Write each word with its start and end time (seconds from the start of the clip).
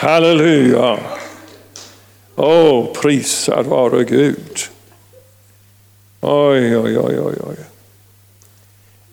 Halleluja! 0.00 0.98
Åh, 2.36 2.46
oh, 2.46 2.92
prisad 2.92 3.66
vare 3.66 4.04
Gud. 4.04 4.58
Oj, 6.20 6.76
oj, 6.76 6.98
oj, 6.98 7.20
oj, 7.20 7.34
oj. 7.40 7.56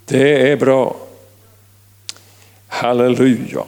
Det 0.06 0.52
är 0.52 0.58
bra. 0.58 0.96
Halleluja. 2.68 3.64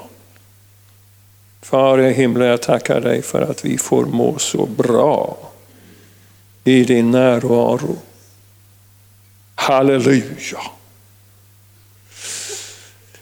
Far 1.61 2.01
i 2.01 2.13
himlen, 2.13 2.47
jag 2.47 2.61
tackar 2.61 3.01
dig 3.01 3.21
för 3.21 3.41
att 3.41 3.65
vi 3.65 3.77
får 3.77 4.05
må 4.05 4.37
så 4.37 4.65
bra 4.65 5.37
i 6.63 6.83
din 6.83 7.11
närvaro. 7.11 7.97
Halleluja. 9.55 10.61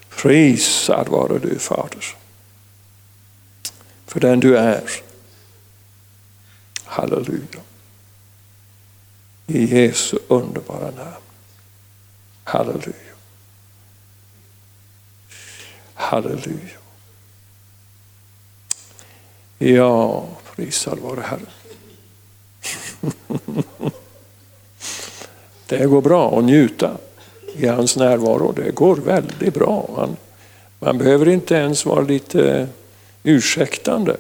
Prisad 0.09 1.07
vare 1.09 1.39
du 1.39 1.59
Fader. 1.59 2.25
För 4.16 4.20
den 4.20 4.39
du 4.39 4.57
är. 4.57 4.84
Halleluja. 6.84 7.62
I 9.48 9.66
Jesu 9.66 10.17
underbara 10.27 10.91
namn. 10.91 11.16
Halleluja. 12.43 13.16
Halleluja. 15.93 16.80
Ja, 19.57 20.27
prisad 20.55 20.99
vare 20.99 21.21
Herren. 21.21 21.48
Det 25.68 25.85
går 25.85 26.02
bra 26.02 26.40
att 26.40 26.43
njuta 26.43 26.98
i 27.55 27.68
hans 27.68 27.98
närvaro. 27.98 28.52
Det 28.52 28.71
går 28.71 28.95
väldigt 28.95 29.54
bra. 29.54 29.90
Man, 29.95 30.18
man 30.79 30.98
behöver 30.98 31.27
inte 31.27 31.55
ens 31.55 31.85
vara 31.85 32.02
lite 32.02 32.70
ursäktande. 33.25 34.17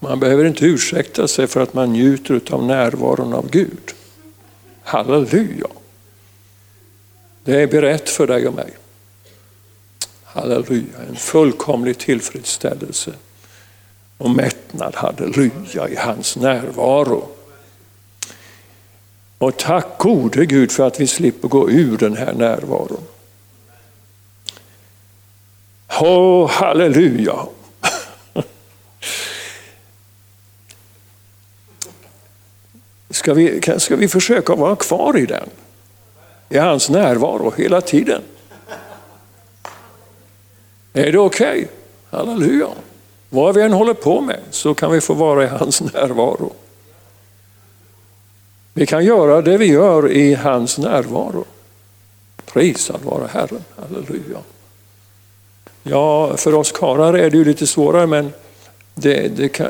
Man 0.00 0.20
behöver 0.20 0.44
inte 0.44 0.66
ursäkta 0.66 1.28
sig 1.28 1.46
för 1.46 1.60
att 1.60 1.74
man 1.74 1.92
njuter 1.92 2.40
av 2.50 2.64
närvaron 2.64 3.34
av 3.34 3.50
Gud. 3.50 3.94
Halleluja! 4.82 5.66
Det 7.44 7.62
är 7.62 7.66
berett 7.66 8.10
för 8.10 8.26
dig 8.26 8.48
och 8.48 8.54
mig. 8.54 8.70
Halleluja, 10.24 10.98
en 11.08 11.16
fullkomlig 11.16 11.98
tillfredsställelse 11.98 13.12
och 14.18 14.30
mättnad, 14.30 14.94
halleluja, 14.94 15.88
i 15.88 15.96
hans 15.96 16.36
närvaro. 16.36 17.28
Och 19.38 19.56
tack 19.56 19.98
gode 19.98 20.46
Gud 20.46 20.72
för 20.72 20.86
att 20.86 21.00
vi 21.00 21.06
slipper 21.06 21.48
gå 21.48 21.70
ur 21.70 21.98
den 21.98 22.16
här 22.16 22.32
närvaron. 22.32 23.04
Åh, 25.88 26.50
halleluja! 26.50 27.46
Ska 33.10 33.34
vi, 33.34 33.60
ska 33.78 33.96
vi 33.96 34.08
försöka 34.08 34.54
vara 34.54 34.76
kvar 34.76 35.18
i 35.18 35.26
den? 35.26 35.48
I 36.48 36.58
hans 36.58 36.88
närvaro 36.88 37.52
hela 37.56 37.80
tiden. 37.80 38.22
Är 40.92 41.12
det 41.12 41.18
okej? 41.18 41.50
Okay? 41.50 41.66
Halleluja. 42.10 42.68
Vad 43.30 43.54
vi 43.54 43.62
än 43.62 43.72
håller 43.72 43.94
på 43.94 44.20
med 44.20 44.40
så 44.50 44.74
kan 44.74 44.92
vi 44.92 45.00
få 45.00 45.14
vara 45.14 45.44
i 45.44 45.46
hans 45.46 45.80
närvaro. 45.80 46.52
Vi 48.72 48.86
kan 48.86 49.04
göra 49.04 49.42
det 49.42 49.58
vi 49.58 49.66
gör 49.66 50.12
i 50.12 50.34
hans 50.34 50.78
närvaro. 50.78 51.44
Prisad 52.44 53.00
vare 53.02 53.28
Herren. 53.32 53.64
Halleluja. 53.76 54.38
Ja, 55.86 56.36
för 56.36 56.54
oss 56.54 56.72
karlar 56.72 57.14
är 57.14 57.30
det 57.30 57.36
ju 57.36 57.44
lite 57.44 57.66
svårare 57.66 58.06
men 58.06 58.32
det, 58.94 59.36
det 59.36 59.48
kan, 59.48 59.68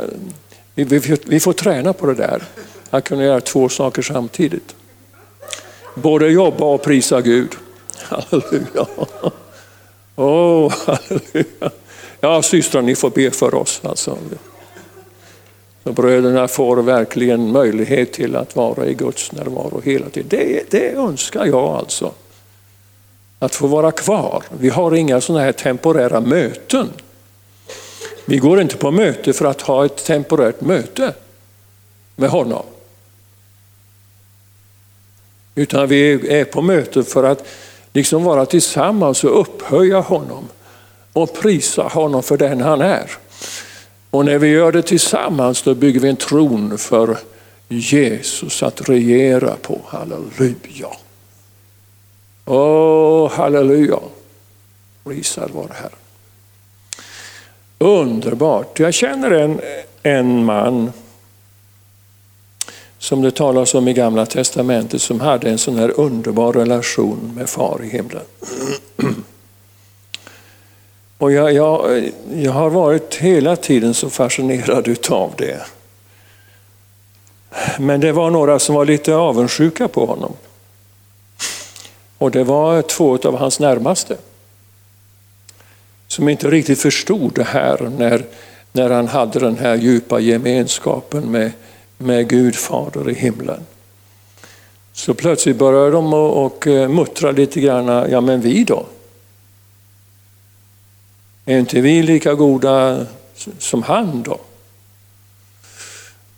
vi, 0.74 0.84
vi, 0.84 1.16
vi 1.26 1.40
får 1.40 1.52
träna 1.52 1.92
på 1.92 2.06
det 2.06 2.14
där. 2.14 2.42
Att 2.90 3.04
kunna 3.04 3.24
göra 3.24 3.40
två 3.40 3.68
saker 3.68 4.02
samtidigt. 4.02 4.74
Både 5.94 6.28
jobba 6.28 6.64
och 6.64 6.83
prisa 6.83 7.20
Gud. 7.20 7.52
Halleluja. 7.98 8.86
Oh, 10.16 10.74
halleluja. 10.86 11.70
Ja, 12.20 12.42
systrar, 12.42 12.83
ni 12.83 12.94
får 12.94 13.10
be 13.10 13.30
för 13.30 13.55
oss. 13.55 13.80
Alltså. 13.84 14.18
Så 15.84 15.92
bröderna 15.92 16.48
får 16.48 16.77
verkligen 16.77 17.52
möjlighet 17.52 18.12
till 18.12 18.36
att 18.36 18.56
vara 18.56 18.86
i 18.86 18.94
Guds 18.94 19.33
närvaro 19.33 19.80
hela 19.84 20.08
tiden. 20.08 20.28
Det, 20.28 20.70
det 20.70 20.90
önskar 20.90 21.46
jag 21.46 21.64
alltså. 21.64 22.12
Att 23.44 23.55
få 23.55 23.66
vara 23.66 23.92
kvar. 23.92 24.42
Vi 24.58 24.68
har 24.68 24.94
inga 24.94 25.20
sådana 25.20 25.44
här 25.44 25.52
temporära 25.52 26.20
möten. 26.20 26.88
Vi 28.24 28.38
går 28.38 28.60
inte 28.60 28.77
på 28.77 28.90
möte 28.90 29.32
för 29.32 29.44
att 29.44 29.60
ha 29.60 29.84
ett 29.84 30.05
temporärt 30.05 30.60
möte 30.60 31.14
med 32.16 32.30
honom. 32.30 32.62
Utan 35.54 35.88
vi 35.88 36.28
är 36.40 36.44
på 36.44 36.62
möte 36.62 37.04
för 37.04 37.24
att 37.24 37.46
liksom 37.92 38.24
vara 38.24 38.46
tillsammans 38.46 39.24
och 39.24 39.40
upphöja 39.40 40.00
honom 40.00 40.44
och 41.12 41.34
prisa 41.34 41.83
honom 41.83 42.22
för 42.22 42.36
den 42.36 42.60
han 42.60 42.80
är. 42.80 43.10
Och 44.10 44.24
när 44.24 44.38
vi 44.38 44.48
gör 44.48 44.72
det 44.72 44.83
tillsammans 44.83 45.62
då 45.62 45.74
bygger 45.74 46.00
vi 46.00 46.08
en 46.08 46.16
tron 46.16 46.78
för 46.78 47.18
Jesus 47.68 48.62
att 48.62 48.88
regera 48.88 49.56
på. 49.62 49.80
Halleluja. 49.86 50.88
Åh, 52.44 53.30
halleluja. 53.30 53.98
Prisad 55.05 55.50
vare 55.50 55.72
Herren. 55.72 55.98
Underbart. 57.78 58.80
Jag 58.80 58.94
känner 58.94 59.30
en, 59.30 59.60
en 60.02 60.44
man 60.44 60.92
som 62.98 63.22
det 63.22 63.30
talas 63.30 63.74
om 63.74 63.88
i 63.88 63.92
Gamla 63.92 64.27
Testamentet 64.27 65.02
som 65.02 65.20
hade 65.20 65.50
en 65.50 65.58
sån 65.58 65.78
här 65.78 66.00
underbar 66.00 66.52
relation 66.52 67.33
med 67.36 67.48
Far 67.48 67.80
i 67.84 67.88
himlen. 67.88 68.22
Och 71.18 71.33
jag, 71.33 71.52
jag, 71.52 72.02
jag 72.34 72.52
har 72.52 72.70
varit 72.70 73.14
hela 73.14 73.56
tiden 73.56 73.94
så 73.94 74.10
fascinerad 74.10 74.88
utav 74.88 75.33
det. 75.36 75.66
Men 77.78 78.00
det 78.00 78.12
var 78.12 78.30
några 78.30 78.58
som 78.58 78.74
var 78.74 78.84
lite 78.84 79.14
avundsjuka 79.14 79.88
på 79.88 80.06
honom. 80.06 80.33
Och 82.19 82.30
det 82.30 82.45
var 82.45 82.83
två 82.83 83.19
av 83.25 83.36
hans 83.36 83.61
närmaste. 83.61 84.17
Som 86.07 86.29
inte 86.29 86.51
riktigt 86.51 86.80
förstod 86.80 87.35
det 87.35 87.45
här 87.45 87.92
när, 87.98 88.25
när 88.73 88.91
han 88.91 89.08
hade 89.08 89.39
den 89.39 89.58
här 89.58 89.75
djupa 89.75 90.20
gemenskapen 90.20 91.23
med, 91.23 91.52
med 91.98 92.29
Gud 92.29 92.57
Fader 92.57 93.11
i 93.11 93.14
himlen. 93.14 93.61
Så 94.92 95.14
plötsligt 95.14 95.57
började 95.57 95.91
de 95.91 96.14
och 96.14 96.45
och 96.45 96.67
muttra 96.67 97.30
lite 97.30 97.61
grann, 97.61 98.11
ja 98.11 98.20
men 98.20 98.41
vi 98.41 98.64
då? 98.64 98.86
Är 101.45 101.58
inte 101.58 101.81
vi 101.81 102.02
lika 102.02 102.35
goda 102.35 103.07
som 103.58 103.83
han 103.83 104.23
då? 104.23 104.39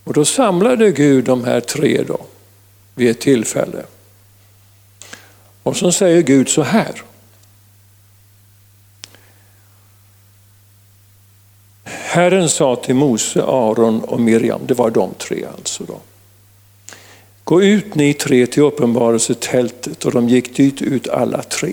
Och 0.05 0.13
då 0.13 0.25
samlade 0.25 0.91
Gud 0.91 1.25
de 1.25 1.45
här 1.45 1.61
tre 1.61 2.03
då 2.09 2.21
vid 2.95 3.11
ett 3.11 3.21
tillfälle. 3.21 3.83
Och 5.66 5.77
så 5.77 5.93
säger 5.93 6.22
Gud 6.22 6.49
så 6.49 6.62
här. 6.62 7.03
Herren 11.84 12.49
sa 12.49 12.77
till 12.77 12.94
Mose, 12.94 13.43
Aron 13.43 14.00
och 14.00 14.21
Miriam, 14.21 14.60
det 14.66 14.75
var 14.75 14.91
de 14.91 15.15
tre 15.19 15.44
alltså. 15.56 15.84
då. 15.84 16.00
Gå 17.44 17.62
ut 17.62 17.94
ni 17.94 18.15
tre 18.15 18.47
till 18.47 18.62
uppenbarelsetältet 18.62 20.04
och 20.04 20.12
de 20.12 20.28
gick 20.28 20.56
dit 20.56 20.82
ut 20.82 21.09
alla 21.09 21.43
tre. 21.43 21.72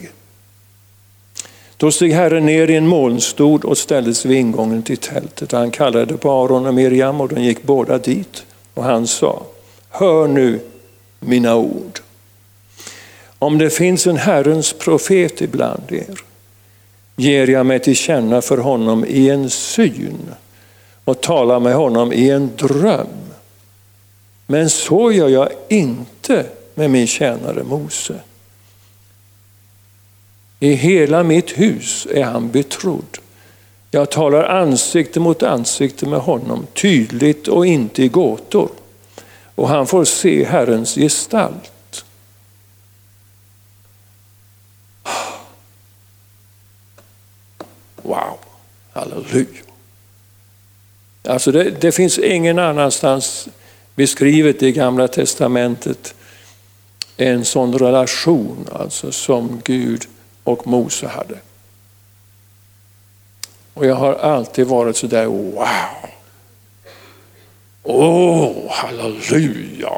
Då 1.77 1.91
steg 1.91 2.13
Herren 2.13 2.45
ner 2.45 2.69
i 2.69 2.75
en 2.75 2.87
molnstod 2.87 3.65
och 3.65 3.78
ställde 3.78 4.13
sig 4.13 4.29
vid 4.29 4.39
ingången 4.39 4.84
till 4.84 4.97
tältet. 4.97 5.51
Han 5.51 5.72
kallade 5.72 6.17
på 6.17 6.31
Aron 6.31 6.66
och 6.66 6.73
Miriam 6.73 7.22
och 7.22 7.29
de 7.29 7.43
gick 7.43 7.63
båda 7.63 7.97
dit. 7.97 8.46
Och 8.73 8.84
han 8.84 9.07
sa, 9.07 9.43
hör 9.89 10.28
nu 10.28 10.59
mina 11.19 11.55
ord. 11.55 11.99
Om 13.43 13.57
det 13.57 13.69
finns 13.69 14.07
en 14.07 14.17
Herrens 14.17 14.73
profet 14.73 15.41
ibland 15.41 15.91
er 15.91 16.22
ger 17.16 17.47
jag 17.47 17.66
mig 17.66 17.79
till 17.79 17.95
känna 17.95 18.41
för 18.41 18.57
honom 18.57 19.05
i 19.05 19.29
en 19.29 19.49
syn 19.49 20.31
och 21.05 21.22
talar 21.22 21.59
med 21.59 21.75
honom 21.75 22.13
i 22.13 22.29
en 22.29 22.51
dröm. 22.57 23.07
Men 24.47 24.69
så 24.69 25.11
gör 25.11 25.29
jag 25.29 25.49
inte 25.69 26.45
med 26.73 26.91
min 26.91 27.07
tjänare 27.07 27.63
Mose. 27.63 28.16
I 30.59 30.73
hela 30.73 31.23
mitt 31.23 31.49
hus 31.49 32.07
är 32.13 32.23
han 32.23 32.51
betrodd. 32.51 33.17
Jag 33.91 34.11
talar 34.11 34.43
ansikte 34.43 35.19
mot 35.19 35.43
ansikte 35.43 36.05
med 36.05 36.19
honom, 36.19 36.67
tydligt 36.73 37.47
och 37.47 37.66
inte 37.66 38.03
i 38.03 38.07
gåtor. 38.07 38.69
Och 39.55 39.69
han 39.69 39.87
får 39.87 40.05
se 40.05 40.46
Herrens 40.46 40.96
gestalt. 40.96 41.72
Wow, 48.03 48.38
halleluja. 48.94 49.64
Alltså 51.28 51.52
det, 51.52 51.70
det 51.70 51.91
finns 51.91 52.20
ingen 52.20 52.59
annanstans 52.59 53.47
beskrivet 53.96 54.64
i 54.64 54.72
Gamla 54.72 55.08
Testamentet 55.08 56.16
en 57.17 57.46
sån 57.46 57.79
relation 57.79 58.70
alltså 58.72 59.11
som 59.11 59.61
Gud 59.64 60.05
och 60.44 60.67
Mose 60.67 61.08
hade. 61.08 61.38
Och 63.73 63.85
jag 63.85 63.96
har 63.96 64.14
alltid 64.14 64.67
varit 64.67 64.97
så 64.97 65.08
där, 65.08 65.26
wow. 65.26 65.66
Åh, 67.84 68.44
oh, 68.44 68.72
halleluja. 68.72 69.91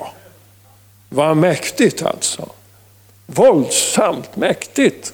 Vad 1.10 1.38
mäktigt 1.38 2.02
alltså. 2.02 2.50
Våldsamt 3.26 4.36
mäktigt. 4.36 5.14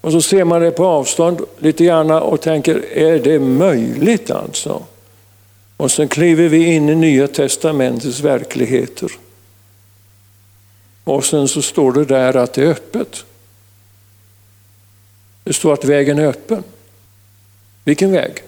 Och 0.00 0.12
så 0.12 0.22
ser 0.22 0.44
man 0.44 0.60
det 0.60 0.70
på 0.70 0.86
avstånd 0.86 1.40
lite 1.58 1.84
grann 1.84 2.10
och 2.10 2.40
tänker, 2.40 2.98
är 2.98 3.18
det 3.18 3.38
möjligt 3.38 4.30
alltså? 4.30 4.82
Och 5.76 5.90
sen 5.90 6.08
kliver 6.08 6.48
vi 6.48 6.74
in 6.74 6.88
i 6.88 6.94
Nya 6.94 7.28
Testamentets 7.28 8.20
verkligheter. 8.20 9.12
Och 11.04 11.24
sen 11.24 11.48
så 11.48 11.62
står 11.62 11.92
det 11.92 12.04
där 12.04 12.36
att 12.36 12.52
det 12.52 12.62
är 12.62 12.70
öppet. 12.70 13.24
Det 15.44 15.52
står 15.52 15.72
att 15.72 15.84
vägen 15.84 16.18
är 16.18 16.26
öppen. 16.26 16.62
Vilken 17.84 18.12
väg? 18.12 18.42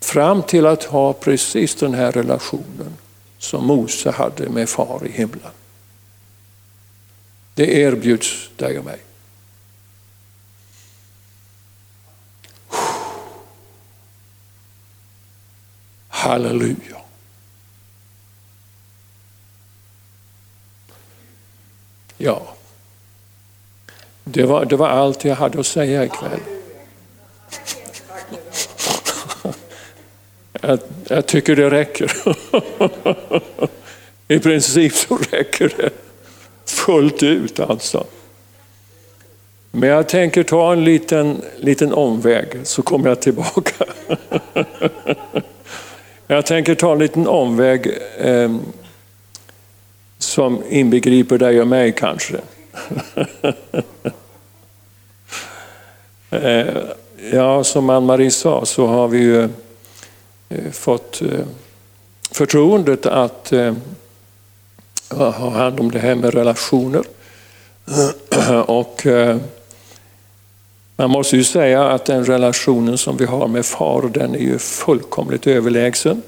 Fram 0.00 0.42
till 0.42 0.66
att 0.66 0.84
ha 0.84 1.12
precis 1.12 1.74
den 1.74 1.94
här 1.94 2.12
relationen 2.12 2.96
som 3.38 3.66
Mose 3.66 4.10
hade 4.10 4.48
med 4.48 4.68
far 4.68 5.02
i 5.06 5.12
himlen. 5.12 5.50
Det 7.54 7.74
erbjuds 7.74 8.50
dig 8.56 8.78
och 8.78 8.84
mig. 8.84 8.98
Halleluja. 16.22 16.96
Ja, 22.16 22.54
det 24.24 24.42
var, 24.44 24.64
det 24.64 24.76
var 24.76 24.88
allt 24.88 25.24
jag 25.24 25.36
hade 25.36 25.60
att 25.60 25.66
säga 25.66 26.04
ikväll. 26.04 26.40
Jag, 30.60 30.78
jag 31.08 31.26
tycker 31.26 31.56
det 31.56 31.70
räcker. 31.70 32.12
I 34.28 34.38
princip 34.38 34.94
så 34.94 35.16
räcker 35.16 35.74
det 35.76 35.90
fullt 36.64 37.22
ut 37.22 37.60
alltså. 37.60 38.06
Men 39.70 39.88
jag 39.88 40.08
tänker 40.08 40.42
ta 40.42 40.72
en 40.72 40.84
liten, 40.84 41.42
liten 41.56 41.92
omväg 41.92 42.60
så 42.64 42.82
kommer 42.82 43.08
jag 43.08 43.20
tillbaka. 43.20 43.84
jag 46.34 46.46
tänker 46.46 46.74
ta 46.74 46.92
en 46.92 46.98
liten 46.98 47.28
omväg 47.28 47.98
eh, 48.18 48.56
som 50.18 50.62
inbegriper 50.68 51.38
dig 51.38 51.60
och 51.60 51.68
mig 51.68 51.92
kanske. 51.92 52.36
eh, 56.30 56.66
ja, 57.32 57.64
som 57.64 57.90
Ann-Marie 57.90 58.30
sa 58.30 58.64
så 58.64 58.86
har 58.86 59.08
vi 59.08 59.18
ju 59.18 59.48
Eh, 60.52 60.70
fått 60.70 61.22
eh, 61.22 61.44
förtroendet 62.30 63.06
att 63.06 63.52
eh, 63.52 63.74
ha 65.10 65.50
hand 65.50 65.80
om 65.80 65.90
det 65.90 65.98
här 65.98 66.14
med 66.14 66.34
relationer. 66.34 67.02
Och 68.66 69.06
eh, 69.06 69.36
man 70.96 71.10
måste 71.10 71.36
ju 71.36 71.44
säga 71.44 71.88
att 71.88 72.04
den 72.04 72.24
relationen 72.24 72.98
som 72.98 73.16
vi 73.16 73.24
har 73.24 73.48
med 73.48 73.66
far, 73.66 74.10
den 74.14 74.34
är 74.34 74.38
ju 74.38 74.58
fullkomligt 74.58 75.46
överlägsen. 75.46 76.22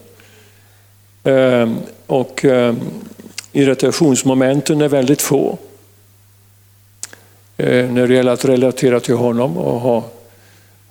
Ehm, 1.24 1.76
och 2.06 2.44
ehm, 2.44 2.80
irritationsmomenten 3.52 4.80
är 4.80 4.88
väldigt 4.88 5.22
få 5.22 5.58
eh, 7.56 7.90
när 7.90 8.06
det 8.06 8.14
gäller 8.14 8.32
att 8.32 8.44
relatera 8.44 9.00
till 9.00 9.14
honom 9.14 9.58
och 9.58 9.80
ha 9.80 9.96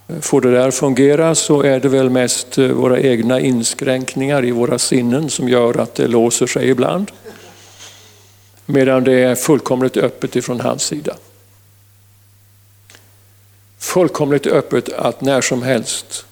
eh, 0.07 0.19
får 0.19 0.41
det 0.41 0.51
där 0.51 0.71
fungera 0.71 1.35
så 1.35 1.61
är 1.61 1.79
det 1.79 1.89
väl 1.89 2.09
mest 2.09 2.57
eh, 2.57 2.67
våra 2.67 2.99
egna 2.99 3.39
inskränkningar 3.39 4.45
i 4.45 4.51
våra 4.51 4.79
sinnen 4.79 5.29
som 5.29 5.49
gör 5.49 5.79
att 5.79 5.95
det 5.95 6.07
låser 6.07 6.47
sig 6.47 6.69
ibland. 6.69 7.11
Medan 8.65 9.03
det 9.03 9.13
är 9.13 9.35
fullkomligt 9.35 9.97
öppet 9.97 10.35
ifrån 10.35 10.61
hans 10.61 10.83
sida. 10.83 11.15
Fullkomligt 13.83 14.47
öppet 14.47 14.89
att 14.89 15.21
när 15.21 15.41
som 15.41 15.63
helst 15.63 16.25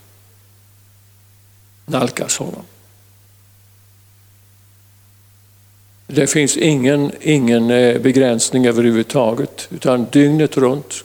nalkas 1.86 2.38
honom. 2.38 2.63
Det 6.07 6.27
finns 6.27 6.57
ingen, 6.57 7.12
ingen 7.21 7.71
eh, 7.71 8.01
begränsning 8.01 8.65
överhuvudtaget 8.65 9.68
utan 9.69 10.06
dygnet 10.12 10.57
runt 10.57 11.03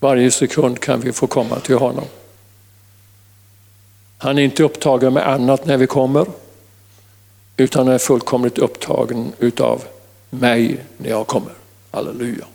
varje 0.00 0.30
sekund 0.30 0.80
kan 0.80 1.00
vi 1.00 1.12
få 1.12 1.26
komma 1.26 1.60
till 1.60 1.76
honom. 1.76 2.04
Han 4.18 4.38
är 4.38 4.42
inte 4.42 4.62
upptagen 4.62 5.12
med 5.12 5.28
annat 5.28 5.66
när 5.66 5.76
vi 5.76 5.86
kommer, 5.86 6.26
utan 7.56 7.88
är 7.88 7.98
fullkomligt 7.98 8.58
upptagen 8.58 9.32
utav 9.38 9.84
mig 10.30 10.84
när 10.96 11.10
jag 11.10 11.26
kommer. 11.26 11.52
Halleluja. 11.90 12.46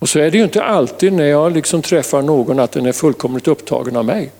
Och 0.00 0.08
så 0.08 0.18
är 0.18 0.30
det 0.30 0.38
ju 0.38 0.44
inte 0.44 0.62
alltid 0.64 1.12
när 1.12 1.24
jag 1.24 1.52
liksom 1.52 1.82
träffar 1.82 2.22
någon 2.22 2.58
att 2.58 2.72
den 2.72 2.86
är 2.86 2.92
fullkomligt 2.92 3.48
upptagen 3.48 3.96
av 3.96 4.04
mig. 4.04 4.30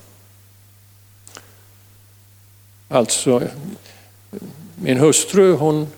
Alltså, 2.89 3.43
min 4.75 4.99
hustru 4.99 5.53
hon, 5.53 5.89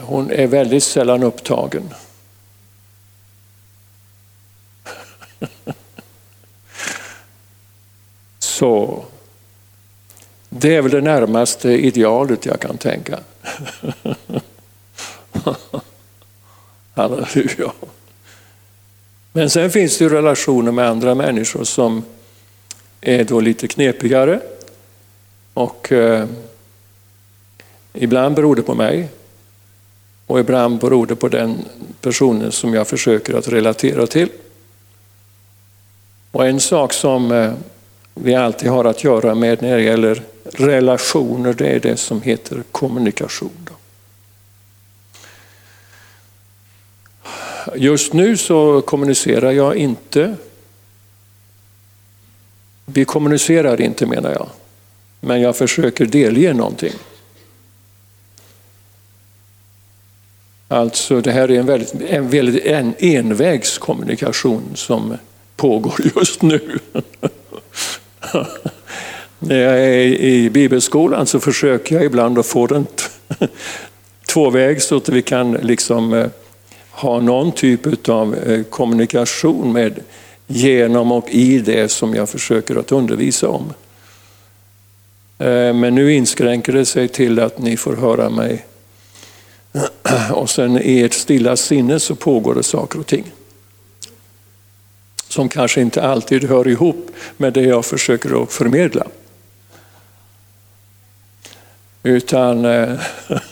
hon 0.00 0.30
är 0.30 0.46
väldigt 0.46 0.84
sällan 0.84 1.22
upptagen. 1.22 1.94
Så 8.38 9.04
det 10.48 10.76
är 10.76 10.82
väl 10.82 10.92
det 10.92 11.00
närmaste 11.00 11.70
idealet 11.70 12.46
jag 12.46 12.60
kan 12.60 12.78
tänka. 12.78 13.18
Halleluja. 16.98 17.72
Men 19.32 19.50
sen 19.50 19.70
finns 19.70 19.98
det 19.98 20.08
relationer 20.08 20.72
med 20.72 20.88
andra 20.88 21.14
människor 21.14 21.64
som 21.64 22.02
är 23.00 23.24
då 23.24 23.40
lite 23.40 23.68
knepigare. 23.68 24.40
Och 25.54 25.92
eh, 25.92 26.26
ibland 27.92 28.34
beror 28.34 28.56
det 28.56 28.62
på 28.62 28.74
mig. 28.74 29.08
Och 30.26 30.40
ibland 30.40 30.78
beror 30.78 31.06
det 31.06 31.16
på 31.16 31.28
den 31.28 31.56
personen 32.00 32.52
som 32.52 32.74
jag 32.74 32.88
försöker 32.88 33.34
att 33.34 33.48
relatera 33.48 34.06
till. 34.06 34.28
Och 36.30 36.46
en 36.46 36.60
sak 36.60 36.92
som 36.92 37.32
eh, 37.32 37.52
vi 38.14 38.34
alltid 38.34 38.70
har 38.70 38.84
att 38.84 39.04
göra 39.04 39.34
med 39.34 39.62
när 39.62 39.76
det 39.76 39.82
gäller 39.82 40.22
relationer, 40.44 41.52
det 41.52 41.68
är 41.68 41.80
det 41.80 41.96
som 41.96 42.22
heter 42.22 42.62
kommunikation. 42.72 43.67
Just 47.76 48.12
nu 48.12 48.36
så 48.36 48.80
kommunicerar 48.80 49.52
jag 49.52 49.76
inte. 49.76 50.36
Vi 52.86 53.04
kommunicerar 53.04 53.80
inte 53.80 54.06
menar 54.06 54.30
jag, 54.30 54.48
men 55.20 55.40
jag 55.40 55.56
försöker 55.56 56.06
delge 56.06 56.54
någonting. 56.54 56.92
Alltså 60.68 61.20
det 61.20 61.32
här 61.32 61.50
är 61.50 61.58
en 61.58 61.66
väldigt, 61.66 61.94
en 62.08 62.28
väldigt 62.28 62.64
en 62.64 62.94
envägskommunikation 62.98 64.62
som 64.74 65.16
pågår 65.56 65.94
just 66.16 66.42
nu. 66.42 66.78
När 69.38 69.56
jag 69.56 69.78
är 69.78 70.04
i 70.06 70.50
bibelskolan 70.50 71.26
så 71.26 71.40
försöker 71.40 71.94
jag 71.94 72.04
ibland 72.04 72.38
att 72.38 72.46
få 72.46 72.66
den 72.66 72.86
tvåvägs 74.26 74.86
så 74.86 74.96
att 74.96 75.08
vi 75.08 75.22
kan 75.22 75.52
liksom 75.52 76.12
eh, 76.14 76.26
ha 77.00 77.20
någon 77.20 77.52
typ 77.52 78.08
av 78.08 78.34
eh, 78.34 78.62
kommunikation 78.62 79.72
med 79.72 80.00
genom 80.46 81.12
och 81.12 81.28
i 81.30 81.58
det 81.58 81.88
som 81.88 82.14
jag 82.14 82.28
försöker 82.28 82.76
att 82.76 82.92
undervisa 82.92 83.48
om. 83.48 83.72
Eh, 85.38 85.74
men 85.74 85.94
nu 85.94 86.12
inskränker 86.12 86.72
det 86.72 86.86
sig 86.86 87.08
till 87.08 87.38
att 87.38 87.58
ni 87.58 87.76
får 87.76 87.96
höra 87.96 88.30
mig 88.30 88.66
och 90.32 90.50
sen 90.50 90.78
i 90.82 91.00
ert 91.00 91.12
stilla 91.12 91.56
sinne 91.56 92.00
så 92.00 92.14
pågår 92.14 92.54
det 92.54 92.62
saker 92.62 93.00
och 93.00 93.06
ting 93.06 93.24
som 95.28 95.48
kanske 95.48 95.80
inte 95.80 96.02
alltid 96.02 96.44
hör 96.44 96.68
ihop 96.68 97.10
med 97.36 97.52
det 97.52 97.62
jag 97.62 97.84
försöker 97.84 98.42
att 98.42 98.52
förmedla. 98.52 99.06
Utan, 102.02 102.64
eh, 102.64 103.00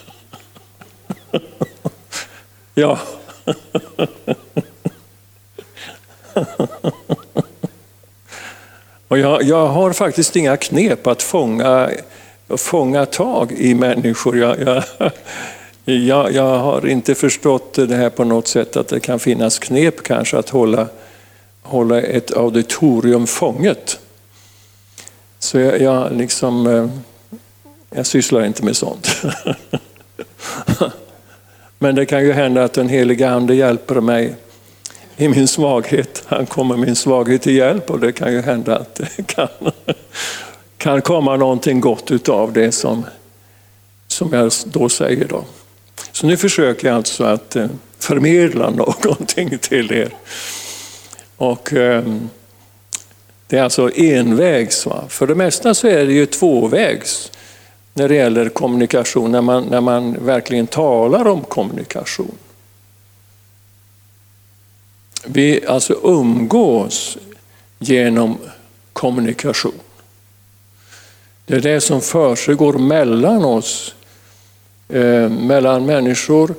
ja. 2.74 2.98
Och 9.08 9.18
jag, 9.18 9.42
jag, 9.42 9.66
har 9.66 9.92
faktiskt 9.92 10.36
inga 10.36 10.56
knep 10.56 11.06
att 11.06 11.22
fånga, 11.22 11.90
fånga 12.48 13.06
tag 13.06 13.52
i 13.52 13.74
människor. 13.74 14.38
Jag, 14.38 14.56
jag, 15.84 16.32
jag, 16.32 16.58
har 16.58 16.86
inte 16.86 17.14
förstått 17.14 17.74
det 17.74 17.96
här 17.96 18.10
på 18.10 18.24
något 18.24 18.48
sätt, 18.48 18.76
att 18.76 18.88
det 18.88 19.00
kan 19.00 19.18
finnas 19.18 19.58
knep 19.58 20.02
kanske 20.02 20.38
att 20.38 20.48
hålla, 20.48 20.88
hålla 21.62 22.00
ett 22.00 22.36
auditorium 22.36 23.26
fånget. 23.26 23.98
Så 25.38 25.58
jag, 25.58 25.80
jag 25.80 26.12
liksom, 26.12 26.66
eh, 26.66 26.88
jag 27.90 28.06
sysslar 28.06 28.44
inte 28.44 28.64
med 28.64 28.76
sånt. 28.76 29.22
Men 31.78 31.94
det 31.94 32.06
kan 32.06 32.24
ju 32.24 32.32
hända 32.32 32.64
att 32.64 32.72
den 32.72 32.88
heliga 32.88 33.30
Ande 33.30 33.54
hjälper 33.54 34.00
mig 34.00 34.34
i 35.16 35.28
min 35.28 35.48
svaghet. 35.48 36.22
Han 36.26 36.46
kommer 36.46 36.76
min 36.76 36.96
svaghet 36.96 37.42
till 37.42 37.56
hjälp 37.56 37.90
och 37.90 38.00
det 38.00 38.12
kan 38.12 38.32
ju 38.32 38.40
hända 38.40 38.78
att 38.78 38.94
det 38.94 39.26
kan, 39.26 39.48
kan 40.78 41.02
komma 41.02 41.36
någonting 41.36 41.80
gott 41.80 42.10
utav 42.10 42.52
det 42.52 42.72
som, 42.72 43.04
som 44.06 44.32
jag 44.32 44.52
då 44.64 44.88
säger. 44.88 45.28
Då. 45.28 45.44
Så 46.12 46.26
nu 46.26 46.36
försöker 46.36 46.88
jag 46.88 46.96
alltså 46.96 47.24
att 47.24 47.56
eh, 47.56 47.66
förmedla 47.98 48.70
någonting 49.04 49.58
till 49.58 49.92
er. 49.92 50.10
Och 51.36 51.72
ehm, 51.72 52.28
Det 53.46 53.58
är 53.58 53.62
alltså 53.62 53.90
envägs. 53.94 54.86
Va? 54.86 55.04
För 55.08 55.26
det 55.26 55.34
mesta 55.34 55.74
så 55.74 55.88
är 55.88 56.06
det 56.06 56.12
ju 56.12 56.26
tvåvägs 56.26 57.32
när 57.96 58.08
det 58.08 58.14
gäller 58.14 58.48
kommunikation, 58.48 59.32
när 59.32 59.40
man, 59.40 59.64
när 59.64 59.80
man 59.80 60.26
verkligen 60.26 60.66
talar 60.66 61.28
om 61.28 61.44
kommunikation. 61.44 62.34
Vi 65.24 65.66
alltså 65.66 66.00
umgås 66.02 67.18
genom 67.78 68.38
kommunikation. 68.92 69.80
Det 71.46 71.54
är 71.54 71.60
det 71.60 71.80
som 71.80 72.00
försiggår 72.00 72.72
mellan 72.72 73.44
oss, 73.44 73.94
eh, 74.88 75.28
mellan 75.28 75.86
människor, 75.86 76.54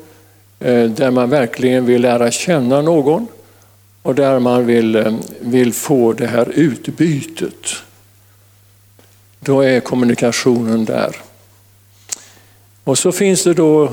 eh, 0.59 0.83
där 0.83 1.11
man 1.11 1.29
verkligen 1.29 1.85
vill 1.85 2.01
lära 2.01 2.31
känna 2.31 2.81
någon 2.81 3.27
och 4.01 4.15
där 4.15 4.39
man 4.39 4.65
vill, 4.65 4.95
eh, 4.95 5.13
vill 5.39 5.73
få 5.73 6.13
det 6.13 6.27
här 6.27 6.49
utbytet. 6.49 7.75
Då 9.39 9.61
är 9.61 9.79
kommunikationen 9.79 10.85
där. 10.85 11.26
Och 12.87 12.97
så 12.97 13.11
finns 13.11 13.43
det 13.43 13.53
då 13.53 13.89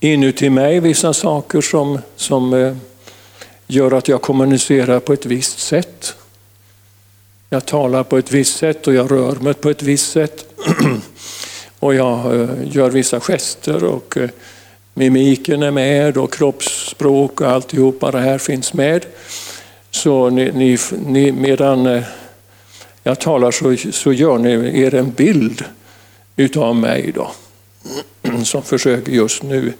inuti 0.00 0.50
mig 0.50 0.80
vissa 0.80 1.14
saker 1.14 1.60
som, 1.60 1.98
som 2.16 2.54
eh, 2.54 2.76
gör 3.66 3.92
att 3.92 4.08
jag 4.08 4.22
kommunicerar 4.22 5.00
på 5.00 5.12
ett 5.12 5.26
visst 5.26 5.58
sätt. 5.58 6.14
Jag 7.50 7.66
talar 7.66 8.04
på 8.04 8.18
ett 8.18 8.32
visst 8.32 8.58
sätt 8.58 8.86
och 8.86 8.94
jag 8.94 9.10
rör 9.10 9.34
mig 9.34 9.54
på 9.54 9.70
ett 9.70 9.82
visst 9.82 10.12
sätt. 10.12 10.44
och 11.78 11.94
jag 11.94 12.40
eh, 12.40 12.48
gör 12.64 12.90
vissa 12.90 13.20
gester 13.20 13.84
och 13.84 14.16
eh, 14.16 14.30
mimiken 14.94 15.62
är 15.62 15.70
med 15.70 16.16
och 16.16 16.32
kroppsspråk 16.32 17.40
och 17.40 17.48
alltihopa 17.48 18.10
det 18.10 18.20
här 18.20 18.38
finns 18.38 18.74
med. 18.74 19.06
Så 19.90 20.30
ni, 20.30 20.52
ni, 20.52 20.78
ni, 21.06 21.32
medan 21.32 22.02
jag 23.02 23.20
talar 23.20 23.50
så, 23.50 23.92
så 23.92 24.12
gör 24.12 24.38
ni 24.38 24.82
er 24.82 24.94
en 24.94 25.10
bild 25.10 25.64
utav 26.38 26.76
mig 26.76 27.12
då, 27.14 27.30
som 28.44 28.62
försöker 28.62 29.12
just 29.12 29.42
nu 29.42 29.72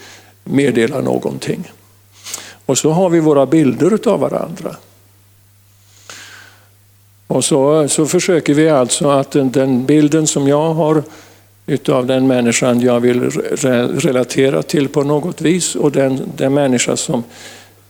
meddela 0.45 1.01
någonting. 1.01 1.73
Och 2.67 2.79
så 2.79 2.91
har 2.91 3.11
vi 3.11 3.21
våra 3.21 3.47
bilder 3.47 3.95
utav 3.95 4.21
varandra. 4.21 4.77
Och 7.27 7.45
så, 7.45 7.89
så 7.89 8.07
försöker 8.07 8.55
vi 8.55 8.69
alltså 8.69 9.11
att 9.11 9.31
den, 9.31 9.51
den 9.51 9.87
bilden 9.87 10.27
som 10.27 10.49
jag 10.49 10.75
har 10.75 11.03
utav 11.67 12.07
den 12.07 12.27
människan 12.27 12.81
jag 12.81 13.01
vill 13.01 13.31
re, 13.31 13.87
relatera 13.87 14.63
till 14.63 14.89
på 14.89 15.03
något 15.03 15.41
vis 15.41 15.75
och 15.75 15.93
den, 15.93 16.21
den 16.37 16.55
människa 16.55 16.97
som, 16.97 17.25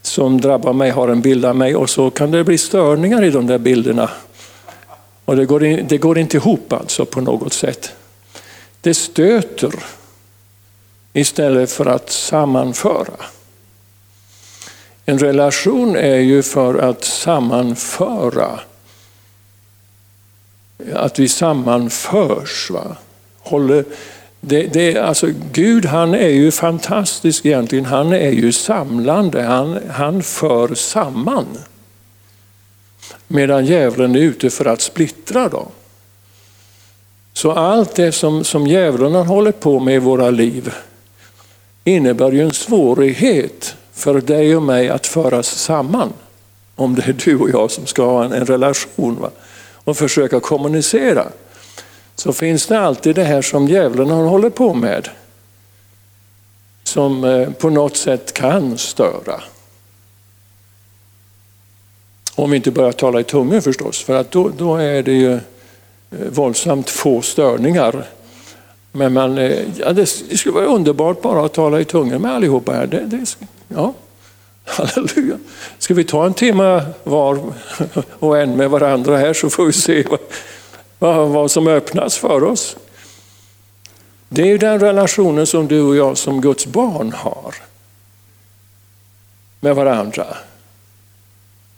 som 0.02 0.40
drabbar 0.40 0.72
mig 0.72 0.90
har 0.90 1.08
en 1.08 1.20
bild 1.20 1.44
av 1.44 1.56
mig 1.56 1.76
och 1.76 1.90
så 1.90 2.10
kan 2.10 2.30
det 2.30 2.44
bli 2.44 2.58
störningar 2.58 3.24
i 3.24 3.30
de 3.30 3.46
där 3.46 3.58
bilderna. 3.58 4.10
Och 5.24 5.36
det 5.36 5.44
går, 5.44 5.64
in, 5.64 5.86
det 5.88 5.98
går 5.98 6.18
inte 6.18 6.36
ihop 6.36 6.72
alltså 6.72 7.04
på 7.04 7.20
något 7.20 7.52
sätt. 7.52 7.92
Det 8.80 8.94
stöter 8.94 9.84
istället 11.12 11.70
för 11.70 11.86
att 11.86 12.10
sammanföra. 12.10 13.14
En 15.06 15.18
relation 15.18 15.96
är 15.96 16.18
ju 16.18 16.42
för 16.42 16.74
att 16.74 17.04
sammanföra. 17.04 18.60
Att 20.94 21.18
vi 21.18 21.28
sammanförs. 21.28 22.70
Va? 22.70 22.96
Håller, 23.38 23.84
det, 24.40 24.66
det, 24.66 24.96
alltså, 24.98 25.28
Gud 25.52 25.84
han 25.84 26.14
är 26.14 26.28
ju 26.28 26.50
fantastisk 26.50 27.46
egentligen. 27.46 27.84
Han 27.84 28.12
är 28.12 28.30
ju 28.30 28.52
samlande. 28.52 29.42
Han, 29.42 29.78
han 29.90 30.22
för 30.22 30.74
samman. 30.74 31.46
Medan 33.28 33.66
djävulen 33.66 34.16
är 34.16 34.20
ute 34.20 34.50
för 34.50 34.64
att 34.64 34.80
splittra. 34.80 35.48
dem. 35.48 35.68
Så 37.38 37.52
allt 37.52 37.94
det 37.94 38.12
som, 38.12 38.44
som 38.44 38.66
djävulen 38.66 39.26
håller 39.26 39.52
på 39.52 39.80
med 39.80 39.94
i 39.94 39.98
våra 39.98 40.30
liv 40.30 40.72
innebär 41.84 42.32
ju 42.32 42.42
en 42.42 42.52
svårighet 42.52 43.76
för 43.92 44.20
dig 44.20 44.56
och 44.56 44.62
mig 44.62 44.88
att 44.88 45.06
föras 45.06 45.46
samman. 45.46 46.12
Om 46.74 46.94
det 46.94 47.08
är 47.08 47.12
du 47.12 47.38
och 47.38 47.50
jag 47.50 47.70
som 47.70 47.86
ska 47.86 48.04
ha 48.04 48.24
en, 48.24 48.32
en 48.32 48.46
relation 48.46 49.20
va? 49.20 49.30
och 49.74 49.96
försöka 49.96 50.40
kommunicera. 50.40 51.26
Så 52.14 52.32
finns 52.32 52.66
det 52.66 52.80
alltid 52.80 53.14
det 53.14 53.24
här 53.24 53.42
som 53.42 53.68
djävulen 53.68 54.10
håller 54.10 54.50
på 54.50 54.74
med. 54.74 55.08
Som 56.84 57.24
eh, 57.24 57.50
på 57.50 57.70
något 57.70 57.96
sätt 57.96 58.32
kan 58.32 58.78
störa. 58.78 59.42
Om 62.34 62.50
vi 62.50 62.56
inte 62.56 62.70
börjar 62.70 62.92
tala 62.92 63.20
i 63.20 63.24
tungor 63.24 63.60
förstås, 63.60 64.02
för 64.02 64.20
att 64.20 64.30
då, 64.30 64.48
då 64.48 64.76
är 64.76 65.02
det 65.02 65.12
ju 65.12 65.40
Eh, 66.10 66.26
våldsamt 66.28 66.90
få 66.90 67.22
störningar. 67.22 68.06
Men 68.92 69.12
man, 69.12 69.38
eh, 69.38 69.78
ja, 69.78 69.92
det 69.92 70.06
skulle 70.06 70.54
vara 70.54 70.64
underbart 70.64 71.22
bara 71.22 71.44
att 71.44 71.54
tala 71.54 71.80
i 71.80 71.84
tungor 71.84 72.18
med 72.18 72.34
allihopa 72.34 72.72
här. 72.72 72.86
Det, 72.86 73.00
det, 73.00 73.36
ja. 73.68 73.94
Halleluja. 74.64 75.38
Ska 75.78 75.94
vi 75.94 76.04
ta 76.04 76.26
en 76.26 76.34
timme 76.34 76.86
var 77.04 77.40
och 78.18 78.38
en 78.38 78.56
med 78.56 78.70
varandra 78.70 79.16
här 79.16 79.32
så 79.32 79.50
får 79.50 79.66
vi 79.66 79.72
se 79.72 80.04
vad, 80.10 80.20
vad, 80.98 81.28
vad 81.28 81.50
som 81.50 81.68
öppnas 81.68 82.16
för 82.16 82.44
oss. 82.44 82.76
Det 84.28 84.42
är 84.42 84.46
ju 84.46 84.58
den 84.58 84.80
relationen 84.80 85.46
som 85.46 85.68
du 85.68 85.82
och 85.82 85.96
jag 85.96 86.18
som 86.18 86.40
Guds 86.40 86.66
barn 86.66 87.12
har 87.12 87.54
med 89.60 89.76
varandra. 89.76 90.26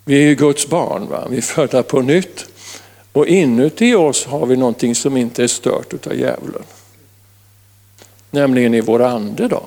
Vi 0.05 0.17
är 0.17 0.29
ju 0.29 0.35
Guds 0.35 0.69
barn, 0.69 1.09
va? 1.09 1.27
vi 1.31 1.37
är 1.37 1.43
födda 1.43 1.83
på 1.83 2.01
nytt. 2.01 2.50
Och 3.13 3.27
inuti 3.27 3.95
oss 3.95 4.25
har 4.25 4.47
vi 4.47 4.57
någonting 4.57 4.95
som 4.95 5.17
inte 5.17 5.43
är 5.43 5.49
stört 5.49 6.07
av 6.07 6.15
djävulen. 6.15 6.63
Nämligen 8.31 8.75
i 8.75 8.81
vår 8.81 9.03
ande 9.03 9.49
då. 9.49 9.63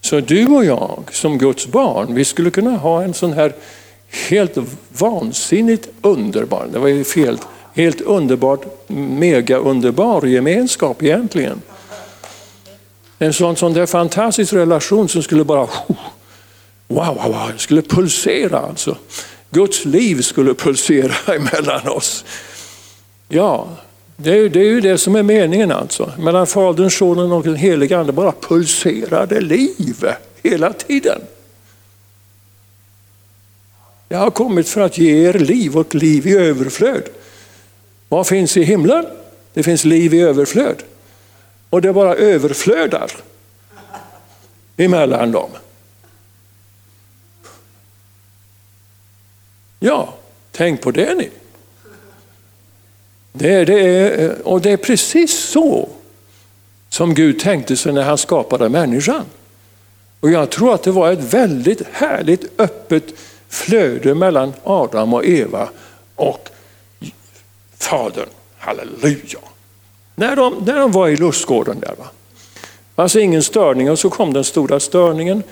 Så 0.00 0.20
du 0.20 0.46
och 0.46 0.64
jag 0.64 1.04
som 1.12 1.38
Guds 1.38 1.66
barn, 1.66 2.14
vi 2.14 2.24
skulle 2.24 2.50
kunna 2.50 2.76
ha 2.76 3.02
en 3.02 3.14
sån 3.14 3.32
här 3.32 3.54
helt 4.28 4.58
vansinnigt 4.88 5.88
underbar, 6.02 6.68
det 6.72 6.78
var 6.78 6.88
ju 6.88 7.04
fel, 7.04 7.38
helt 7.74 8.00
underbart, 8.00 8.88
mega 8.88 9.56
underbar 9.56 10.26
gemenskap 10.26 11.02
egentligen. 11.02 11.62
En 13.18 13.32
sån, 13.32 13.56
sån 13.56 13.72
där 13.72 13.86
fantastisk 13.86 14.52
relation 14.52 15.08
som 15.08 15.22
skulle 15.22 15.44
bara 15.44 15.68
Wow, 16.88 17.04
wow, 17.04 17.32
wow, 17.32 17.50
det 17.52 17.58
skulle 17.58 17.82
pulsera 17.82 18.58
alltså. 18.58 18.96
Guds 19.50 19.84
liv 19.84 20.22
skulle 20.22 20.54
pulsera 20.54 21.14
emellan 21.34 21.88
oss. 21.88 22.24
Ja, 23.28 23.68
det 24.16 24.30
är, 24.30 24.48
det 24.48 24.60
är 24.60 24.64
ju 24.64 24.80
det 24.80 24.98
som 24.98 25.16
är 25.16 25.22
meningen 25.22 25.72
alltså. 25.72 26.12
Mellan 26.18 26.46
Fadern, 26.46 26.90
Sonen 26.90 27.32
och 27.32 27.42
den 27.42 27.56
helige 27.56 27.98
Ande 27.98 28.12
bara 28.12 28.32
pulserade 28.32 29.40
liv 29.40 30.04
hela 30.42 30.72
tiden. 30.72 31.20
Jag 34.08 34.18
har 34.18 34.30
kommit 34.30 34.68
för 34.68 34.80
att 34.80 34.98
ge 34.98 35.28
er 35.28 35.32
liv 35.32 35.76
och 35.76 35.94
liv 35.94 36.26
i 36.26 36.36
överflöd. 36.36 37.02
Vad 38.08 38.26
finns 38.26 38.56
i 38.56 38.62
himlen? 38.62 39.06
Det 39.54 39.62
finns 39.62 39.84
liv 39.84 40.14
i 40.14 40.20
överflöd. 40.20 40.82
Och 41.70 41.82
det 41.82 41.92
bara 41.92 42.14
överflödar 42.14 43.10
emellan 44.76 45.32
dem. 45.32 45.50
Ja, 49.78 50.14
tänk 50.52 50.80
på 50.80 50.90
det 50.90 51.14
ni. 51.14 51.30
Det, 53.32 53.64
det 53.64 53.80
är, 53.80 54.24
eh, 54.24 54.30
och 54.30 54.60
det 54.60 54.70
är 54.70 54.76
precis 54.76 55.38
så 55.38 55.88
som 56.88 57.14
Gud 57.14 57.40
tänkte 57.40 57.76
sig 57.76 57.92
när 57.92 58.02
han 58.02 58.18
skapade 58.18 58.68
människan. 58.68 59.24
Och 60.20 60.30
jag 60.30 60.50
tror 60.50 60.74
att 60.74 60.82
det 60.82 60.90
var 60.90 61.12
ett 61.12 61.34
väldigt 61.34 61.82
härligt 61.92 62.60
öppet 62.60 63.04
flöde 63.48 64.14
mellan 64.14 64.52
Adam 64.64 65.14
och 65.14 65.24
Eva 65.24 65.68
och 66.16 66.48
Fadern. 67.78 68.28
Halleluja! 68.58 69.38
När 70.14 70.36
de, 70.36 70.62
när 70.66 70.76
de 70.78 70.92
var 70.92 71.08
i 71.08 71.16
lustgården 71.16 71.80
där. 71.80 71.94
Va? 71.98 72.06
Alltså 72.94 73.20
ingen 73.20 73.42
störning 73.42 73.90
och 73.90 73.98
så 73.98 74.10
kom 74.10 74.32
den 74.32 74.44
stora 74.44 74.80
störningen 74.80 75.42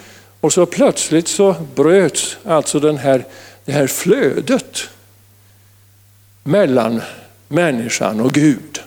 och 0.40 0.52
så 0.52 0.66
plötsligt 0.66 1.28
så 1.28 1.54
bröts 1.74 2.36
alltså 2.44 2.80
den 2.80 2.98
här, 2.98 3.24
det 3.66 3.72
här 3.72 3.86
flödet 3.86 4.88
mellan 6.42 7.02
människan 7.48 8.20
och 8.20 8.32
Gud. 8.32 8.80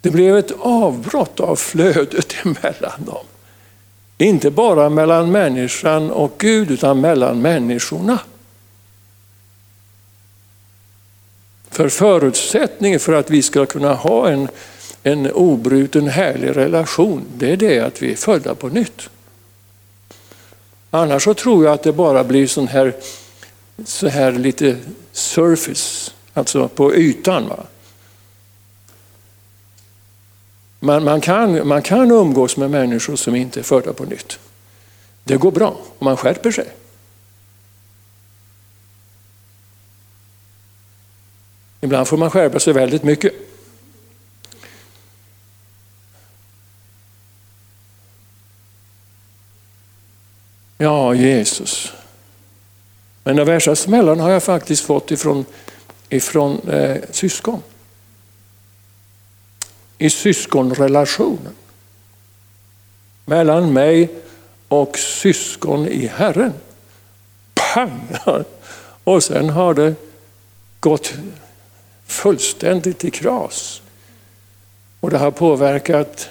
Det 0.00 0.10
blev 0.10 0.36
ett 0.36 0.52
avbrott 0.60 1.40
av 1.40 1.56
flödet 1.56 2.34
emellan 2.44 3.04
dem. 3.04 3.24
Inte 4.18 4.50
bara 4.50 4.88
mellan 4.88 5.32
människan 5.32 6.10
och 6.10 6.34
Gud 6.38 6.70
utan 6.70 7.00
mellan 7.00 7.42
människorna. 7.42 8.18
För 11.70 11.88
förutsättningen 11.88 13.00
för 13.00 13.12
att 13.12 13.30
vi 13.30 13.42
ska 13.42 13.66
kunna 13.66 13.94
ha 13.94 14.28
en, 14.28 14.48
en 15.02 15.32
obruten 15.32 16.08
härlig 16.08 16.56
relation, 16.56 17.24
det 17.36 17.52
är 17.52 17.56
det 17.56 17.80
att 17.80 18.02
vi 18.02 18.12
är 18.12 18.16
födda 18.16 18.54
på 18.54 18.68
nytt. 18.68 19.10
Annars 20.90 21.24
så 21.24 21.34
tror 21.34 21.64
jag 21.64 21.74
att 21.74 21.82
det 21.82 21.92
bara 21.92 22.24
blir 22.24 22.46
sån 22.46 22.68
här, 22.68 22.96
så 23.84 24.08
här 24.08 24.32
lite 24.32 24.76
surface, 25.12 26.12
alltså 26.34 26.68
på 26.68 26.94
ytan. 26.94 27.48
Va? 27.48 27.66
Man, 30.80 31.04
man, 31.04 31.20
kan, 31.20 31.68
man 31.68 31.82
kan 31.82 32.10
umgås 32.10 32.56
med 32.56 32.70
människor 32.70 33.16
som 33.16 33.34
inte 33.34 33.60
är 33.60 33.64
födda 33.64 33.92
på 33.92 34.04
nytt. 34.04 34.38
Det 35.24 35.36
går 35.36 35.52
bra 35.52 35.68
om 35.98 36.04
man 36.04 36.16
skärper 36.16 36.50
sig. 36.50 36.68
Ibland 41.80 42.08
får 42.08 42.16
man 42.16 42.30
skärpa 42.30 42.60
sig 42.60 42.72
väldigt 42.72 43.02
mycket. 43.02 43.49
Ja, 50.82 51.14
Jesus. 51.14 51.92
Men 53.24 53.36
den 53.36 53.46
värsta 53.46 53.76
smällan 53.76 54.20
har 54.20 54.30
jag 54.30 54.42
faktiskt 54.42 54.84
fått 54.84 55.10
ifrån, 55.10 55.44
ifrån 56.08 56.68
eh, 56.68 56.96
syskon. 57.10 57.62
I 59.98 60.10
syskonrelationen. 60.10 61.52
Mellan 63.24 63.72
mig 63.72 64.08
och 64.68 64.98
syskon 64.98 65.88
i 65.88 66.06
Herren. 66.06 66.52
Pang! 67.54 68.16
Och 69.04 69.24
sen 69.24 69.50
har 69.50 69.74
det 69.74 69.94
gått 70.80 71.12
fullständigt 72.06 73.04
i 73.04 73.10
kras. 73.10 73.82
Och 75.00 75.10
det 75.10 75.18
har 75.18 75.30
påverkat 75.30 76.28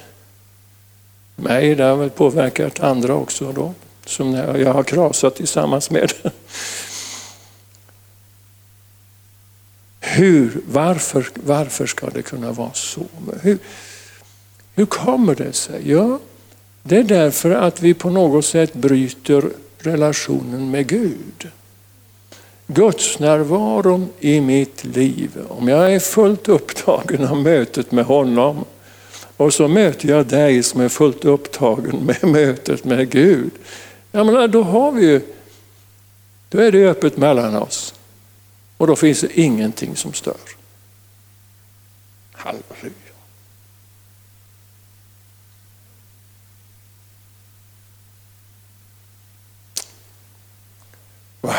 mig, 1.36 1.76
det 1.76 1.84
har 1.84 1.96
väl 1.96 2.10
påverkat 2.10 2.80
andra 2.80 3.14
också 3.14 3.52
då, 3.52 3.74
som 4.10 4.34
jag 4.34 4.74
har 4.74 4.84
krasat 4.84 5.36
tillsammans 5.36 5.92
med. 5.92 6.14
Hur, 10.00 10.62
varför, 10.66 11.28
varför 11.34 11.86
ska 11.86 12.10
det 12.10 12.22
kunna 12.22 12.52
vara 12.52 12.74
så? 12.74 13.02
Hur, 13.42 13.58
hur 14.76 14.86
kommer 14.86 15.36
det 15.36 15.54
sig? 15.54 15.92
Ja, 15.92 16.20
det 16.84 16.98
är 16.98 17.04
därför 17.04 17.52
att 17.52 17.82
vi 17.82 17.94
på 17.94 18.10
något 18.10 18.46
sätt 18.46 18.74
bryter 18.74 19.50
relationen 19.78 20.72
med 20.72 20.88
Gud. 20.88 21.48
Guds 22.68 23.20
närvaron 23.20 24.10
i 24.20 24.42
mitt 24.42 24.86
liv. 24.86 25.32
Om 25.48 25.68
jag 25.68 25.94
är 25.94 26.00
fullt 26.00 26.50
upptagen 26.50 27.28
av 27.28 27.38
mötet 27.38 27.92
med 27.92 28.06
honom 28.06 28.66
och 29.38 29.54
så 29.54 29.68
möter 29.68 30.10
jag 30.10 30.26
dig 30.26 30.64
som 30.64 30.82
är 30.82 30.90
fullt 30.90 31.26
upptagen 31.26 32.06
med 32.06 32.24
mötet 32.24 32.86
med 32.86 33.10
Gud. 33.10 33.52
Jag 34.12 34.26
menar, 34.26 34.48
då 34.48 34.64
har 34.64 34.92
vi 34.92 35.06
ju, 35.06 35.22
då 36.50 36.60
är 36.60 36.72
det 36.72 36.90
öppet 36.90 37.18
mellan 37.18 37.56
oss. 37.56 37.94
Och 38.78 38.88
då 38.88 38.96
finns 38.96 39.22
det 39.22 39.40
ingenting 39.40 39.96
som 39.96 40.14
stör. 40.14 40.38
Halleluja. 42.32 42.94
Wow. 51.42 51.54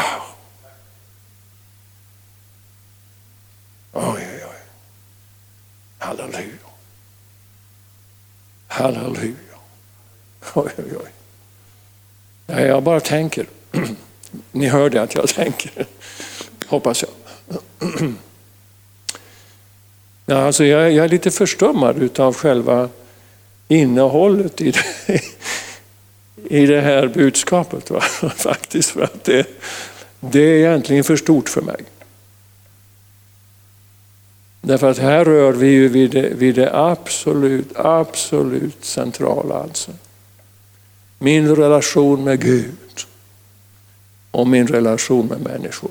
Oj, 3.92 4.28
oj, 4.32 4.44
oj. 4.44 4.60
Halleluja. 5.98 6.56
Halleluja. 8.68 9.34
Oj, 10.54 10.72
oj, 10.78 10.96
oj. 10.96 11.19
Nej, 12.50 12.66
jag 12.66 12.82
bara 12.82 13.00
tänker. 13.00 13.46
Ni 14.52 14.66
hörde 14.66 15.02
att 15.02 15.14
jag 15.14 15.28
tänker. 15.34 15.86
Hoppas 16.66 17.02
jag. 17.02 17.10
Ja, 20.26 20.36
alltså 20.36 20.64
jag, 20.64 20.92
jag 20.92 21.04
är 21.04 21.08
lite 21.08 21.30
förstummad 21.30 22.20
av 22.20 22.34
själva 22.34 22.88
innehållet 23.68 24.60
i 24.60 24.70
det, 24.70 25.20
i 26.56 26.66
det 26.66 26.80
här 26.80 27.08
budskapet. 27.08 27.90
Va? 27.90 28.00
Faktiskt, 28.36 28.90
för 28.90 29.02
att 29.02 29.24
det, 29.24 29.46
det 30.20 30.40
är 30.40 30.56
egentligen 30.56 31.04
för 31.04 31.16
stort 31.16 31.48
för 31.48 31.62
mig. 31.62 31.80
Därför 34.60 34.90
att 34.90 34.98
här 34.98 35.24
rör 35.24 35.52
vi 35.52 35.66
ju 35.66 35.88
vid 35.88 36.10
det, 36.10 36.28
vid 36.34 36.54
det 36.54 36.70
absolut, 36.74 37.76
absolut 37.76 38.84
centrala. 38.84 39.54
Alltså. 39.54 39.90
Min 41.22 41.56
relation 41.56 42.24
med 42.24 42.40
Gud 42.40 43.06
och 44.30 44.46
min 44.46 44.66
relation 44.66 45.26
med 45.26 45.40
människor. 45.40 45.90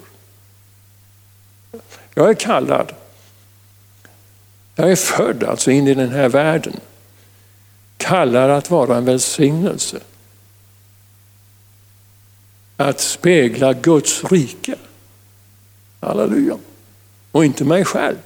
Jag 2.13 2.29
är 2.29 2.33
kallad. 2.33 2.93
Jag 4.75 4.91
är 4.91 4.95
född 4.95 5.43
alltså 5.43 5.71
in 5.71 5.87
i 5.87 5.93
den 5.93 6.09
här 6.09 6.29
världen. 6.29 6.79
Kallad 7.97 8.51
att 8.51 8.69
vara 8.69 8.97
en 8.97 9.05
välsignelse. 9.05 9.99
Att 12.77 12.99
spegla 12.99 13.73
Guds 13.73 14.23
rike. 14.23 14.75
Halleluja. 15.99 16.57
Och 17.31 17.45
inte 17.45 17.63
mig 17.63 17.85
själv 17.85 18.17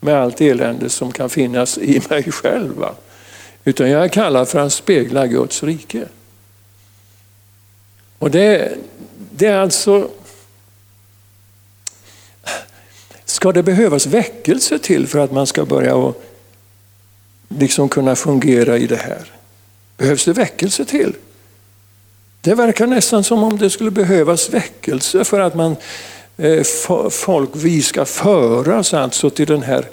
med 0.00 0.14
allt 0.14 0.40
elände 0.40 0.90
som 0.90 1.12
kan 1.12 1.30
finnas 1.30 1.78
i 1.78 2.02
mig 2.10 2.32
själv. 2.32 2.84
Utan 3.68 3.90
jag 3.90 4.04
är 4.04 4.08
kallad 4.08 4.48
för 4.48 4.58
att 4.58 4.72
spegla 4.72 5.26
Guds 5.26 5.62
rike. 5.62 6.08
Och 8.18 8.30
det, 8.30 8.78
det 9.30 9.46
är 9.46 9.58
alltså... 9.58 10.10
Ska 13.24 13.52
det 13.52 13.62
behövas 13.62 14.06
väckelse 14.06 14.78
till 14.78 15.06
för 15.06 15.18
att 15.18 15.32
man 15.32 15.46
ska 15.46 15.64
börja 15.64 15.94
och 15.94 16.24
liksom 17.48 17.88
kunna 17.88 18.16
fungera 18.16 18.78
i 18.78 18.86
det 18.86 18.96
här? 18.96 19.32
Behövs 19.96 20.24
det 20.24 20.32
väckelse 20.32 20.84
till? 20.84 21.14
Det 22.40 22.54
verkar 22.54 22.86
nästan 22.86 23.24
som 23.24 23.42
om 23.42 23.58
det 23.58 23.70
skulle 23.70 23.90
behövas 23.90 24.50
väckelse 24.50 25.24
för 25.24 25.40
att 25.40 25.54
man 25.54 25.76
eh, 26.36 26.62
folk 27.10 27.50
vi 27.52 27.82
ska 27.82 28.04
föras 28.04 28.94
alltså 28.94 29.30
till 29.30 29.46
den 29.46 29.62
här 29.62 29.84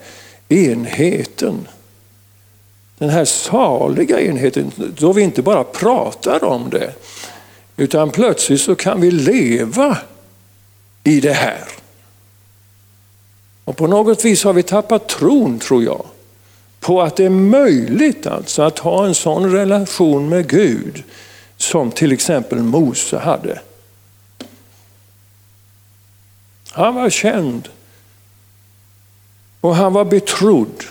enheten. 0.49 1.67
Den 2.97 3.09
här 3.09 3.25
saliga 3.25 4.21
enheten, 4.21 4.71
då 4.97 5.13
vi 5.13 5.21
inte 5.21 5.41
bara 5.41 5.63
pratar 5.63 6.43
om 6.43 6.69
det, 6.69 6.93
utan 7.77 8.11
plötsligt 8.11 8.61
så 8.61 8.75
kan 8.75 9.01
vi 9.01 9.11
leva 9.11 9.97
i 11.03 11.19
det 11.19 11.33
här. 11.33 11.63
Och 13.65 13.77
på 13.77 13.87
något 13.87 14.25
vis 14.25 14.43
har 14.43 14.53
vi 14.53 14.63
tappat 14.63 15.07
tron, 15.09 15.59
tror 15.59 15.83
jag, 15.83 16.05
på 16.79 17.01
att 17.01 17.15
det 17.15 17.25
är 17.25 17.29
möjligt 17.29 18.27
alltså 18.27 18.61
att 18.61 18.79
ha 18.79 19.05
en 19.05 19.15
sån 19.15 19.51
relation 19.51 20.29
med 20.29 20.49
Gud 20.49 21.03
som 21.57 21.91
till 21.91 22.11
exempel 22.11 22.59
Mose 22.59 23.17
hade. 23.17 23.59
Han 26.71 26.95
var 26.95 27.09
känd. 27.09 27.69
Och 29.61 29.75
han 29.75 29.93
var 29.93 30.05
betrodd 30.05 30.83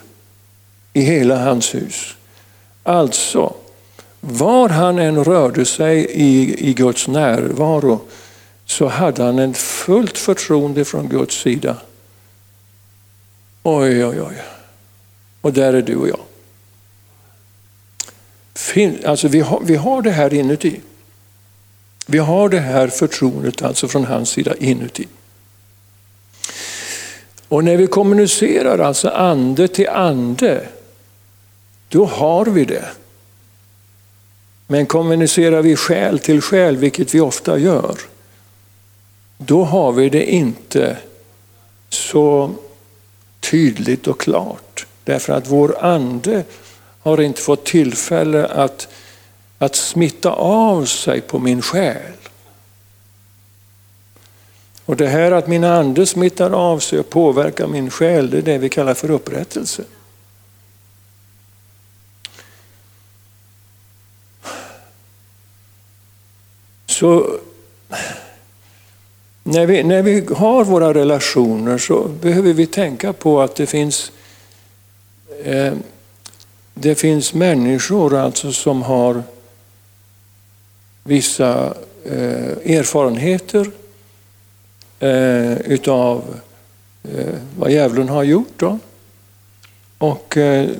i 0.94 1.00
hela 1.00 1.44
hans 1.44 1.74
hus. 1.74 2.14
Alltså, 2.82 3.54
var 4.20 4.68
han 4.68 4.98
än 4.98 5.24
rörde 5.24 5.64
sig 5.64 6.04
i, 6.04 6.68
i 6.70 6.74
Guds 6.74 7.08
närvaro 7.08 8.00
så 8.66 8.86
hade 8.86 9.22
han 9.22 9.38
ett 9.38 9.56
fullt 9.56 10.18
förtroende 10.18 10.84
från 10.84 11.08
Guds 11.08 11.36
sida. 11.36 11.76
Oj, 13.62 14.04
oj, 14.04 14.20
oj. 14.20 14.42
Och 15.40 15.52
där 15.52 15.74
är 15.74 15.82
du 15.82 15.96
och 15.96 16.08
jag. 16.08 16.20
fin, 18.54 18.98
alltså 19.06 19.28
vi, 19.28 19.40
har, 19.40 19.60
vi 19.64 19.76
har 19.76 20.02
det 20.02 20.10
här 20.10 20.34
inuti. 20.34 20.80
Vi 22.06 22.18
har 22.18 22.48
det 22.48 22.60
här 22.60 22.88
förtroendet 22.88 23.62
alltså 23.62 23.88
från 23.88 24.04
hans 24.04 24.30
sida 24.30 24.54
inuti. 24.56 25.08
Och 27.48 27.64
när 27.64 27.76
vi 27.76 27.86
kommunicerar 27.86 28.78
alltså 28.78 29.08
ande 29.08 29.68
till 29.68 29.88
ande, 29.88 30.68
då 31.94 32.04
har 32.04 32.46
vi 32.46 32.64
det. 32.64 32.88
Men 34.66 34.86
kommunicerar 34.86 35.62
vi 35.62 35.76
själ 35.76 36.18
till 36.18 36.40
själ, 36.40 36.76
vilket 36.76 37.14
vi 37.14 37.20
ofta 37.20 37.58
gör, 37.58 37.96
då 39.38 39.64
har 39.64 39.92
vi 39.92 40.08
det 40.08 40.32
inte 40.32 40.96
så 41.88 42.50
tydligt 43.40 44.06
och 44.06 44.20
klart. 44.20 44.86
Därför 45.04 45.32
att 45.32 45.48
vår 45.48 45.84
ande 45.84 46.44
har 47.02 47.20
inte 47.20 47.40
fått 47.40 47.64
tillfälle 47.64 48.46
att, 48.46 48.88
att 49.58 49.76
smitta 49.76 50.32
av 50.32 50.84
sig 50.84 51.20
på 51.20 51.38
min 51.38 51.62
själ. 51.62 52.12
Och 54.84 54.96
det 54.96 55.08
här 55.08 55.32
att 55.32 55.48
min 55.48 55.64
ande 55.64 56.06
smittar 56.06 56.50
av 56.50 56.78
sig 56.78 56.98
och 56.98 57.10
påverkar 57.10 57.66
min 57.66 57.90
själ, 57.90 58.30
det 58.30 58.38
är 58.38 58.42
det 58.42 58.58
vi 58.58 58.68
kallar 58.68 58.94
för 58.94 59.10
upprättelse. 59.10 59.84
Så 66.94 67.38
när 69.42 69.66
vi, 69.66 69.82
när 69.82 70.02
vi 70.02 70.26
har 70.34 70.64
våra 70.64 70.94
relationer 70.94 71.78
så 71.78 72.08
behöver 72.08 72.52
vi 72.52 72.66
tänka 72.66 73.12
på 73.12 73.40
att 73.40 73.56
det 73.56 73.66
finns, 73.66 74.12
eh, 75.44 75.72
det 76.74 76.94
finns 76.94 77.34
människor 77.34 78.14
alltså 78.16 78.52
som 78.52 78.82
har 78.82 79.22
vissa 81.02 81.74
eh, 82.04 82.76
erfarenheter 82.76 83.70
eh, 85.00 85.52
utav 85.52 86.40
eh, 87.02 87.34
vad 87.58 87.70
djävulen 87.70 88.08
har 88.08 88.22
gjort. 88.22 88.52
Då. 88.56 88.78
Och 89.98 90.36
eh, 90.36 90.70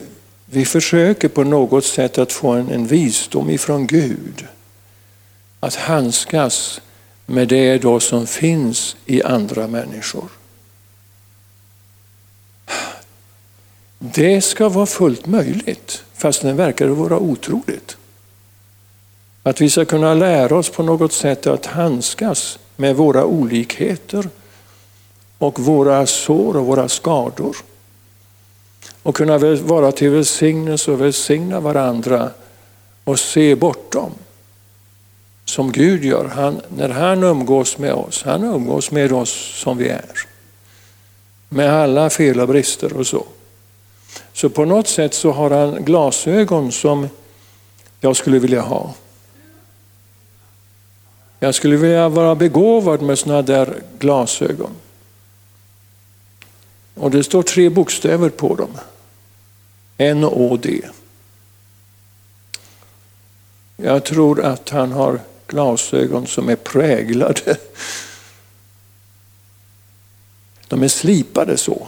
vi 0.47 0.65
försöker 0.65 1.29
på 1.29 1.45
något 1.45 1.85
sätt 1.85 2.19
att 2.19 2.33
få 2.33 2.51
en, 2.51 2.69
en 2.71 2.87
visdom 2.87 3.51
ifrån 3.51 3.87
Gud. 3.87 4.47
Att 5.65 5.75
handskas 5.75 6.81
med 7.27 7.49
det 7.49 7.79
då 7.79 8.01
som 8.01 8.27
finns 8.27 8.97
i 9.07 9.23
andra 9.23 9.67
människor. 9.67 10.29
Det 13.99 14.41
ska 14.41 14.69
vara 14.69 14.87
fullt 14.87 15.27
möjligt, 15.27 16.05
fast 16.15 16.43
det 16.43 16.53
verkar 16.53 16.89
vara 16.89 17.19
otroligt. 17.19 17.97
Att 19.43 19.61
vi 19.61 19.71
ska 19.71 19.85
kunna 19.85 20.15
lära 20.15 20.57
oss 20.57 20.71
på 20.71 20.83
något 20.83 21.13
sätt 21.13 21.47
att 21.47 21.67
handskas 21.67 22.59
med 22.77 22.97
våra 22.97 23.25
olikheter 23.25 24.29
och 25.39 25.61
våra 25.61 26.07
sår 26.07 26.57
och 26.57 26.67
våra 26.67 26.89
skador. 26.89 27.57
Och 29.03 29.17
kunna 29.17 29.39
vara 29.39 29.93
till 29.93 30.11
välsignelse 30.11 30.91
och 30.91 31.01
välsigna 31.01 31.61
varandra 31.61 32.31
och 33.05 33.19
se 33.19 33.55
bortom 33.55 34.13
som 35.55 35.73
Gud 35.73 36.05
gör. 36.05 36.25
Han, 36.25 36.61
när 36.69 36.89
han 36.89 37.23
umgås 37.23 37.79
med 37.79 37.93
oss, 37.93 38.23
han 38.23 38.45
umgås 38.45 38.91
med 38.91 39.13
oss 39.13 39.31
som 39.55 39.79
vi 39.79 39.89
är. 39.89 40.11
Med 41.49 41.73
alla 41.73 42.11
fel 42.11 42.41
och 42.41 42.49
brister 42.49 42.93
och 42.93 43.07
så. 43.07 43.27
Så 44.33 44.51
på 44.51 44.65
något 44.65 44.89
sätt 44.89 45.15
så 45.15 45.33
har 45.33 45.51
han 45.51 45.85
glasögon 45.85 46.73
som 46.73 47.09
jag 48.01 48.17
skulle 48.17 48.39
vilja 48.39 48.61
ha. 48.61 48.95
Jag 51.41 51.55
skulle 51.55 51.77
vilja 51.77 52.09
vara 52.09 52.35
begåvad 52.35 53.03
med 53.03 53.19
sådana 53.19 53.43
där 53.43 53.83
glasögon. 53.99 54.71
Och 56.95 57.11
det 57.11 57.25
står 57.25 57.43
tre 57.43 57.69
bokstäver 57.69 58.29
på 58.29 58.55
dem. 58.55 58.71
N 59.99 60.25
och 60.25 60.41
Å 60.41 60.57
D. 60.57 60.81
Jag 63.77 64.05
tror 64.05 64.45
att 64.45 64.71
han 64.71 64.93
har 64.93 65.21
glasögon 65.47 66.27
som 66.27 66.49
är 66.49 66.57
präglade. 66.57 67.57
De 70.69 70.83
är 70.83 70.89
slipade 70.89 71.57
så. 71.57 71.87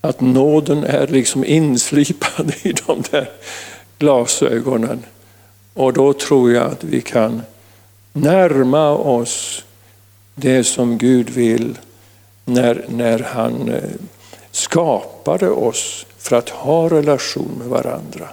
Att 0.00 0.20
nåden 0.20 0.84
är 0.84 1.06
liksom 1.06 1.44
inslipad 1.44 2.54
i 2.62 2.72
de 2.86 3.02
där 3.10 3.30
glasögonen. 3.98 5.02
Och 5.74 5.92
då 5.92 6.12
tror 6.12 6.52
jag 6.52 6.72
att 6.72 6.84
vi 6.84 7.00
kan 7.00 7.42
närma 8.12 8.90
oss 8.90 9.64
det 10.34 10.64
som 10.64 10.98
Gud 10.98 11.30
vill 11.30 11.78
när, 12.44 12.84
när 12.88 13.18
han 13.18 13.68
eh, 13.68 13.90
skapade 14.50 15.50
oss 15.50 16.06
för 16.18 16.36
att 16.36 16.48
ha 16.48 16.88
relation 16.88 17.50
med 17.58 17.68
varandra. 17.68 18.28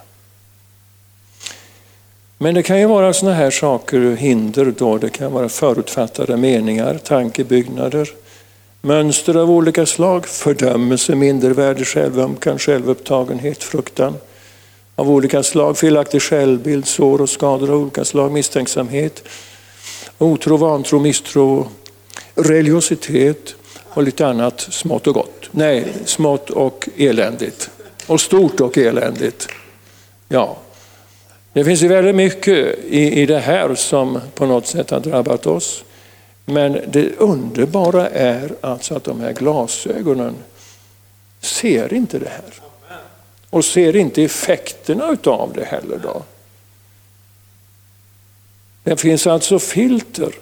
Men 2.42 2.54
det 2.54 2.64
kan 2.64 2.80
ju 2.80 2.86
vara 2.86 3.14
sådana 3.14 3.36
här 3.36 3.52
saker, 3.52 4.16
hinder 4.16 4.74
då. 4.78 4.98
Det 4.98 5.10
kan 5.10 5.32
vara 5.32 5.50
förutfattade 5.50 6.38
meningar, 6.38 6.98
tankebyggnader, 7.04 8.10
mönster 8.82 9.36
av 9.36 9.52
olika 9.52 9.86
slag, 9.86 10.28
fördömelse, 10.28 11.16
mindervärde, 11.16 11.86
självömkan, 11.86 12.60
självupptagenhet, 12.60 13.64
fruktan 13.64 14.16
av 14.96 15.12
olika 15.12 15.44
slag, 15.44 15.78
felaktig 15.78 16.22
självbild, 16.22 16.88
sår 16.88 17.22
och 17.22 17.30
skador 17.30 17.70
av 17.70 17.82
olika 17.82 18.06
slag, 18.06 18.32
misstänksamhet, 18.32 19.24
otro, 20.18 20.58
vantro, 20.58 21.00
misstro, 21.00 21.68
religiositet 22.36 23.56
och 23.90 24.04
lite 24.04 24.28
annat 24.28 24.62
smått 24.62 25.08
och 25.08 25.14
gott. 25.14 25.50
Nej, 25.52 25.86
smått 26.06 26.50
och 26.50 26.90
eländigt. 26.98 27.70
Och 28.08 28.22
stort 28.22 28.62
och 28.62 28.78
eländigt. 28.78 29.48
Ja, 30.28 30.58
det 31.54 31.66
finns 31.66 31.82
ju 31.82 31.88
väldigt 31.88 32.16
mycket 32.16 32.80
i, 32.90 33.22
i 33.22 33.26
det 33.26 33.40
här 33.40 33.76
som 33.76 34.20
på 34.36 34.46
något 34.46 34.68
sätt 34.68 34.90
har 34.90 35.00
drabbat 35.00 35.46
oss. 35.46 35.84
Men 36.46 36.82
det 36.88 37.16
underbara 37.18 38.10
är 38.10 38.52
alltså 38.62 38.96
att 38.96 39.04
de 39.04 39.20
här 39.20 39.34
glasögonen 39.34 40.36
ser 41.40 41.94
inte 41.94 42.20
det 42.20 42.30
här. 42.30 42.54
Och 43.50 43.66
ser 43.66 43.96
inte 43.96 44.24
effekterna 44.24 45.12
utav 45.12 45.54
det 45.56 45.64
heller. 45.64 46.00
Då. 46.04 46.24
Det 48.84 48.98
finns 48.98 49.28
alltså 49.28 49.60
filter 49.60 50.34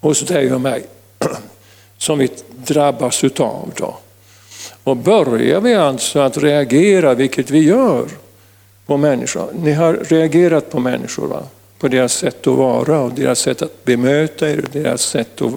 hos 0.00 0.20
dig 0.20 0.54
och 0.54 0.60
mig 0.60 0.84
som 1.98 2.18
vi 2.18 2.30
drabbas 2.48 3.24
utav. 3.24 3.72
Då. 3.76 3.98
Och 4.84 4.96
börjar 4.96 5.60
vi 5.60 5.74
alltså 5.74 6.18
att 6.18 6.36
reagera, 6.36 7.14
vilket 7.14 7.50
vi 7.50 7.58
gör, 7.58 8.08
på 8.90 8.96
människor. 8.96 9.52
Ni 9.54 9.72
har 9.72 9.94
reagerat 9.94 10.70
på 10.70 10.80
människor, 10.80 11.26
va? 11.26 11.42
på 11.78 11.88
deras 11.88 12.12
sätt 12.12 12.46
att 12.46 12.56
vara 12.56 13.00
och 13.00 13.12
deras 13.12 13.38
sätt 13.38 13.62
att 13.62 13.84
bemöta 13.84 14.50
er, 14.50 14.64
deras 14.72 15.02
sätt 15.02 15.42
att 15.42 15.52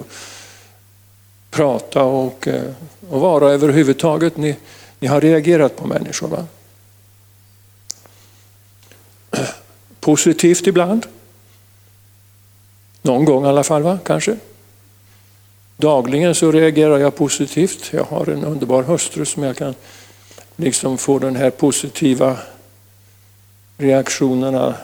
prata 1.50 2.02
och, 2.02 2.48
eh, 2.48 2.62
och 3.08 3.20
vara 3.20 3.52
överhuvudtaget. 3.52 4.36
Ni, 4.36 4.56
ni 4.98 5.08
har 5.08 5.20
reagerat 5.20 5.76
på 5.76 5.86
människor. 5.86 6.28
Va? 6.28 6.46
Positivt 10.00 10.66
ibland. 10.66 11.06
Någon 13.02 13.24
gång 13.24 13.44
i 13.44 13.48
alla 13.48 13.64
fall, 13.64 13.82
va? 13.82 13.98
kanske. 14.04 14.36
Dagligen 15.76 16.34
så 16.34 16.52
reagerar 16.52 16.98
jag 16.98 17.14
positivt. 17.14 17.92
Jag 17.92 18.04
har 18.04 18.28
en 18.28 18.44
underbar 18.44 18.82
hustru 18.82 19.24
som 19.24 19.42
jag 19.42 19.56
kan 19.56 19.74
liksom 20.56 20.98
få 20.98 21.18
den 21.18 21.36
här 21.36 21.50
positiva 21.50 22.38
reaktionerna 23.76 24.74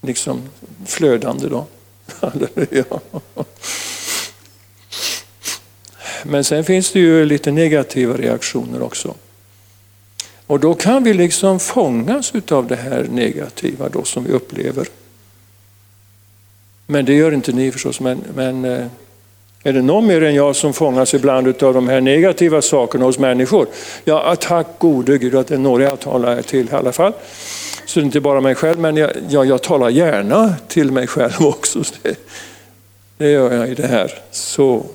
liksom 0.00 0.42
flödande 0.86 1.48
då. 1.48 1.66
Halleluja. 2.20 2.84
Men 6.24 6.44
sen 6.44 6.64
finns 6.64 6.92
det 6.92 6.98
ju 6.98 7.24
lite 7.24 7.50
negativa 7.50 8.16
reaktioner 8.16 8.82
också. 8.82 9.14
Och 10.46 10.60
då 10.60 10.74
kan 10.74 11.04
vi 11.04 11.14
liksom 11.14 11.60
fångas 11.60 12.32
av 12.50 12.66
det 12.66 12.76
här 12.76 13.06
negativa 13.10 13.88
då 13.88 14.04
som 14.04 14.24
vi 14.24 14.32
upplever. 14.32 14.88
Men 16.86 17.04
det 17.04 17.14
gör 17.14 17.32
inte 17.32 17.52
ni 17.52 17.72
förstås. 17.72 18.00
Men, 18.00 18.24
men 18.34 18.64
eh, 18.64 18.86
är 19.62 19.72
det 19.72 19.82
någon 19.82 20.06
mer 20.06 20.22
än 20.22 20.34
jag 20.34 20.56
som 20.56 20.72
fångas 20.72 21.14
ibland 21.14 21.62
av 21.62 21.74
de 21.74 21.88
här 21.88 22.00
negativa 22.00 22.62
sakerna 22.62 23.04
hos 23.04 23.18
människor? 23.18 23.68
Ja, 24.04 24.36
tack 24.36 24.66
gode 24.78 25.18
Gud 25.18 25.34
att 25.34 25.46
det 25.46 25.54
är 25.54 25.58
några 25.58 25.84
jag 25.84 26.00
talar 26.00 26.42
till 26.42 26.68
i 26.68 26.72
alla 26.72 26.92
fall. 26.92 27.12
Så 27.90 28.00
det 28.00 28.04
är 28.04 28.06
inte 28.06 28.20
bara 28.20 28.40
mig 28.40 28.54
själv, 28.54 28.78
men 28.78 28.96
jag, 28.96 29.10
jag, 29.28 29.46
jag 29.46 29.62
talar 29.62 29.88
gärna 29.88 30.54
till 30.68 30.92
mig 30.92 31.06
själv 31.06 31.32
också. 31.40 31.82
Det, 32.02 32.16
det 33.18 33.30
gör 33.30 33.54
jag 33.54 33.68
i 33.68 33.74
det 33.74 33.86
här. 33.86 34.18
Så. 34.30 34.86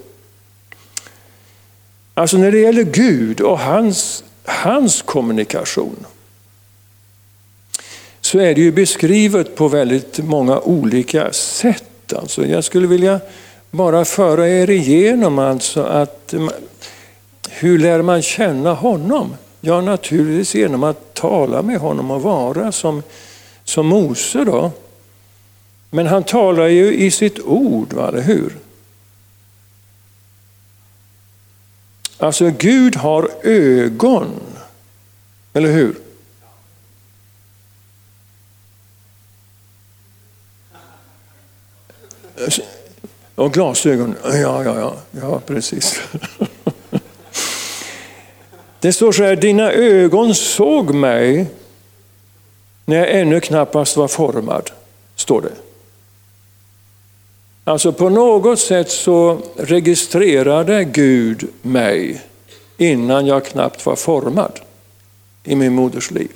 Alltså 2.13 2.37
när 2.37 2.51
det 2.51 2.59
gäller 2.59 2.83
Gud 2.83 3.41
och 3.41 3.59
hans, 3.59 4.23
hans 4.43 5.01
kommunikation 5.01 6.05
så 8.21 8.39
är 8.39 8.55
det 8.55 8.61
ju 8.61 8.71
beskrivet 8.71 9.55
på 9.55 9.67
väldigt 9.67 10.17
många 10.17 10.59
olika 10.59 11.33
sätt. 11.33 12.13
Alltså 12.13 12.45
jag 12.45 12.63
skulle 12.63 12.87
vilja 12.87 13.19
bara 13.71 14.05
föra 14.05 14.49
er 14.49 14.69
igenom 14.69 15.39
alltså 15.39 15.83
att 15.83 16.33
hur 17.49 17.79
lär 17.79 18.01
man 18.01 18.21
känna 18.21 18.73
honom? 18.73 19.35
Ja, 19.67 19.81
naturligtvis 19.81 20.55
genom 20.55 20.83
att 20.83 21.13
tala 21.13 21.61
med 21.61 21.79
honom 21.79 22.11
och 22.11 22.21
vara 22.21 22.71
som, 22.71 23.03
som 23.63 23.87
Mose. 23.87 24.43
Då. 24.43 24.71
Men 25.89 26.07
han 26.07 26.23
talar 26.23 26.67
ju 26.67 26.93
i 26.93 27.11
sitt 27.11 27.39
ord, 27.39 27.93
va, 27.93 28.07
eller 28.07 28.21
hur? 28.21 28.57
Alltså 32.17 32.49
Gud 32.49 32.95
har 32.95 33.29
ögon, 33.43 34.27
eller 35.53 35.71
hur? 35.71 35.95
Och 43.35 43.53
glasögon, 43.53 44.15
ja, 44.23 44.63
ja, 44.63 44.79
ja, 44.79 44.95
ja 45.11 45.39
precis. 45.39 46.01
Det 48.85 48.93
står 48.93 49.11
så 49.11 49.23
här, 49.23 49.35
dina 49.35 49.71
ögon 49.71 50.35
såg 50.35 50.93
mig 50.93 51.45
när 52.85 52.95
jag 52.97 53.11
ännu 53.11 53.39
knappast 53.39 53.97
var 53.97 54.07
formad, 54.07 54.71
står 55.15 55.41
det. 55.41 55.51
Alltså 57.63 57.91
på 57.93 58.09
något 58.09 58.59
sätt 58.59 58.91
så 58.91 59.41
registrerade 59.55 60.83
Gud 60.83 61.47
mig 61.61 62.21
innan 62.77 63.25
jag 63.25 63.45
knappt 63.45 63.85
var 63.85 63.95
formad 63.95 64.59
i 65.43 65.55
min 65.55 65.73
moders 65.73 66.11
liv. 66.11 66.31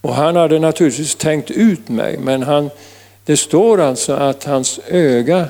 Och 0.00 0.14
han 0.14 0.36
hade 0.36 0.58
naturligtvis 0.58 1.14
tänkt 1.14 1.50
ut 1.50 1.88
mig, 1.88 2.18
men 2.18 2.42
han, 2.42 2.70
det 3.24 3.36
står 3.36 3.80
alltså 3.80 4.12
att 4.12 4.44
hans 4.44 4.80
öga 4.88 5.48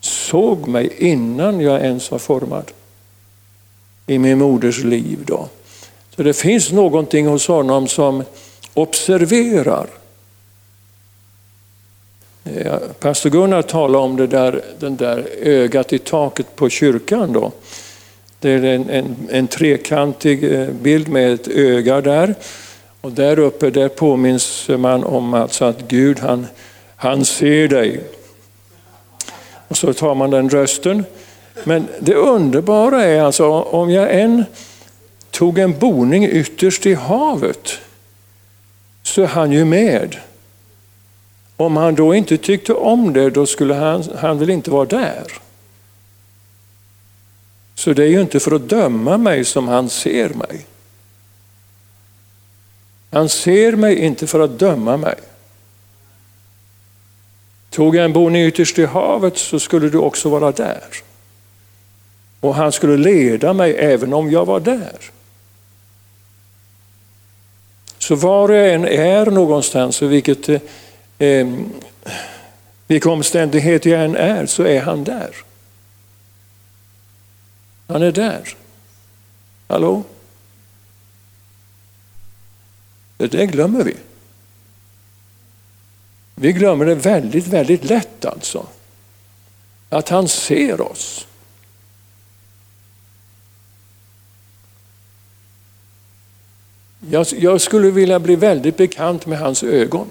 såg 0.00 0.68
mig 0.68 0.92
innan 0.98 1.60
jag 1.60 1.80
ens 1.84 2.10
var 2.10 2.18
formad 2.18 2.72
i 4.08 4.18
min 4.18 4.38
moders 4.38 4.84
liv. 4.84 5.18
Då. 5.24 5.48
Så 6.16 6.22
det 6.22 6.32
finns 6.32 6.72
någonting 6.72 7.26
hos 7.26 7.48
honom 7.48 7.88
som 7.88 8.24
observerar. 8.74 9.86
Pastor 13.00 13.30
Gunnar 13.30 13.62
talade 13.62 14.04
om 14.04 14.16
det 14.16 14.26
där, 14.26 14.62
den 14.78 14.96
där 14.96 15.28
ögat 15.42 15.92
i 15.92 15.98
taket 15.98 16.56
på 16.56 16.68
kyrkan. 16.68 17.32
Då. 17.32 17.52
Det 18.40 18.50
är 18.50 18.64
en, 18.64 18.90
en, 18.90 19.16
en 19.30 19.46
trekantig 19.46 20.52
eh, 20.54 20.68
bild 20.68 21.08
med 21.08 21.32
ett 21.32 21.48
öga 21.48 22.00
där. 22.00 22.34
Och 23.00 23.12
där 23.12 23.38
uppe 23.38 23.70
där 23.70 23.88
påminns 23.88 24.68
man 24.68 25.04
om 25.04 25.34
alltså 25.34 25.64
att 25.64 25.88
Gud 25.88 26.18
han, 26.18 26.46
han 26.96 27.24
ser 27.24 27.68
dig. 27.68 28.00
Och 29.68 29.76
så 29.76 29.92
tar 29.92 30.14
man 30.14 30.30
den 30.30 30.50
rösten. 30.50 31.04
Men 31.64 31.88
det 32.00 32.14
underbara 32.14 33.04
är 33.04 33.20
alltså 33.20 33.46
om 33.50 33.90
jag 33.90 34.20
än 34.20 34.44
tog 35.30 35.58
en 35.58 35.78
boning 35.78 36.24
ytterst 36.24 36.86
i 36.86 36.94
havet 36.94 37.78
så 39.02 39.22
är 39.22 39.26
han 39.26 39.52
ju 39.52 39.64
med. 39.64 40.16
Om 41.56 41.76
han 41.76 41.94
då 41.94 42.14
inte 42.14 42.36
tyckte 42.36 42.72
om 42.72 43.12
det, 43.12 43.30
då 43.30 43.46
skulle 43.46 43.74
han, 43.74 44.04
han 44.18 44.38
väl 44.38 44.50
inte 44.50 44.70
vara 44.70 44.84
där. 44.84 45.24
Så 47.74 47.92
det 47.92 48.02
är 48.02 48.08
ju 48.08 48.20
inte 48.20 48.40
för 48.40 48.54
att 48.54 48.68
döma 48.68 49.18
mig 49.18 49.44
som 49.44 49.68
han 49.68 49.88
ser 49.88 50.28
mig. 50.28 50.66
Han 53.10 53.28
ser 53.28 53.72
mig 53.72 53.96
inte 53.96 54.26
för 54.26 54.40
att 54.40 54.58
döma 54.58 54.96
mig. 54.96 55.14
Tog 57.70 57.96
jag 57.96 58.04
en 58.04 58.12
boning 58.12 58.42
ytterst 58.42 58.78
i 58.78 58.86
havet 58.86 59.38
så 59.38 59.60
skulle 59.60 59.88
du 59.88 59.98
också 59.98 60.28
vara 60.28 60.52
där. 60.52 61.07
Och 62.40 62.54
han 62.54 62.72
skulle 62.72 62.96
leda 62.96 63.52
mig 63.52 63.76
även 63.78 64.14
om 64.14 64.30
jag 64.30 64.46
var 64.46 64.60
där. 64.60 65.10
Så 67.98 68.14
var 68.14 68.48
jag 68.48 68.74
än 68.74 68.84
är 68.84 69.26
någonstans 69.26 70.02
och 70.02 70.12
vilket, 70.12 70.48
eh, 70.48 70.60
eh 71.18 71.48
vilka 72.86 73.10
omständighet 73.10 73.86
jag 73.86 74.04
än 74.04 74.16
är 74.16 74.46
så 74.46 74.62
är 74.62 74.80
han 74.80 75.04
där. 75.04 75.30
Han 77.86 78.02
är 78.02 78.12
där. 78.12 78.56
Hallå? 79.68 80.02
Det 83.16 83.46
glömmer 83.46 83.84
vi. 83.84 83.96
Vi 86.34 86.52
glömmer 86.52 86.84
det 86.84 86.94
väldigt, 86.94 87.46
väldigt 87.46 87.84
lätt 87.84 88.24
alltså. 88.24 88.66
Att 89.88 90.08
han 90.08 90.28
ser 90.28 90.80
oss. 90.80 91.27
Jag, 97.10 97.26
jag 97.38 97.60
skulle 97.60 97.90
vilja 97.90 98.18
bli 98.18 98.36
väldigt 98.36 98.76
bekant 98.76 99.26
med 99.26 99.38
hans 99.38 99.62
ögon. 99.62 100.06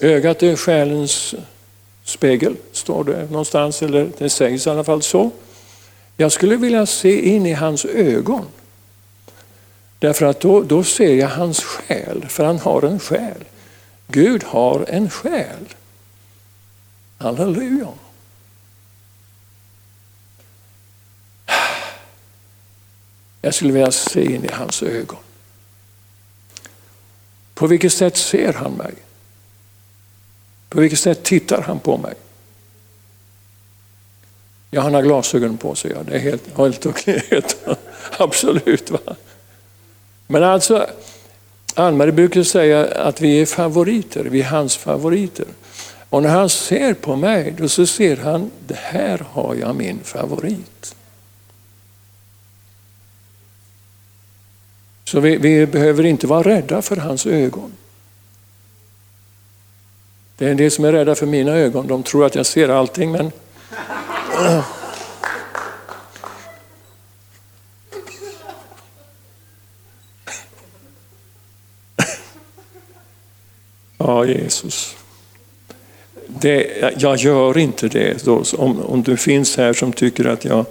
Ögat 0.00 0.42
är 0.42 0.56
själens 0.56 1.34
spegel, 2.04 2.56
står 2.72 3.04
det 3.04 3.30
någonstans, 3.30 3.82
eller 3.82 4.10
det 4.18 4.30
sägs 4.30 4.66
i 4.66 4.70
alla 4.70 4.84
fall 4.84 5.02
så. 5.02 5.30
Jag 6.16 6.32
skulle 6.32 6.56
vilja 6.56 6.86
se 6.86 7.28
in 7.28 7.46
i 7.46 7.52
hans 7.52 7.84
ögon. 7.84 8.44
Därför 9.98 10.26
att 10.26 10.40
då, 10.40 10.62
då 10.62 10.84
ser 10.84 11.14
jag 11.14 11.28
hans 11.28 11.60
själ, 11.60 12.26
för 12.28 12.44
han 12.44 12.58
har 12.58 12.82
en 12.82 13.00
själ. 13.00 13.44
Gud 14.06 14.44
har 14.44 14.84
en 14.88 15.10
själ. 15.10 15.66
Halleluja. 17.18 17.88
Jag 23.44 23.54
skulle 23.54 23.72
vilja 23.72 23.92
se 23.92 24.24
in 24.24 24.44
i 24.44 24.52
hans 24.52 24.82
ögon. 24.82 25.18
På 27.54 27.66
vilket 27.66 27.92
sätt 27.92 28.16
ser 28.16 28.52
han 28.52 28.72
mig? 28.72 28.94
På 30.68 30.80
vilket 30.80 30.98
sätt 30.98 31.22
tittar 31.22 31.62
han 31.62 31.80
på 31.80 31.96
mig? 31.96 32.14
Ja, 34.70 34.80
han 34.80 34.94
har 34.94 35.02
glasögon 35.02 35.56
på 35.56 35.74
sig, 35.74 35.90
ja. 35.90 36.02
det 36.02 36.14
är 36.14 36.18
helt, 36.18 36.56
helt 36.56 36.86
okej. 36.86 37.22
Absolut. 38.18 38.90
Va? 38.90 39.16
Men 40.26 40.42
alltså, 40.42 40.86
Ann-Marie 41.74 42.12
brukar 42.12 42.42
säga 42.42 42.86
att 42.86 43.20
vi 43.20 43.40
är 43.40 43.46
favoriter, 43.46 44.24
vi 44.24 44.40
är 44.40 44.44
hans 44.44 44.76
favoriter. 44.76 45.46
Och 46.08 46.22
när 46.22 46.30
han 46.30 46.48
ser 46.48 46.94
på 46.94 47.16
mig, 47.16 47.54
då 47.58 47.68
så 47.68 47.86
ser 47.86 48.16
han, 48.16 48.50
det 48.66 48.78
här 48.78 49.26
har 49.30 49.54
jag 49.54 49.76
min 49.76 50.00
favorit. 50.04 50.94
Så 55.12 55.20
vi, 55.20 55.36
vi, 55.36 55.66
behöver 55.66 56.04
inte 56.04 56.26
vara 56.26 56.42
rädda 56.42 56.82
för 56.82 56.96
hans 56.96 57.26
ögon. 57.26 57.72
Det 60.36 60.46
är 60.46 60.50
en 60.50 60.56
del 60.56 60.70
som 60.70 60.84
är 60.84 60.92
rädda 60.92 61.14
för 61.14 61.26
mina 61.26 61.52
ögon. 61.52 61.86
De 61.86 62.02
tror 62.02 62.26
att 62.26 62.34
jag 62.34 62.46
ser 62.46 62.68
allting 62.68 63.12
men... 63.12 63.32
Ja, 73.98 74.24
Jesus. 74.24 74.96
Det, 76.26 76.92
jag 76.98 77.16
gör 77.16 77.58
inte 77.58 77.88
det. 77.88 78.26
Om, 78.26 78.80
om 78.80 79.02
du 79.02 79.16
finns 79.16 79.56
här 79.56 79.72
som 79.72 79.92
tycker 79.92 80.24
att 80.24 80.44
jag, 80.44 80.64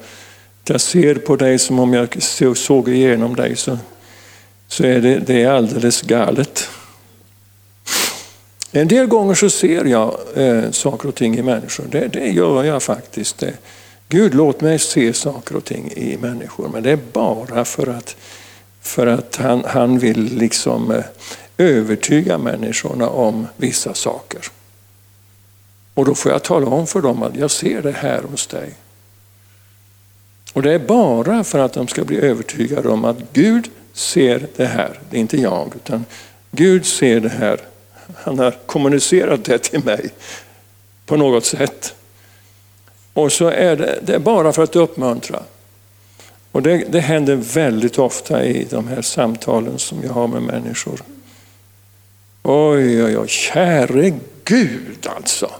jag 0.65 0.81
ser 0.81 1.15
på 1.15 1.35
dig 1.35 1.59
som 1.59 1.79
om 1.79 1.93
jag 1.93 2.23
såg 2.57 2.89
igenom 2.89 3.35
dig 3.35 3.55
så 3.55 3.77
så 4.71 4.83
är 4.83 5.01
det, 5.01 5.19
det 5.19 5.43
är 5.43 5.51
alldeles 5.51 6.01
galet. 6.01 6.69
En 8.71 8.87
del 8.87 9.07
gånger 9.07 9.35
så 9.35 9.49
ser 9.49 9.85
jag 9.85 10.19
eh, 10.35 10.71
saker 10.71 11.07
och 11.07 11.15
ting 11.15 11.37
i 11.37 11.41
människor. 11.41 11.85
Det, 11.91 12.07
det 12.07 12.29
gör 12.29 12.63
jag 12.63 12.83
faktiskt. 12.83 13.37
Det. 13.37 13.53
Gud 14.09 14.33
låt 14.33 14.61
mig 14.61 14.79
se 14.79 15.13
saker 15.13 15.55
och 15.55 15.65
ting 15.65 15.91
i 15.95 16.17
människor. 16.17 16.69
Men 16.73 16.83
det 16.83 16.91
är 16.91 16.99
bara 17.13 17.65
för 17.65 17.87
att, 17.87 18.15
för 18.81 19.07
att 19.07 19.35
han, 19.35 19.63
han 19.67 19.99
vill 19.99 20.37
liksom 20.37 20.91
eh, 20.91 21.03
övertyga 21.57 22.37
människorna 22.37 23.09
om 23.09 23.47
vissa 23.57 23.93
saker. 23.93 24.41
Och 25.93 26.05
då 26.05 26.15
får 26.15 26.31
jag 26.31 26.43
tala 26.43 26.67
om 26.67 26.87
för 26.87 27.01
dem 27.01 27.23
att 27.23 27.35
jag 27.35 27.51
ser 27.51 27.81
det 27.81 27.91
här 27.91 28.21
hos 28.21 28.47
dig. 28.47 28.73
Och 30.53 30.61
det 30.61 30.73
är 30.73 30.79
bara 30.79 31.43
för 31.43 31.59
att 31.59 31.73
de 31.73 31.87
ska 31.87 32.03
bli 32.03 32.17
övertygade 32.17 32.89
om 32.89 33.05
att 33.05 33.17
Gud 33.33 33.69
ser 33.93 34.47
det 34.55 34.65
här. 34.65 34.99
Det 35.09 35.17
är 35.17 35.21
inte 35.21 35.37
jag, 35.37 35.73
utan 35.75 36.05
Gud 36.51 36.85
ser 36.85 37.19
det 37.19 37.29
här. 37.29 37.59
Han 38.15 38.39
har 38.39 38.51
kommunicerat 38.65 39.45
det 39.45 39.57
till 39.57 39.83
mig 39.83 40.09
på 41.05 41.17
något 41.17 41.45
sätt. 41.45 41.95
Och 43.13 43.31
så 43.31 43.47
är 43.47 43.75
det, 43.75 43.99
det 44.01 44.15
är 44.15 44.19
bara 44.19 44.53
för 44.53 44.63
att 44.63 44.75
uppmuntra. 44.75 45.43
Och 46.51 46.61
det, 46.61 46.77
det 46.77 46.99
händer 46.99 47.35
väldigt 47.35 47.99
ofta 47.99 48.45
i 48.45 48.67
de 48.69 48.87
här 48.87 49.01
samtalen 49.01 49.79
som 49.79 50.03
jag 50.03 50.13
har 50.13 50.27
med 50.27 50.41
människor. 50.41 51.01
Oj, 52.43 53.03
oj, 53.03 53.17
oj, 53.17 53.27
käre 53.27 54.13
Gud 54.43 55.07
alltså. 55.15 55.51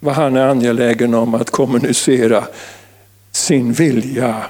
Vad 0.00 0.14
han 0.14 0.36
är 0.36 0.46
angelägen 0.46 1.14
om 1.14 1.34
att 1.34 1.50
kommunicera 1.50 2.44
sin 3.32 3.72
vilja 3.72 4.44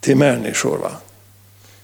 till 0.00 0.16
människor. 0.16 0.78
Va? 0.78 0.92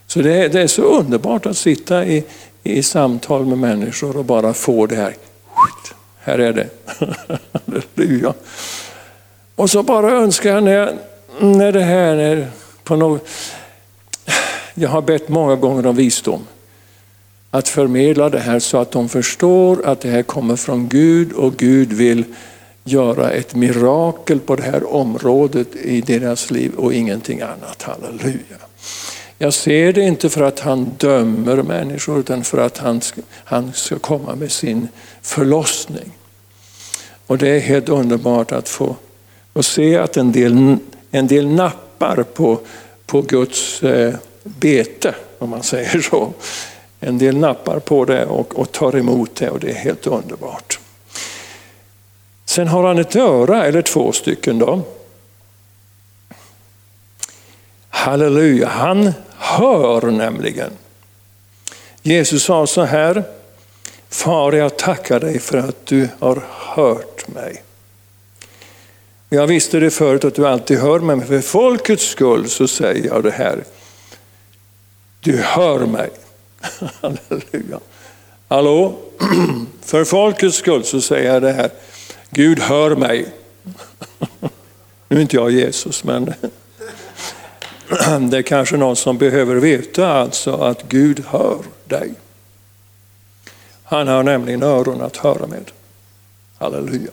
Så 0.08 0.22
det 0.22 0.34
är, 0.34 0.48
det 0.48 0.60
är 0.60 0.66
så 0.66 0.82
underbart 0.82 1.46
att 1.46 1.56
sitta 1.56 2.06
i, 2.06 2.24
i 2.62 2.82
samtal 2.82 3.46
med 3.46 3.58
människor 3.58 4.16
och 4.16 4.24
bara 4.24 4.54
få 4.54 4.86
det 4.86 4.96
här. 4.96 5.14
Här 6.18 6.38
är 6.38 6.52
det. 6.52 6.68
Halleluja. 7.52 8.34
Och 9.54 9.70
så 9.70 9.82
bara 9.82 10.10
önskar 10.10 10.54
jag 10.54 10.64
när, 10.64 10.98
när 11.40 11.72
det 11.72 11.82
här 11.82 12.16
är 12.16 12.50
på 12.84 12.96
något... 12.96 13.28
Jag 14.74 14.88
har 14.88 15.02
bett 15.02 15.28
många 15.28 15.56
gånger 15.56 15.86
om 15.86 15.96
visdom. 15.96 16.46
Att 17.50 17.68
förmedla 17.68 18.28
det 18.28 18.38
här 18.38 18.58
så 18.58 18.78
att 18.78 18.90
de 18.90 19.08
förstår 19.08 19.86
att 19.86 20.00
det 20.00 20.10
här 20.10 20.22
kommer 20.22 20.56
från 20.56 20.88
Gud 20.88 21.32
och 21.32 21.56
Gud 21.56 21.92
vill 21.92 22.24
göra 22.84 23.30
ett 23.30 23.54
mirakel 23.54 24.40
på 24.40 24.56
det 24.56 24.62
här 24.62 24.94
området 24.94 25.76
i 25.76 26.00
deras 26.00 26.50
liv 26.50 26.72
och 26.76 26.94
ingenting 26.94 27.40
annat. 27.40 27.82
Halleluja. 27.82 28.67
Jag 29.40 29.54
ser 29.54 29.92
det 29.92 30.00
inte 30.00 30.30
för 30.30 30.42
att 30.42 30.60
han 30.60 30.90
dömer 30.98 31.62
människor 31.62 32.20
utan 32.20 32.44
för 32.44 32.58
att 32.58 32.78
han, 32.78 33.00
han 33.44 33.72
ska 33.72 33.98
komma 33.98 34.34
med 34.34 34.52
sin 34.52 34.88
förlossning. 35.22 36.12
Och 37.26 37.38
det 37.38 37.48
är 37.48 37.60
helt 37.60 37.88
underbart 37.88 38.52
att 38.52 38.68
få 38.68 38.96
och 39.52 39.64
se 39.64 39.96
att 39.96 40.16
en 40.16 40.32
del, 40.32 40.76
en 41.10 41.26
del 41.26 41.48
nappar 41.48 42.22
på, 42.22 42.60
på 43.06 43.22
Guds 43.22 43.82
eh, 43.82 44.14
bete, 44.42 45.14
om 45.38 45.50
man 45.50 45.62
säger 45.62 46.00
så. 46.00 46.32
En 47.00 47.18
del 47.18 47.36
nappar 47.36 47.78
på 47.78 48.04
det 48.04 48.26
och, 48.26 48.58
och 48.58 48.72
tar 48.72 48.96
emot 48.96 49.34
det 49.34 49.50
och 49.50 49.60
det 49.60 49.70
är 49.70 49.74
helt 49.74 50.06
underbart. 50.06 50.80
Sen 52.44 52.68
har 52.68 52.84
han 52.84 52.98
ett 52.98 53.16
öra, 53.16 53.64
eller 53.64 53.82
två 53.82 54.12
stycken 54.12 54.58
då. 54.58 54.82
Halleluja, 57.88 58.68
han 58.68 59.12
hör 59.38 60.10
nämligen. 60.10 60.70
Jesus 62.02 62.44
sa 62.44 62.66
så 62.66 62.82
här, 62.82 63.24
Far 64.10 64.52
jag 64.52 64.76
tackar 64.76 65.20
dig 65.20 65.38
för 65.38 65.58
att 65.58 65.86
du 65.86 66.08
har 66.18 66.42
hört 66.50 67.28
mig. 67.28 67.62
Jag 69.28 69.46
visste 69.46 69.80
det 69.80 69.90
förut 69.90 70.24
att 70.24 70.34
du 70.34 70.46
alltid 70.46 70.78
hör 70.78 71.00
mig, 71.00 71.16
men 71.16 71.26
för 71.26 71.40
folkets 71.40 72.04
skull 72.08 72.48
så 72.48 72.68
säger 72.68 73.06
jag 73.06 73.22
det 73.22 73.30
här. 73.30 73.64
Du 75.20 75.36
hör 75.36 75.86
mig. 75.86 76.10
Halleluja. 77.00 77.80
Hallå? 78.48 78.98
För 79.82 80.04
folkets 80.04 80.56
skull 80.56 80.84
så 80.84 81.00
säger 81.00 81.32
jag 81.32 81.42
det 81.42 81.52
här. 81.52 81.70
Gud 82.30 82.58
hör 82.58 82.96
mig. 82.96 83.32
Nu 85.08 85.16
är 85.16 85.20
inte 85.20 85.36
jag 85.36 85.50
Jesus, 85.50 86.04
men 86.04 86.34
det 88.30 88.38
är 88.38 88.42
kanske 88.42 88.76
någon 88.76 88.96
som 88.96 89.18
behöver 89.18 89.56
veta 89.56 90.12
alltså 90.12 90.52
att 90.52 90.82
Gud 90.88 91.24
hör 91.28 91.58
dig. 91.84 92.14
Han 93.84 94.08
har 94.08 94.22
nämligen 94.22 94.62
öron 94.62 95.00
att 95.00 95.16
höra 95.16 95.46
med. 95.46 95.70
Halleluja. 96.58 97.10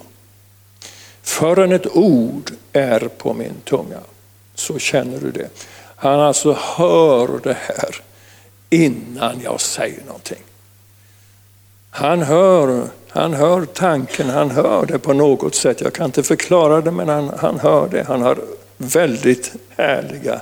Förrän 1.22 1.72
ett 1.72 1.96
ord 1.96 2.52
är 2.74 3.00
på 3.00 3.34
min 3.34 3.54
tunga 3.64 4.00
så 4.56 4.80
känner 4.80 5.20
du 5.20 5.32
det. 5.32 5.50
Han 5.96 6.20
alltså 6.20 6.58
hör 6.78 7.40
det 7.44 7.58
här 7.62 8.02
innan 8.70 9.42
jag 9.44 9.62
säger 9.62 10.06
någonting. 10.06 10.44
Han 11.90 12.22
hör, 12.22 12.88
han 13.10 13.34
hör 13.34 13.66
tanken, 13.66 14.30
han 14.30 14.52
hör 14.52 14.86
det 14.86 15.00
på 15.00 15.14
något 15.14 15.56
sätt. 15.56 15.82
Jag 15.82 15.94
kan 15.94 16.06
inte 16.06 16.24
förklara 16.24 16.82
det 16.82 16.92
men 16.92 17.10
han, 17.10 17.32
han 17.38 17.60
hör 17.60 17.88
det. 17.88 18.04
Han 18.08 18.22
har 18.22 18.38
väldigt 18.78 19.54
härliga 19.78 20.42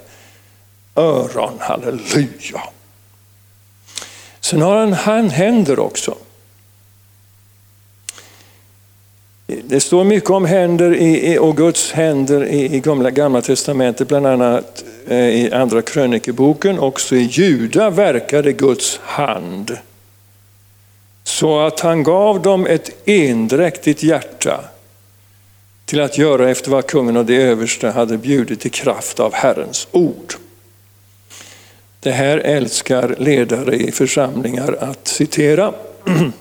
öron, 0.95 1.53
halleluja. 1.59 2.61
Sen 4.39 4.61
har 4.61 4.87
han 4.87 5.29
händer 5.29 5.79
också. 5.79 6.15
Det 9.63 9.79
står 9.79 10.03
mycket 10.03 10.29
om 10.29 10.45
händer 10.45 10.95
i, 10.95 11.37
och 11.37 11.57
Guds 11.57 11.91
händer 11.91 12.45
i, 12.45 12.75
i 12.75 12.79
gamla, 12.79 13.11
gamla 13.11 13.41
testamentet, 13.41 14.07
bland 14.07 14.27
annat 14.27 14.83
eh, 15.07 15.17
i 15.17 15.51
andra 15.51 15.81
krönikeboken. 15.81 16.79
Också 16.79 17.15
i 17.15 17.21
Juda 17.21 17.89
verkade 17.89 18.53
Guds 18.53 18.99
hand. 19.03 19.77
Så 21.23 21.59
att 21.59 21.79
han 21.79 22.03
gav 22.03 22.41
dem 22.41 22.67
ett 22.67 22.89
endräktigt 23.05 24.03
hjärta 24.03 24.63
till 25.85 26.01
att 26.01 26.17
göra 26.17 26.49
efter 26.49 26.71
vad 26.71 26.87
kungen 26.87 27.17
och 27.17 27.25
de 27.25 27.37
överste 27.37 27.89
hade 27.89 28.17
bjudit 28.17 28.65
i 28.65 28.69
kraft 28.69 29.19
av 29.19 29.33
Herrens 29.33 29.87
ord. 29.91 30.33
Det 32.03 32.11
här 32.11 32.37
älskar 32.37 33.15
ledare 33.19 33.75
i 33.75 33.91
församlingar 33.91 34.77
att 34.79 35.07
citera. 35.07 35.73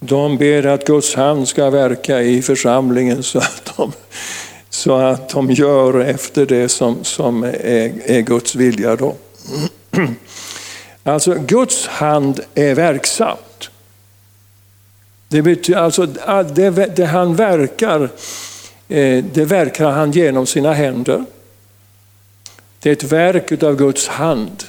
De 0.00 0.38
ber 0.38 0.66
att 0.66 0.86
Guds 0.86 1.14
hand 1.14 1.48
ska 1.48 1.70
verka 1.70 2.22
i 2.22 2.42
församlingen 2.42 3.22
så 3.22 3.38
att 3.38 3.72
de, 3.76 3.92
så 4.70 4.94
att 4.94 5.28
de 5.28 5.50
gör 5.50 6.00
efter 6.00 6.46
det 6.46 6.68
som, 6.68 7.04
som 7.04 7.42
är, 7.44 7.92
är 8.04 8.20
Guds 8.20 8.54
vilja. 8.54 8.96
Då. 8.96 9.14
Alltså 11.02 11.34
Guds 11.34 11.86
hand 11.86 12.40
är 12.54 12.74
verksamt. 12.74 13.70
Det 15.28 15.42
betyder 15.42 15.80
alltså 15.80 16.06
att 16.24 16.54
det, 16.56 16.96
det 16.96 17.06
han 17.06 17.36
verkar, 17.36 18.02
eh, 18.88 19.24
det 19.24 19.44
verkar 19.44 19.90
han 19.90 20.12
genom 20.12 20.46
sina 20.46 20.72
händer. 20.72 21.24
Det 22.82 22.88
är 22.88 22.92
ett 22.92 23.04
verk 23.04 23.62
av 23.62 23.76
Guds 23.76 24.08
hand. 24.08 24.64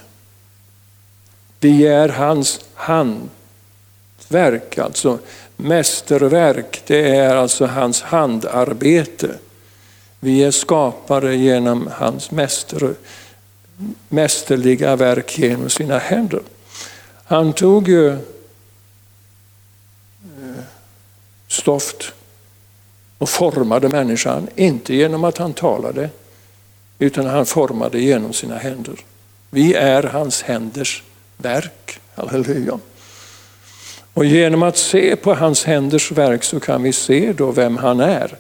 Vi 1.60 1.88
är 1.88 2.10
hans 2.10 2.60
handverk, 2.74 4.78
alltså 4.78 5.20
mästerverk. 5.58 6.82
Det 6.88 7.16
är 7.16 7.36
alltså 7.36 7.66
hans 7.66 8.02
handarbete. 8.02 9.36
Vi 10.20 10.44
är 10.44 10.52
skapade 10.52 11.36
genom 11.36 11.90
hans 11.98 12.32
mäster, 12.32 12.94
mästerliga 14.10 14.96
verk 14.96 15.40
genom 15.40 15.70
sina 15.70 15.98
händer. 15.98 16.42
Han 17.24 17.54
tog 17.54 17.88
ju 17.88 18.10
eh, 18.10 18.18
stoft 21.48 22.14
och 23.18 23.30
formade 23.30 23.90
människan, 23.90 24.48
inte 24.56 24.96
genom 24.96 25.24
att 25.24 25.38
han 25.38 25.54
talade, 25.54 26.10
utan 27.02 27.26
han 27.26 27.46
formade 27.46 28.00
genom 28.00 28.34
sina 28.34 28.58
händer. 28.58 28.96
Vi 29.50 29.74
är 29.74 30.04
hans 30.04 30.42
händers 30.42 31.04
verk. 31.38 32.00
Halleluja. 32.16 32.80
Och 34.14 34.26
genom 34.26 34.64
att 34.64 34.78
se 34.78 35.16
på 35.16 35.34
hans 35.34 35.64
händers 35.64 36.12
verk 36.12 36.44
så 36.44 36.60
kan 36.60 36.84
vi 36.84 36.94
se 36.94 37.34
då 37.34 37.52
vem 37.52 37.78
han 37.78 38.00
är. 38.00 38.38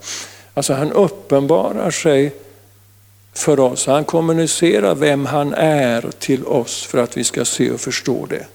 Alltså 0.53 0.73
han 0.73 0.91
uppenbarar 0.91 1.91
sig 1.91 2.35
för 3.33 3.59
oss. 3.59 3.85
Han 3.85 4.03
kommunicerar 4.03 4.95
vem 4.95 5.25
han 5.25 5.53
är 5.53 6.11
till 6.19 6.45
oss 6.45 6.83
för 6.83 6.97
att 6.97 7.17
vi 7.17 7.23
ska 7.23 7.45
se 7.45 7.71
och 7.71 7.81
förstå 7.81 8.25
det. 8.25 8.45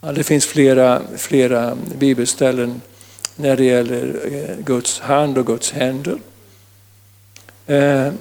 Ja, 0.00 0.12
det 0.12 0.24
finns 0.24 0.46
flera, 0.46 1.02
flera 1.16 1.76
bibelställen 1.98 2.80
när 3.36 3.56
det 3.56 3.64
gäller 3.64 4.20
eh, 4.32 4.64
Guds 4.64 5.00
hand 5.00 5.38
och 5.38 5.46
Guds 5.46 5.72
händer. 5.72 6.18
Eh, 7.66 8.12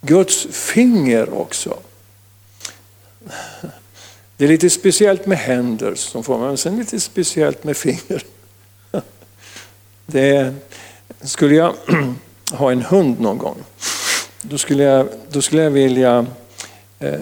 Guds 0.00 0.46
finger 0.50 1.34
också. 1.34 1.78
Det 4.36 4.44
är 4.44 4.48
lite 4.48 4.70
speciellt 4.70 5.26
med 5.26 5.38
händer 5.38 5.94
som 5.94 6.24
får 6.24 6.38
man, 6.38 6.46
men 6.48 6.58
sen 6.58 6.76
lite 6.76 7.00
speciellt 7.00 7.64
med 7.64 7.76
finger. 7.76 8.24
Det 10.06 10.54
skulle 11.20 11.54
jag 11.54 11.74
ha 12.52 12.72
en 12.72 12.82
hund 12.82 13.20
någon 13.20 13.38
gång, 13.38 13.64
då 14.42 14.58
skulle 14.58 14.82
jag, 14.82 15.08
då 15.30 15.42
skulle 15.42 15.62
jag 15.62 15.70
vilja 15.70 16.26
eh, 16.98 17.20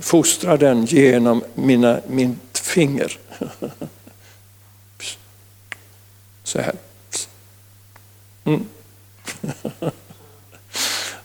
fostra 0.00 0.56
den 0.56 0.84
genom 0.84 1.44
mina, 1.54 2.00
mitt 2.06 2.58
finger. 2.58 3.18
Så 6.44 6.58
här. 6.58 6.74
Mm. 8.44 8.66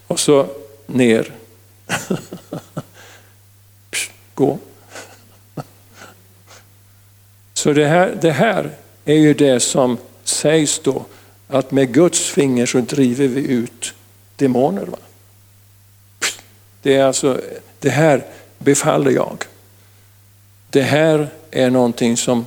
Och 0.08 0.20
så 0.20 0.48
ner. 0.86 1.32
Gå. 4.34 4.60
Så 7.54 7.74
det 7.74 7.88
här, 7.88 8.18
det 8.22 8.32
här 8.32 8.72
är 9.06 9.16
ju 9.16 9.34
det 9.34 9.60
som 9.60 9.98
sägs 10.24 10.80
då, 10.80 11.06
att 11.48 11.72
med 11.72 11.94
Guds 11.94 12.30
finger 12.30 12.66
så 12.66 12.80
driver 12.80 13.28
vi 13.28 13.42
ut 13.42 13.94
demoner. 14.36 14.86
Va? 14.86 14.98
Det 16.82 16.96
är 16.96 17.04
alltså, 17.04 17.42
det 17.80 17.90
här 17.90 18.26
befaller 18.58 19.12
jag. 19.12 19.44
Det 20.70 20.82
här 20.82 21.30
är 21.52 21.70
någonting 21.70 22.18
som 22.18 22.46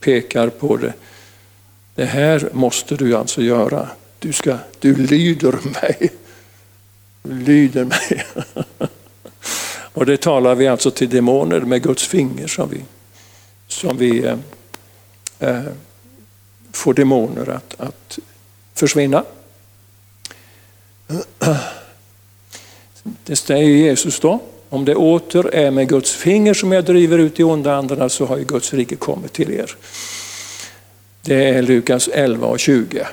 pekar 0.00 0.48
på 0.48 0.76
det. 0.76 0.92
Det 1.94 2.04
här 2.04 2.48
måste 2.52 2.96
du 2.96 3.16
alltså 3.16 3.42
göra. 3.42 3.88
Du, 4.20 4.32
ska, 4.32 4.58
du 4.78 4.96
lyder 4.96 5.52
mig. 5.52 6.12
Du 7.22 7.34
lyder 7.34 7.84
mig. 7.84 8.24
Och 9.92 10.06
det 10.06 10.16
talar 10.16 10.54
vi 10.54 10.68
alltså 10.68 10.90
till 10.90 11.08
demoner 11.08 11.60
med 11.60 11.82
Guds 11.82 12.06
finger 12.06 12.46
som 12.46 12.68
vi, 12.68 12.84
som 13.68 13.98
vi 13.98 14.24
eh, 14.24 14.38
eh, 15.38 15.62
får 16.72 16.94
demoner 16.94 17.48
att, 17.50 17.80
att 17.80 18.18
försvinna. 18.74 19.24
Det 23.24 23.36
säger 23.36 23.68
Jesus 23.68 24.20
då. 24.20 24.40
Om 24.68 24.84
det 24.84 24.94
åter 24.94 25.54
är 25.54 25.70
med 25.70 25.88
Guds 25.88 26.12
finger 26.12 26.54
som 26.54 26.72
jag 26.72 26.84
driver 26.84 27.18
ut 27.18 27.36
de 27.36 27.44
onda 27.44 27.74
andarna 27.74 28.08
så 28.08 28.26
har 28.26 28.38
ju 28.38 28.44
Guds 28.44 28.74
rike 28.74 28.96
kommit 28.96 29.32
till 29.32 29.50
er. 29.50 29.76
Det 31.22 31.48
är 31.48 31.62
Lukas 31.62 32.08
11 32.08 32.46
och 32.46 32.60
20. 32.60 33.06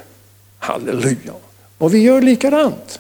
Halleluja. 0.59 1.33
Och 1.77 1.93
vi 1.93 1.99
gör 1.99 2.21
likadant. 2.21 2.99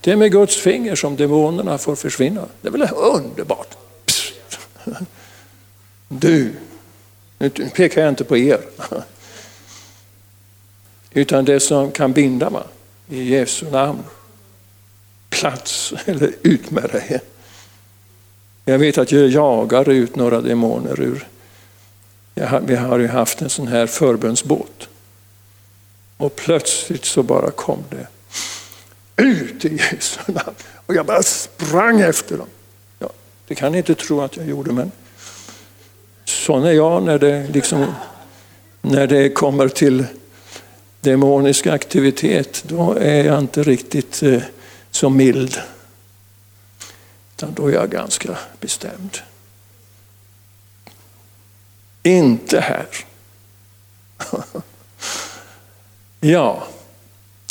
Det 0.00 0.12
är 0.12 0.16
med 0.16 0.32
Guds 0.32 0.56
finger 0.56 0.94
som 0.94 1.16
demonerna 1.16 1.78
får 1.78 1.96
försvinna. 1.96 2.46
Det 2.60 2.68
är 2.68 2.72
väl 2.72 2.88
underbart? 2.92 3.76
Psst. 4.06 4.34
Du, 6.08 6.52
nu 7.38 7.50
pekar 7.50 8.00
jag 8.00 8.08
inte 8.08 8.24
på 8.24 8.36
er. 8.36 8.60
Utan 11.10 11.44
det 11.44 11.60
som 11.60 11.90
kan 11.90 12.12
binda 12.12 12.50
mig 12.50 12.62
i 13.08 13.22
Jesu 13.22 13.70
namn. 13.70 14.02
Plats 15.30 15.94
eller 16.04 16.32
ut 16.42 16.70
med 16.70 16.90
dig. 16.90 17.20
Jag 18.64 18.78
vet 18.78 18.98
att 18.98 19.12
jag 19.12 19.28
jagar 19.28 19.88
ut 19.88 20.16
några 20.16 20.40
demoner 20.40 21.00
ur, 21.00 21.28
vi 22.66 22.76
har 22.76 22.98
ju 22.98 23.08
haft 23.08 23.42
en 23.42 23.50
sån 23.50 23.68
här 23.68 23.86
förbönsbåt. 23.86 24.88
Och 26.22 26.36
plötsligt 26.36 27.04
så 27.04 27.22
bara 27.22 27.50
kom 27.50 27.84
det 27.90 28.06
ut 29.22 29.64
i 29.64 29.76
Jesu 29.76 30.20
namn. 30.26 30.54
Och 30.86 30.94
jag 30.94 31.06
bara 31.06 31.22
sprang 31.22 32.00
efter 32.00 32.38
dem. 32.38 32.46
Ja, 32.98 33.10
det 33.46 33.54
kan 33.54 33.72
ni 33.72 33.78
inte 33.78 33.94
tro 33.94 34.20
att 34.20 34.36
jag 34.36 34.46
gjorde 34.46 34.72
men 34.72 34.92
sån 36.24 36.64
är 36.64 36.72
jag 36.72 37.02
när 37.02 37.18
det, 37.18 37.48
liksom, 37.48 37.94
när 38.82 39.06
det 39.06 39.30
kommer 39.30 39.68
till 39.68 40.04
demonisk 41.00 41.66
aktivitet. 41.66 42.64
Då 42.66 42.96
är 43.00 43.24
jag 43.24 43.38
inte 43.38 43.62
riktigt 43.62 44.22
eh, 44.22 44.42
så 44.90 45.10
mild. 45.10 45.60
Utan 47.36 47.54
då 47.54 47.66
är 47.66 47.72
jag 47.72 47.90
ganska 47.90 48.38
bestämd. 48.60 49.18
Inte 52.02 52.60
här. 52.60 52.86
ja, 56.24 56.62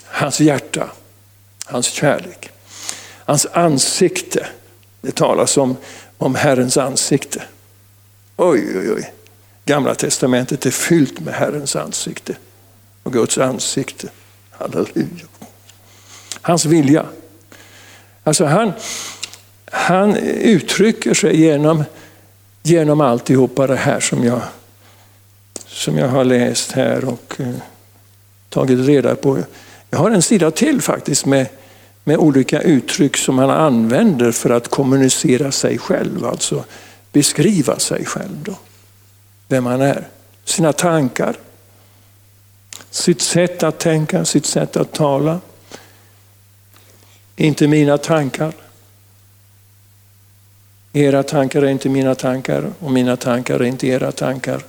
hans 0.05 0.39
hjärta, 0.39 0.89
hans 1.65 1.87
kärlek, 1.87 2.49
hans 3.25 3.45
ansikte. 3.45 4.47
Det 5.01 5.15
talas 5.15 5.57
om, 5.57 5.77
om 6.17 6.35
Herrens 6.35 6.77
ansikte. 6.77 7.43
Oj, 8.37 8.79
oj, 8.79 8.91
oj. 8.91 9.13
Gamla 9.65 9.95
testamentet 9.95 10.65
är 10.65 10.71
fyllt 10.71 11.19
med 11.19 11.33
Herrens 11.33 11.75
ansikte 11.75 12.35
och 13.03 13.13
Guds 13.13 13.37
ansikte. 13.37 14.09
Halleluja. 14.51 15.25
Hans 16.41 16.65
vilja. 16.65 17.05
Alltså 18.23 18.45
han, 18.45 18.73
han 19.71 20.17
uttrycker 20.17 21.13
sig 21.13 21.41
genom, 21.41 21.83
genom 22.63 23.01
alltihopa 23.01 23.67
det 23.67 23.75
här 23.75 23.99
som 23.99 24.23
jag, 24.23 24.41
som 25.67 25.97
jag 25.97 26.07
har 26.07 26.23
läst 26.23 26.71
här 26.71 27.05
och 27.05 27.35
eh, 27.39 27.55
tagit 28.51 28.87
reda 28.87 29.15
på. 29.15 29.37
Jag 29.89 29.99
har 29.99 30.11
en 30.11 30.21
sida 30.21 30.51
till 30.51 30.81
faktiskt 30.81 31.25
med, 31.25 31.47
med 32.03 32.17
olika 32.17 32.61
uttryck 32.61 33.17
som 33.17 33.37
han 33.37 33.49
använder 33.49 34.31
för 34.31 34.49
att 34.49 34.67
kommunicera 34.67 35.51
sig 35.51 35.77
själv, 35.77 36.25
alltså 36.25 36.63
beskriva 37.11 37.79
sig 37.79 38.05
själv. 38.05 38.43
Då. 38.43 38.55
Vem 39.47 39.65
han 39.65 39.81
är, 39.81 40.07
sina 40.45 40.73
tankar, 40.73 41.35
sitt 42.89 43.21
sätt 43.21 43.63
att 43.63 43.79
tänka, 43.79 44.25
sitt 44.25 44.45
sätt 44.45 44.77
att 44.77 44.93
tala. 44.93 45.39
Inte 47.35 47.67
mina 47.67 47.97
tankar. 47.97 48.53
Era 50.93 51.23
tankar 51.23 51.61
är 51.61 51.67
inte 51.67 51.89
mina 51.89 52.15
tankar 52.15 52.71
och 52.79 52.91
mina 52.91 53.17
tankar 53.17 53.59
är 53.59 53.63
inte 53.63 53.87
era 53.87 54.11
tankar. 54.11 54.63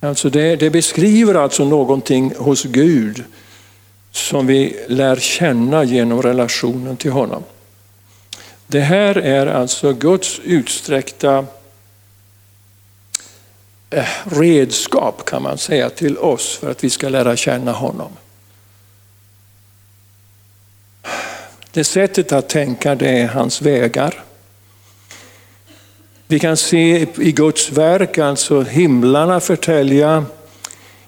Alltså 0.00 0.30
det, 0.30 0.56
det 0.56 0.70
beskriver 0.70 1.34
alltså 1.34 1.64
någonting 1.64 2.34
hos 2.36 2.64
Gud 2.64 3.24
som 4.10 4.46
vi 4.46 4.84
lär 4.88 5.16
känna 5.16 5.84
genom 5.84 6.22
relationen 6.22 6.96
till 6.96 7.10
honom. 7.10 7.44
Det 8.66 8.80
här 8.80 9.14
är 9.16 9.46
alltså 9.46 9.92
Guds 9.92 10.40
utsträckta 10.44 11.46
eh, 13.90 14.08
redskap 14.24 15.24
kan 15.24 15.42
man 15.42 15.58
säga 15.58 15.90
till 15.90 16.18
oss 16.18 16.56
för 16.56 16.70
att 16.70 16.84
vi 16.84 16.90
ska 16.90 17.08
lära 17.08 17.36
känna 17.36 17.72
honom. 17.72 18.12
Det 21.70 21.84
sättet 21.84 22.32
att 22.32 22.48
tänka 22.48 22.94
det 22.94 23.08
är 23.08 23.28
hans 23.28 23.62
vägar. 23.62 24.24
Vi 26.28 26.38
kan 26.38 26.56
se 26.56 27.06
i 27.18 27.32
Guds 27.32 27.70
verk, 27.70 28.18
alltså 28.18 28.62
himlarna 28.62 29.40
förtälja 29.40 30.24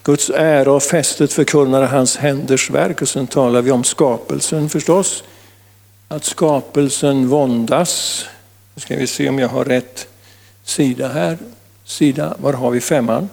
Guds 0.03 0.31
ära 0.31 0.73
och 0.73 0.83
fästet 0.83 1.33
förkunnar 1.33 1.83
hans 1.83 2.17
händers 2.17 2.71
verk. 2.71 3.03
Och 3.03 3.09
sen 3.09 3.27
talar 3.27 3.63
vi 3.63 3.71
om 3.71 3.85
skapelsen 3.85 4.69
förstås. 4.69 5.25
Att 6.09 6.25
skapelsen 6.25 7.29
våndas. 7.29 8.25
Nu 8.75 8.81
ska 8.81 8.97
vi 8.97 9.07
se 9.07 9.29
om 9.29 9.39
jag 9.39 9.49
har 9.49 9.65
rätt 9.65 10.09
sida 10.65 11.09
här. 11.09 11.39
Sida, 11.85 12.37
var 12.39 12.53
har 12.53 12.71
vi 12.71 12.81
femman? 12.81 13.29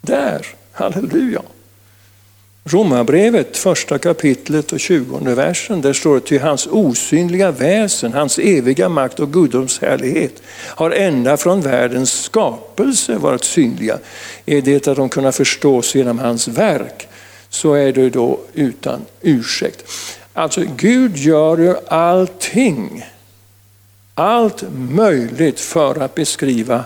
Där, 0.00 0.46
halleluja. 0.72 1.42
Romarbrevet, 2.70 3.56
första 3.56 3.98
kapitlet 3.98 4.72
och 4.72 4.80
tjugonde 4.80 5.34
versen, 5.34 5.80
där 5.80 5.92
står 5.92 6.14
det 6.14 6.20
till 6.20 6.40
hans 6.40 6.66
osynliga 6.66 7.50
väsen, 7.50 8.12
hans 8.12 8.38
eviga 8.38 8.88
makt 8.88 9.20
och 9.20 9.32
gudoms 9.32 9.80
härlighet 9.80 10.42
har 10.50 10.90
ända 10.90 11.36
från 11.36 11.60
världens 11.60 12.22
skapelse 12.22 13.16
varit 13.16 13.44
synliga. 13.44 13.98
Är 14.46 14.62
det 14.62 14.88
att 14.88 14.96
de 14.96 15.08
kunna 15.08 15.32
förstås 15.32 15.94
genom 15.94 16.18
hans 16.18 16.48
verk 16.48 17.08
så 17.48 17.74
är 17.74 17.92
det 17.92 18.10
då 18.10 18.40
utan 18.52 19.00
ursäkt. 19.20 19.84
Alltså 20.32 20.62
Gud 20.76 21.16
gör 21.16 21.58
ju 21.58 21.76
allting, 21.88 23.06
allt 24.14 24.64
möjligt 24.72 25.60
för 25.60 26.02
att 26.02 26.14
beskriva 26.14 26.84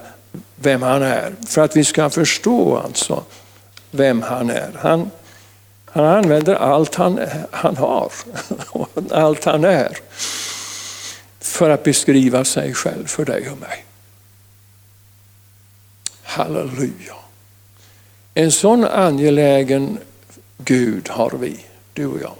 vem 0.56 0.82
han 0.82 1.02
är. 1.02 1.32
För 1.46 1.60
att 1.60 1.76
vi 1.76 1.84
ska 1.84 2.10
förstå 2.10 2.76
alltså 2.76 3.22
vem 3.90 4.22
han 4.22 4.50
är. 4.50 4.70
Han, 4.78 5.10
han 5.92 6.04
använder 6.04 6.54
allt 6.54 6.94
han, 6.94 7.20
han 7.50 7.76
har, 7.76 8.12
allt 9.10 9.44
han 9.44 9.64
är, 9.64 9.98
för 11.40 11.70
att 11.70 11.84
beskriva 11.84 12.44
sig 12.44 12.74
själv 12.74 13.06
för 13.06 13.24
dig 13.24 13.50
och 13.50 13.58
mig. 13.58 13.84
Halleluja. 16.22 17.14
En 18.34 18.52
sån 18.52 18.84
angelägen 18.84 19.98
Gud 20.58 21.08
har 21.08 21.30
vi, 21.30 21.64
du 21.92 22.06
och 22.06 22.22
jag. 22.22 22.34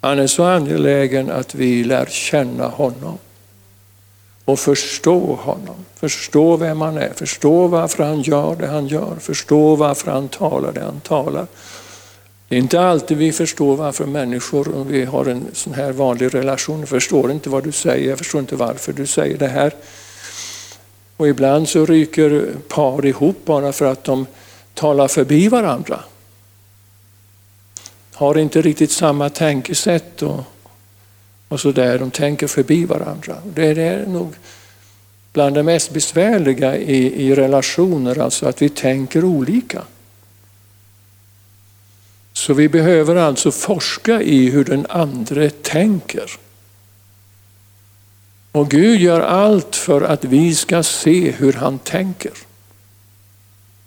Han 0.00 0.18
är 0.18 0.26
så 0.26 0.44
angelägen 0.44 1.30
att 1.30 1.54
vi 1.54 1.84
lär 1.84 2.06
känna 2.06 2.68
honom 2.68 3.18
och 4.44 4.58
förstå 4.58 5.34
honom. 5.42 5.76
Förstå 5.94 6.56
vem 6.56 6.80
han 6.80 6.98
är, 6.98 7.12
förstå 7.14 7.66
varför 7.66 8.04
han 8.04 8.22
gör 8.22 8.56
det 8.56 8.66
han 8.66 8.86
gör, 8.86 9.16
förstå 9.20 9.76
varför 9.76 10.10
han 10.10 10.28
talar 10.28 10.72
det 10.72 10.80
han 10.80 11.00
talar. 11.00 11.46
Det 12.48 12.56
är 12.56 12.58
inte 12.58 12.80
alltid 12.80 13.18
vi 13.18 13.32
förstår 13.32 13.76
varför 13.76 14.06
människor, 14.06 14.76
om 14.76 14.88
vi 14.88 15.04
har 15.04 15.26
en 15.26 15.46
sån 15.52 15.74
här 15.74 15.92
vanlig 15.92 16.34
relation, 16.34 16.86
förstår 16.86 17.32
inte 17.32 17.50
vad 17.50 17.64
du 17.64 17.72
säger, 17.72 18.08
jag 18.08 18.18
förstår 18.18 18.40
inte 18.40 18.56
varför 18.56 18.92
du 18.92 19.06
säger 19.06 19.38
det 19.38 19.48
här. 19.48 19.72
Och 21.16 21.28
ibland 21.28 21.68
så 21.68 21.86
ryker 21.86 22.54
par 22.68 23.06
ihop 23.06 23.36
bara 23.44 23.72
för 23.72 23.92
att 23.92 24.04
de 24.04 24.26
talar 24.74 25.08
förbi 25.08 25.48
varandra. 25.48 26.00
Har 28.14 28.38
inte 28.38 28.62
riktigt 28.62 28.90
samma 28.90 29.30
tänkesätt 29.30 30.22
och, 30.22 30.40
och 31.48 31.60
så 31.60 31.72
där. 31.72 31.98
de 31.98 32.10
tänker 32.10 32.46
förbi 32.46 32.84
varandra. 32.84 33.36
Det 33.54 33.66
är 33.66 34.06
nog 34.06 34.34
bland 35.32 35.54
det 35.54 35.62
mest 35.62 35.90
besvärliga 35.90 36.76
i, 36.76 37.28
i 37.28 37.34
relationer, 37.34 38.18
alltså 38.18 38.46
att 38.46 38.62
vi 38.62 38.68
tänker 38.68 39.24
olika. 39.24 39.82
Så 42.38 42.54
vi 42.54 42.68
behöver 42.68 43.16
alltså 43.16 43.50
forska 43.50 44.22
i 44.22 44.50
hur 44.50 44.64
den 44.64 44.86
andre 44.88 45.50
tänker. 45.50 46.30
Och 48.52 48.70
Gud 48.70 49.00
gör 49.00 49.20
allt 49.20 49.76
för 49.76 50.00
att 50.00 50.24
vi 50.24 50.54
ska 50.54 50.82
se 50.82 51.30
hur 51.30 51.52
han 51.52 51.78
tänker. 51.78 52.32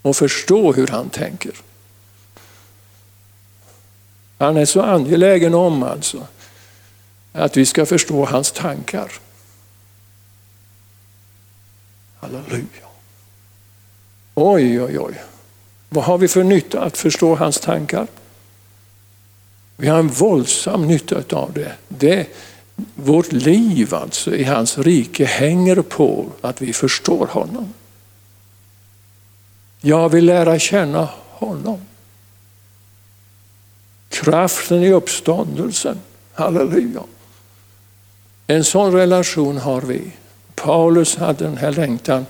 Och 0.02 0.16
förstå 0.16 0.74
hur 0.74 0.88
han 0.88 1.10
tänker. 1.10 1.52
Han 4.38 4.58
är 4.58 4.66
så 4.66 4.82
angelägen 4.82 5.54
om 5.54 5.84
alltså 5.84 6.28
att 7.34 7.58
vi 7.58 7.66
ska 7.66 7.86
förstå 7.86 8.26
hans 8.26 8.52
tankar. 8.52 9.12
Halleluja. 12.20 12.88
Oj, 14.36 14.82
oj, 14.82 15.00
oj. 15.00 15.22
Vad 15.90 16.04
har 16.04 16.18
vi 16.18 16.28
för 16.28 16.44
nytta 16.44 16.82
att 16.82 16.98
förstå 16.98 17.36
hans 17.36 17.60
tankar? 17.60 18.08
Vi 19.82 19.88
har 19.88 20.00
en 20.00 20.08
våldsam 20.08 20.88
nytta 20.88 21.38
av 21.38 21.54
det. 21.54 21.72
det. 21.88 22.28
Vårt 22.96 23.32
liv 23.32 23.96
alltså 23.96 24.36
i 24.36 24.44
hans 24.44 24.78
rike 24.78 25.26
hänger 25.26 25.82
på 25.82 26.26
att 26.42 26.62
vi 26.62 26.74
förstår 26.74 27.28
honom. 27.28 27.74
Jag 29.82 30.10
vill 30.10 30.26
lära 30.26 30.60
känna 30.60 31.10
honom. 31.30 31.82
Kraften 34.10 34.84
i 34.84 34.92
uppståndelsen. 34.94 36.00
Halleluja. 36.34 37.04
En 38.48 38.64
sån 38.64 38.94
relation 38.94 39.58
har 39.58 39.82
vi. 39.82 40.12
Paulus 40.56 41.16
hade 41.16 41.44
den 41.44 41.58
här 41.58 41.72
längtan 41.72 42.26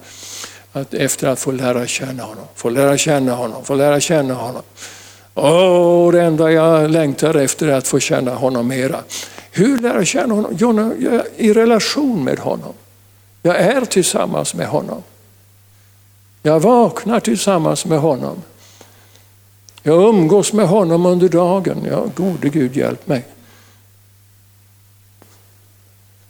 att 0.71 0.93
efter 0.93 1.27
att 1.27 1.39
få 1.39 1.51
lära 1.51 1.87
känna 1.87 2.23
honom, 2.23 2.45
få 2.55 2.69
lära 2.69 2.97
känna 2.97 3.35
honom, 3.35 3.65
få 3.65 3.75
lära 3.75 3.99
känna 3.99 4.33
honom. 4.33 4.63
Åh, 5.43 6.11
det 6.11 6.21
enda 6.21 6.51
jag 6.51 6.91
längtar 6.91 7.35
efter 7.35 7.67
är 7.67 7.73
att 7.73 7.87
få 7.87 7.99
känna 7.99 8.35
honom 8.35 8.67
mera. 8.67 8.99
Hur 9.51 9.77
lär 9.77 9.95
jag 9.95 10.07
känna 10.07 10.33
honom? 10.33 10.51
Jo, 10.57 10.93
jag 10.99 11.13
är 11.13 11.25
i 11.37 11.53
relation 11.53 12.23
med 12.23 12.39
honom. 12.39 12.73
Jag 13.41 13.55
är 13.55 13.85
tillsammans 13.85 14.53
med 14.53 14.67
honom. 14.67 15.03
Jag 16.43 16.59
vaknar 16.59 17.19
tillsammans 17.19 17.85
med 17.85 17.99
honom. 17.99 18.41
Jag 19.83 20.09
umgås 20.09 20.53
med 20.53 20.67
honom 20.67 21.05
under 21.05 21.29
dagen. 21.29 21.87
Ja, 21.89 22.05
gode 22.15 22.49
Gud 22.49 22.77
hjälp 22.77 23.07
mig. 23.07 23.25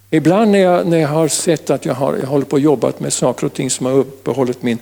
Ibland 0.09 0.51
när 0.51 0.59
jag, 0.59 0.87
när 0.87 0.97
jag 0.97 1.09
har 1.09 1.27
sett 1.27 1.69
att 1.69 1.85
jag 1.85 1.93
har 1.93 2.17
jag 2.17 2.27
håller 2.27 2.45
på 2.45 2.53
och 2.53 2.59
jobbat 2.59 2.99
med 2.99 3.13
saker 3.13 3.45
och 3.45 3.53
ting 3.53 3.69
som 3.69 3.85
har 3.85 3.93
uppehållit 3.93 4.63
min 4.63 4.79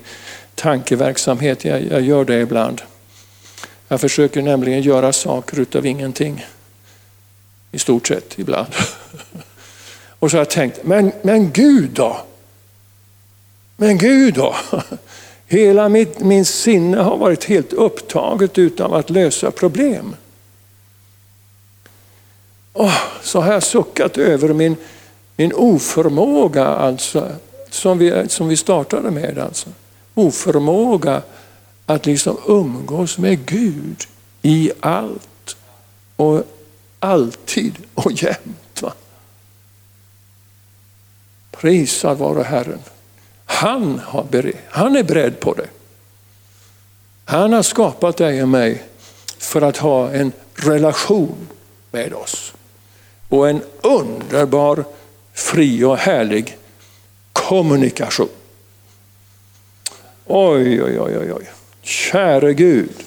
tankeverksamhet, 0.54 1.64
jag, 1.64 1.82
jag 1.82 2.00
gör 2.00 2.24
det 2.24 2.40
ibland. 2.40 2.82
Jag 3.92 4.00
försöker 4.00 4.42
nämligen 4.42 4.82
göra 4.82 5.12
saker 5.12 5.60
utav 5.60 5.86
ingenting. 5.86 6.46
I 7.72 7.78
stort 7.78 8.06
sett 8.06 8.38
ibland. 8.38 8.68
Och 10.18 10.30
så 10.30 10.36
har 10.36 10.40
jag 10.40 10.50
tänkt, 10.50 10.84
men, 10.84 11.12
men 11.22 11.50
Gud 11.50 11.90
då? 11.90 12.20
Men 13.76 13.98
Gud 13.98 14.34
då? 14.34 14.56
Hela 15.46 15.88
mitt, 15.88 16.20
min 16.20 16.44
sinne 16.44 16.96
har 16.96 17.16
varit 17.16 17.44
helt 17.44 17.72
upptaget 17.72 18.58
utav 18.58 18.94
att 18.94 19.10
lösa 19.10 19.50
problem. 19.50 20.16
Oh, 22.72 22.98
så 23.22 23.40
har 23.40 23.52
jag 23.52 23.62
suckat 23.62 24.18
över 24.18 24.52
min, 24.52 24.76
min 25.36 25.52
oförmåga, 25.52 26.66
alltså, 26.66 27.28
som, 27.70 27.98
vi, 27.98 28.28
som 28.28 28.48
vi 28.48 28.56
startade 28.56 29.10
med. 29.10 29.38
Alltså. 29.38 29.68
Oförmåga 30.14 31.22
att 31.90 32.06
liksom 32.06 32.36
umgås 32.46 33.18
med 33.18 33.46
Gud 33.46 34.06
i 34.42 34.72
allt 34.80 35.56
och 36.16 36.44
alltid 36.98 37.74
och 37.94 38.12
jämt. 38.12 38.82
Va? 38.82 38.92
Prisad 41.50 42.18
vare 42.18 42.42
Herren. 42.42 42.78
Han, 43.44 43.98
har 44.04 44.52
han 44.70 44.96
är 44.96 45.02
beredd 45.02 45.40
på 45.40 45.54
det. 45.54 45.68
Han 47.24 47.52
har 47.52 47.62
skapat 47.62 48.16
dig 48.16 48.42
och 48.42 48.48
mig 48.48 48.82
för 49.38 49.62
att 49.62 49.76
ha 49.76 50.10
en 50.10 50.32
relation 50.54 51.48
med 51.90 52.14
oss. 52.14 52.54
Och 53.28 53.48
en 53.48 53.62
underbar, 53.82 54.84
fri 55.32 55.84
och 55.84 55.96
härlig 55.96 56.58
kommunikation. 57.32 58.28
Oj, 60.26 60.82
oj, 60.82 61.00
oj, 61.00 61.32
oj. 61.32 61.50
Käre 61.90 62.54
Gud. 62.54 63.04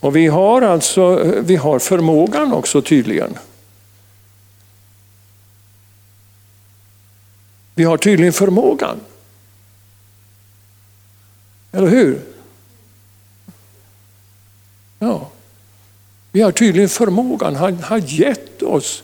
Och 0.00 0.16
vi 0.16 0.26
har 0.26 0.62
alltså 0.62 1.16
vi 1.40 1.56
har 1.56 1.78
förmågan 1.78 2.52
också 2.52 2.82
tydligen. 2.82 3.38
Vi 7.74 7.84
har 7.84 7.96
tydligen 7.96 8.32
förmågan. 8.32 9.00
Eller 11.72 11.88
hur? 11.88 12.20
Ja. 14.98 15.30
Vi 16.32 16.40
har 16.40 16.52
tydligen 16.52 16.88
förmågan, 16.88 17.56
han 17.56 17.82
har 17.82 17.98
gett 17.98 18.62
oss 18.62 19.02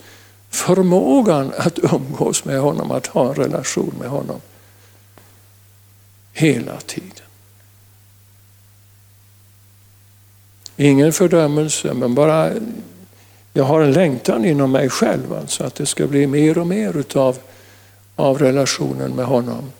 förmågan 0.51 1.53
att 1.59 1.78
umgås 1.78 2.45
med 2.45 2.61
honom, 2.61 2.91
att 2.91 3.07
ha 3.07 3.28
en 3.28 3.34
relation 3.34 3.95
med 4.01 4.09
honom. 4.09 4.41
Hela 6.32 6.80
tiden. 6.80 7.30
Ingen 10.83 11.12
fördömelse, 11.12 11.95
men 11.95 12.14
bara 12.14 12.51
jag 13.53 13.64
har 13.64 13.81
en 13.81 13.93
längtan 13.93 14.45
inom 14.45 14.72
mig 14.72 14.89
själv, 14.89 15.33
alltså 15.33 15.64
att 15.64 15.74
det 15.74 15.87
ska 15.87 16.07
bli 16.07 16.26
mer 16.26 16.59
och 16.59 16.66
mer 16.66 16.97
utav 16.97 17.39
av 18.16 18.39
relationen 18.39 19.16
med 19.16 19.24
honom. 19.24 19.72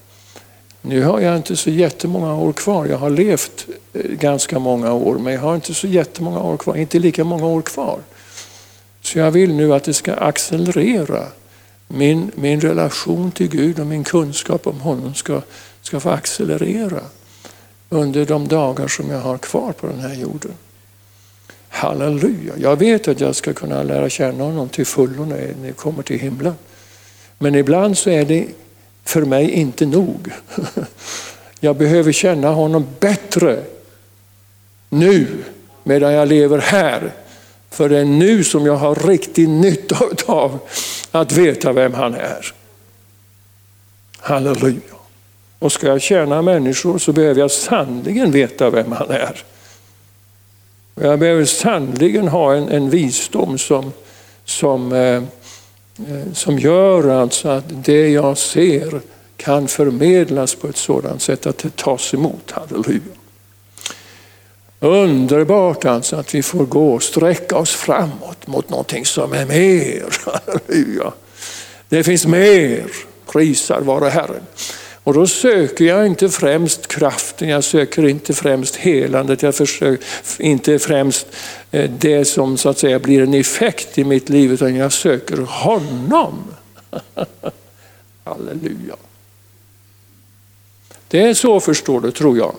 Nu 0.83 1.03
har 1.03 1.21
jag 1.21 1.37
inte 1.37 1.57
så 1.57 1.71
jättemånga 1.71 2.35
år 2.35 2.53
kvar. 2.53 2.87
Jag 2.87 2.99
har 2.99 3.11
levt 3.11 3.67
eh, 3.93 4.11
ganska 4.11 4.59
många 4.59 4.93
år, 4.93 5.19
men 5.19 5.33
jag 5.33 5.41
har 5.41 5.55
inte 5.55 5.75
så 5.75 5.87
jättemånga 5.87 6.41
år 6.41 6.57
kvar. 6.57 6.77
Inte 6.77 6.99
lika 6.99 7.25
många 7.25 7.47
år 7.47 7.63
kvar. 7.63 7.99
Så 9.03 9.19
jag 9.19 9.31
vill 9.31 9.55
nu 9.55 9.75
att 9.75 9.85
det 9.85 9.95
ska 9.95 10.15
accelerera. 10.15 11.27
Min, 11.89 12.31
min 12.35 12.61
relation 12.61 13.33
till 13.33 13.49
Gud 13.49 13.81
och 13.81 13.87
min 13.87 14.05
kunskap 14.05 14.67
om 14.67 14.81
honom 14.81 15.15
ska, 15.15 15.43
ska 15.83 16.01
få 16.01 16.11
accelerera 16.11 17.01
under 17.89 18.27
de 18.27 18.49
dagar 18.49 18.89
som 18.89 19.11
jag 19.11 19.21
har 19.21 19.39
kvar 19.39 19.73
på 19.73 19.87
den 19.87 20.01
här 20.01 20.15
jorden. 20.15 20.53
Halleluja! 21.71 22.53
Jag 22.57 22.77
vet 22.77 23.09
att 23.09 23.21
jag 23.21 23.37
ska 23.37 23.53
kunna 23.53 23.83
lära 23.83 24.09
känna 24.09 24.45
honom 24.45 24.69
till 24.69 24.87
fullo 24.87 25.25
när 25.25 25.55
jag 25.67 25.77
kommer 25.77 26.03
till 26.03 26.19
himlen. 26.19 26.55
Men 27.39 27.55
ibland 27.55 27.99
så 27.99 28.11
är 28.11 28.25
det 28.25 28.47
för 29.05 29.23
mig 29.23 29.51
inte 29.51 29.87
nog. 29.87 30.33
Jag 31.63 31.77
behöver 31.77 32.13
känna 32.13 32.49
honom 32.49 32.87
bättre 33.01 33.63
nu 34.89 35.27
medan 35.83 36.13
jag 36.13 36.29
lever 36.29 36.59
här. 36.59 37.13
För 37.71 37.89
det 37.89 37.99
är 37.99 38.05
nu 38.05 38.45
som 38.45 38.67
jag 38.67 38.77
har 38.77 38.95
riktig 38.95 39.49
nytta 39.49 39.99
av 40.27 40.59
att 41.11 41.33
veta 41.33 41.73
vem 41.73 41.95
han 41.95 42.15
är. 42.15 42.55
Halleluja. 44.19 44.81
Och 45.59 45.73
ska 45.73 45.87
jag 45.87 46.03
tjäna 46.03 46.43
människor 46.43 46.99
så 46.99 47.13
behöver 47.13 47.41
jag 47.41 47.51
sannligen 47.51 48.31
veta 48.31 48.71
vem 48.71 48.93
han 48.93 49.11
är. 49.11 49.43
Jag 51.03 51.19
behöver 51.19 51.45
sannligen 51.45 52.29
ha 52.29 52.55
en, 52.55 52.69
en 52.69 52.91
visdom 52.91 53.59
som, 53.59 53.93
som 54.45 54.93
eh, 54.93 55.23
eh, 56.09 56.33
som 56.33 56.59
gör 56.59 57.09
alltså 57.09 57.49
att 57.49 57.65
det 57.69 58.09
jag 58.09 58.39
ser 58.39 59.01
kan 59.37 59.69
förmedlas 59.69 60.55
på 60.55 60.69
ett 60.69 60.77
sådant 60.77 61.23
sätt 61.23 61.47
att 61.47 61.59
det 61.59 61.77
tas 61.77 62.15
emot. 62.15 62.51
Halleluja. 62.51 63.01
Underbart 64.81 65.85
alltså 65.85 66.17
att 66.17 66.35
vi 66.35 66.43
får 66.43 66.67
gå 66.67 66.95
och 66.95 67.03
sträcka 67.03 67.57
oss 67.57 67.71
framåt 67.71 68.47
mot 68.47 68.69
någonting 68.71 69.05
som 69.05 69.33
är 69.33 69.47
mer. 69.47 70.05
Halleluja. 70.25 71.13
Det 71.89 72.05
finns 72.05 72.27
mer, 72.27 72.85
prisar 73.33 73.81
vare 73.81 74.09
Herren. 74.09 74.43
Och 75.11 75.15
då 75.15 75.27
söker 75.27 75.85
jag 75.85 76.07
inte 76.07 76.29
främst 76.29 76.87
kraften, 76.87 77.49
jag 77.49 77.65
söker 77.65 78.09
inte 78.09 78.35
främst 78.35 78.77
helandet, 78.77 79.43
jag 79.43 79.55
försöker 79.55 80.07
inte 80.39 80.79
främst 80.79 81.27
eh, 81.71 81.91
det 81.91 82.25
som 82.25 82.59
så 82.59 82.69
att 82.69 82.79
säga 82.79 82.99
blir 82.99 83.23
en 83.23 83.35
effekt 83.35 83.99
i 83.99 84.05
mitt 84.05 84.29
liv, 84.29 84.53
utan 84.53 84.77
jag 84.77 84.93
söker 84.93 85.37
honom. 85.37 86.45
Halleluja. 88.25 88.97
Det 91.09 91.23
är 91.23 91.35
så 91.35 91.61
förstår 91.61 92.01
du, 92.01 92.11
tror 92.11 92.39
jag, 92.39 92.55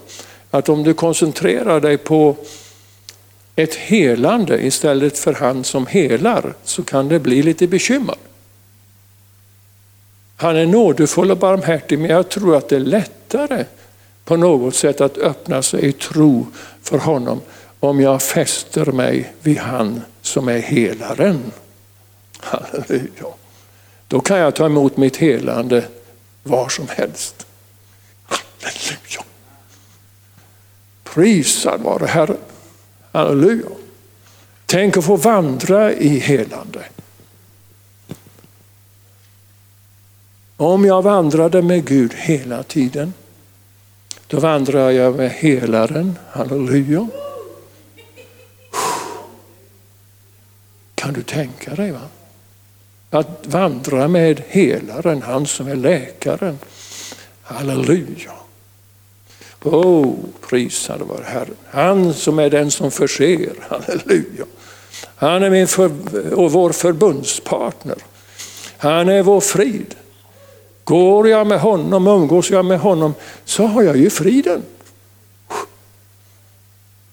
att 0.50 0.70
om 0.70 0.84
du 0.84 0.94
koncentrerar 0.94 1.80
dig 1.80 1.98
på 1.98 2.36
ett 3.56 3.76
helande 3.76 4.66
istället 4.66 5.18
för 5.18 5.34
han 5.34 5.64
som 5.64 5.88
helar 5.88 6.54
så 6.64 6.84
kan 6.84 7.08
det 7.08 7.20
bli 7.20 7.44
lite 7.44 7.68
bekymmer. 7.68 8.16
Han 10.42 10.56
är 10.56 10.66
nådefull 10.66 11.32
och 11.32 11.38
barmhärtig 11.38 12.00
men 12.00 12.12
jag 12.12 12.30
tror 12.30 12.56
att 12.56 12.70
det 12.70 12.76
är 12.76 12.80
lättare 12.80 13.66
på 14.26 14.38
något 14.38 14.76
sätt 14.76 15.02
att 15.02 15.18
öppna 15.18 15.62
sig 15.62 15.86
i 15.86 15.92
tro 15.92 16.48
för 16.82 16.98
honom 16.98 17.42
om 17.80 18.00
jag 18.02 18.22
fäster 18.22 18.86
mig 18.86 19.34
vid 19.42 19.58
han 19.58 20.02
som 20.22 20.48
är 20.48 20.60
helaren. 20.60 21.52
Halleluja. 22.38 23.26
Då 24.08 24.20
kan 24.20 24.38
jag 24.38 24.56
ta 24.56 24.66
emot 24.66 24.98
mitt 24.98 25.18
helande 25.18 25.86
var 26.44 26.70
som 26.70 26.88
helst. 26.90 27.48
Halleluja. 28.24 29.24
Prisad 31.04 31.82
vare 31.82 32.06
Herren. 32.06 32.38
Halleluja. 33.12 33.70
Tänk 34.66 34.98
att 34.98 35.06
få 35.06 35.16
vandra 35.16 35.94
i 35.94 36.20
helande. 36.20 36.80
Om 40.62 40.86
jag 40.86 41.02
vandrade 41.02 41.62
med 41.62 41.86
Gud 41.86 42.14
hela 42.14 42.64
tiden, 42.64 43.14
då 44.28 44.40
vandrar 44.40 44.90
jag 44.90 45.16
med 45.16 45.32
helaren. 45.32 46.18
Halleluja. 46.32 47.08
Kan 50.96 51.14
du 51.14 51.24
tänka 51.24 51.76
dig? 51.76 51.92
va? 51.92 52.02
Att 53.10 53.48
vandra 53.48 54.08
med 54.08 54.44
helaren, 54.48 55.22
han 55.22 55.46
som 55.46 55.68
är 55.68 55.76
läkaren. 55.76 56.60
Halleluja. 57.42 58.32
Oh, 59.64 60.16
prisad 60.50 61.02
vare 61.02 61.24
Herren. 61.26 61.56
Han 61.70 62.14
som 62.14 62.40
är 62.40 62.50
den 62.50 62.72
som 62.72 62.92
förser. 62.92 63.54
Halleluja. 63.70 64.46
Han 65.16 65.44
är 65.44 65.50
min 65.50 65.68
för, 65.68 65.92
och 66.34 66.52
vår 66.52 66.72
förbundspartner. 66.72 67.98
Han 68.78 69.10
är 69.10 69.24
vår 69.24 69.42
frid. 69.42 69.96
Går 70.84 71.30
jag 71.30 71.48
med 71.48 71.60
honom, 71.60 72.08
umgås 72.08 72.50
jag 72.50 72.66
med 72.66 72.80
honom, 72.80 73.14
så 73.46 73.66
har 73.66 73.82
jag 73.82 73.98
ju 73.98 74.10
friden. 74.10 74.64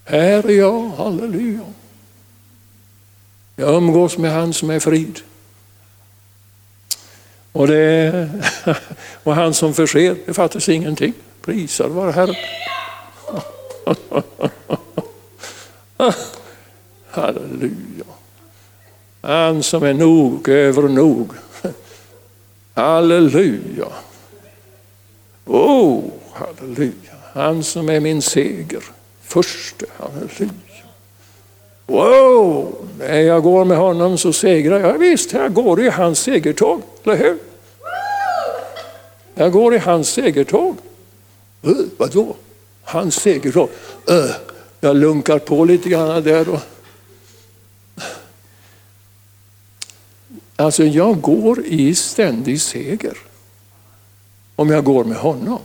Här 0.05 0.49
är 0.49 0.57
jag, 0.57 0.89
halleluja. 0.89 1.65
Jag 3.55 3.75
umgås 3.75 4.17
med 4.17 4.31
han 4.31 4.53
som 4.53 4.69
är 4.69 4.79
frid. 4.79 5.19
Och, 7.51 7.67
det, 7.67 8.29
och 9.23 9.35
han 9.35 9.53
som 9.53 9.73
förser, 9.73 10.15
det 10.25 10.33
fattas 10.33 10.69
ingenting. 10.69 11.13
Prisad 11.41 11.91
vare 11.91 12.11
Herren. 12.11 12.35
Halleluja. 17.09 18.05
Han 19.21 19.63
som 19.63 19.83
är 19.83 19.93
nog 19.93 20.49
över 20.49 20.81
nog. 20.81 21.31
Halleluja. 22.79 23.87
Oh, 25.45 26.03
halleluja. 26.33 27.13
Han 27.33 27.63
som 27.63 27.89
är 27.89 27.99
min 27.99 28.21
seger. 28.21 28.83
Förste, 29.23 29.85
halleluja. 29.97 30.51
Wow, 31.85 32.75
när 32.99 33.19
jag 33.19 33.43
går 33.43 33.65
med 33.65 33.77
honom 33.77 34.17
så 34.17 34.33
segrar 34.33 34.79
jag. 34.79 34.97
Visst, 34.97 35.33
jag 35.33 35.53
går 35.53 35.81
i 35.81 35.89
hans 35.89 36.19
segertåg, 36.19 36.81
eller 37.03 37.15
hur? 37.15 37.37
Jag 39.35 39.51
går 39.51 39.75
i 39.75 39.77
hans 39.77 40.09
segertåg. 40.09 40.75
Uh, 41.67 41.85
vadå? 41.97 42.35
Hans 42.83 43.15
segertåg? 43.15 43.69
Uh, 44.09 44.31
jag 44.79 44.95
lunkar 44.95 45.39
på 45.39 45.65
lite 45.65 45.89
grann 45.89 46.23
där. 46.23 46.49
Och... 46.49 46.59
Alltså 50.59 50.83
jag 50.83 51.21
går 51.21 51.65
i 51.65 51.95
ständig 51.95 52.61
seger. 52.61 53.17
Om 54.55 54.69
jag 54.69 54.83
går 54.83 55.03
med 55.03 55.17
honom. 55.17 55.59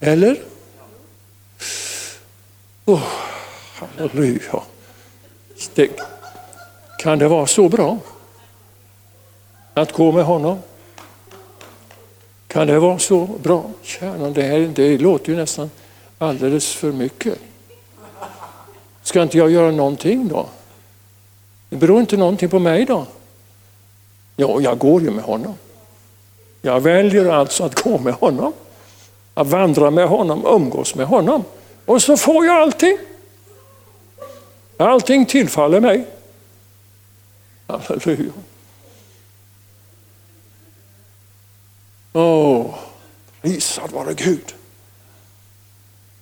Eller? 0.00 0.42
Oh, 2.84 3.02
halleluja. 3.74 4.62
Det, 5.74 5.90
kan 6.98 7.18
det 7.18 7.28
vara 7.28 7.46
så 7.46 7.68
bra? 7.68 7.98
Att 9.74 9.92
gå 9.92 10.12
med 10.12 10.24
honom? 10.24 10.58
Kan 12.46 12.66
det 12.66 12.78
vara 12.78 12.98
så 12.98 13.26
bra? 13.26 13.70
Kärnan, 13.82 14.32
det, 14.32 14.42
här, 14.42 14.72
det 14.74 14.98
låter 14.98 15.30
ju 15.30 15.36
nästan 15.36 15.70
alldeles 16.18 16.72
för 16.72 16.92
mycket. 16.92 17.38
Ska 19.02 19.22
inte 19.22 19.38
jag 19.38 19.50
göra 19.50 19.70
någonting 19.70 20.28
då? 20.28 20.48
Det 21.68 21.76
beror 21.76 22.00
inte 22.00 22.16
någonting 22.16 22.48
på 22.48 22.58
mig 22.58 22.84
då? 22.84 23.06
Ja, 24.36 24.60
jag 24.60 24.78
går 24.78 25.02
ju 25.02 25.10
med 25.10 25.24
honom. 25.24 25.54
Jag 26.62 26.80
väljer 26.80 27.26
alltså 27.32 27.64
att 27.64 27.82
gå 27.82 27.98
med 27.98 28.14
honom. 28.14 28.52
Att 29.34 29.46
vandra 29.46 29.90
med 29.90 30.08
honom, 30.08 30.46
umgås 30.46 30.94
med 30.94 31.06
honom. 31.06 31.44
Och 31.84 32.02
så 32.02 32.16
får 32.16 32.46
jag 32.46 32.62
allting. 32.62 32.98
Allting 34.76 35.26
tillfaller 35.26 35.80
mig. 35.80 36.06
Halleluja. 37.66 38.32
Åh, 42.12 42.60
oh, 42.60 42.74
prisad 43.40 43.90
vare 43.92 44.14
Gud. 44.14 44.54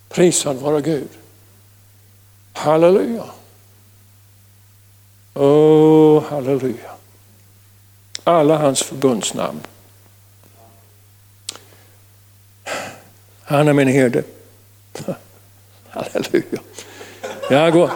Prisad 0.08 0.56
vare 0.56 0.80
Gud. 0.80 1.08
Halleluja. 2.52 3.24
Åh, 5.38 5.42
oh, 5.44 6.24
halleluja. 6.24 6.90
Alla 8.24 8.56
hans 8.56 8.82
förbundsnamn. 8.82 9.60
Han 13.42 13.68
är 13.68 13.72
min 13.72 13.88
herde. 13.88 14.22
Halleluja. 15.88 16.60
Jag 17.50 17.72
går. 17.72 17.90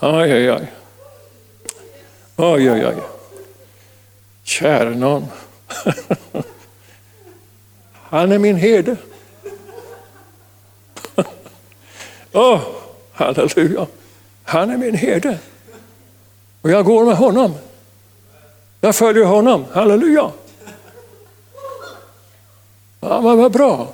Oj, 0.00 0.32
oj, 0.34 0.52
oj. 0.52 0.72
Oj, 2.36 2.70
oj, 2.70 2.86
oj. 2.86 3.02
Kära 4.42 4.90
någon. 4.90 5.26
Han 7.92 8.32
är 8.32 8.38
min 8.38 8.56
herde. 8.56 8.96
Åh, 12.32 12.54
oh, 12.54 12.60
halleluja. 13.12 13.86
Han 14.44 14.70
är 14.70 14.76
min 14.76 14.94
herde. 14.94 15.38
Och 16.60 16.70
jag 16.70 16.84
går 16.84 17.04
med 17.04 17.16
honom. 17.16 17.54
Jag 18.80 18.96
följer 18.96 19.24
honom. 19.24 19.64
Halleluja. 19.72 20.30
Ja, 23.00 23.20
men 23.20 23.38
vad 23.38 23.52
bra. 23.52 23.92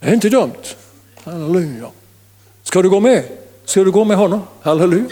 Det 0.00 0.08
är 0.08 0.14
inte 0.14 0.28
dumt. 0.28 0.62
Halleluja. 1.24 1.90
Ska 2.62 2.82
du 2.82 2.90
gå 2.90 3.00
med? 3.00 3.24
Ska 3.64 3.84
du 3.84 3.90
gå 3.90 4.04
med 4.04 4.16
honom? 4.16 4.42
Halleluja. 4.62 5.10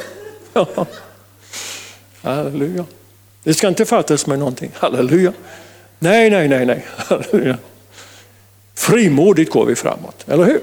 Ja. 0.53 0.87
Halleluja. 2.23 2.85
Det 3.43 3.55
ska 3.55 3.69
inte 3.69 3.85
fattas 3.85 4.27
med 4.27 4.39
någonting. 4.39 4.71
Halleluja. 4.75 5.33
Nej, 5.99 6.31
nej, 6.31 6.49
nej, 6.49 6.67
nej. 6.67 6.87
Halleluja. 6.97 7.59
Frimodigt 8.75 9.51
går 9.51 9.67
vi 9.67 9.77
framåt, 9.77 10.25
eller 10.29 10.45
hur? 10.45 10.61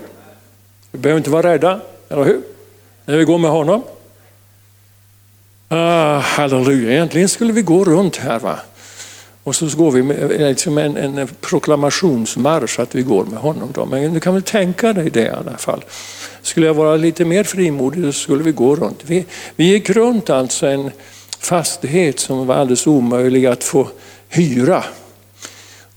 Vi 0.92 1.00
behöver 1.00 1.18
inte 1.18 1.30
vara 1.30 1.54
rädda, 1.54 1.82
eller 2.10 2.24
hur? 2.24 2.42
När 3.06 3.18
vi 3.18 3.24
går 3.24 3.38
med 3.38 3.52
honom. 3.52 3.84
Ah, 5.70 6.20
halleluja, 6.20 6.92
egentligen 6.92 7.30
skulle 7.30 7.54
vi 7.54 7.62
gå 7.62 7.84
runt 7.84 8.18
här. 8.18 8.40
va? 8.40 8.60
Och 9.44 9.56
så 9.56 9.78
går 9.78 9.92
vi 9.92 10.04
med 10.04 10.32
eh, 10.32 10.48
liksom 10.48 10.78
en, 10.78 10.98
en 10.98 11.28
proklamationsmarsch 11.42 12.80
att 12.80 12.96
vi 12.96 13.02
går 13.02 13.26
med 13.26 13.40
honom. 13.40 13.70
Då. 13.74 13.86
Men 13.86 14.14
du 14.14 14.20
kan 14.20 14.34
väl 14.34 14.44
tänka 14.44 14.94
dig 14.94 15.10
det 15.10 15.22
i 15.22 15.30
alla 15.30 15.58
fall. 15.58 15.86
Skulle 16.42 16.66
jag 16.66 16.74
vara 16.74 16.96
lite 16.96 17.26
mer 17.26 17.44
frimodig 17.44 18.04
så 18.04 18.12
skulle 18.12 18.44
vi 18.44 18.52
gå 18.52 18.76
runt. 18.76 19.00
Vi, 19.06 19.26
vi 19.56 19.66
gick 19.66 19.90
runt 19.90 20.30
alltså 20.30 20.68
en 20.68 20.92
fastighet 21.40 22.20
som 22.20 22.48
var 22.48 22.56
alldeles 22.56 22.88
omöjlig 22.88 23.46
att 23.46 23.64
få 23.64 23.88
hyra. 24.30 24.84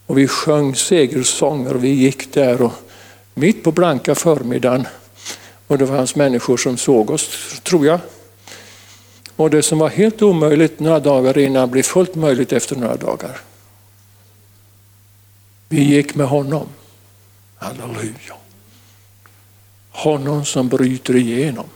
Och 0.07 0.19
vi 0.19 0.29
sjöng 0.29 0.75
segersånger 0.75 1.75
och 1.75 1.85
vi 1.85 1.89
gick 1.89 2.35
där 2.35 2.63
och 2.63 2.73
mitt 3.35 3.65
på 3.65 3.73
blanka 3.73 4.15
förmiddagen 4.15 4.87
och 5.71 5.79
det 5.79 5.87
fanns 5.87 6.15
människor 6.17 6.57
som 6.57 6.77
såg 6.77 7.11
oss, 7.11 7.61
tror 7.63 7.87
jag. 7.87 8.01
Och 9.37 9.51
det 9.51 9.63
som 9.63 9.79
var 9.79 9.89
helt 9.89 10.23
omöjligt 10.23 10.81
några 10.81 11.01
dagar 11.01 11.39
innan 11.39 11.71
blev 11.71 11.83
fullt 11.83 12.15
möjligt 12.15 12.53
efter 12.53 12.77
några 12.77 12.97
dagar. 12.97 13.41
Vi 15.69 15.83
gick 15.83 16.15
med 16.15 16.27
honom. 16.27 16.69
Halleluja. 17.57 18.35
Honom 19.91 20.45
som 20.45 20.69
bryter 20.69 21.17
igenom. 21.17 21.69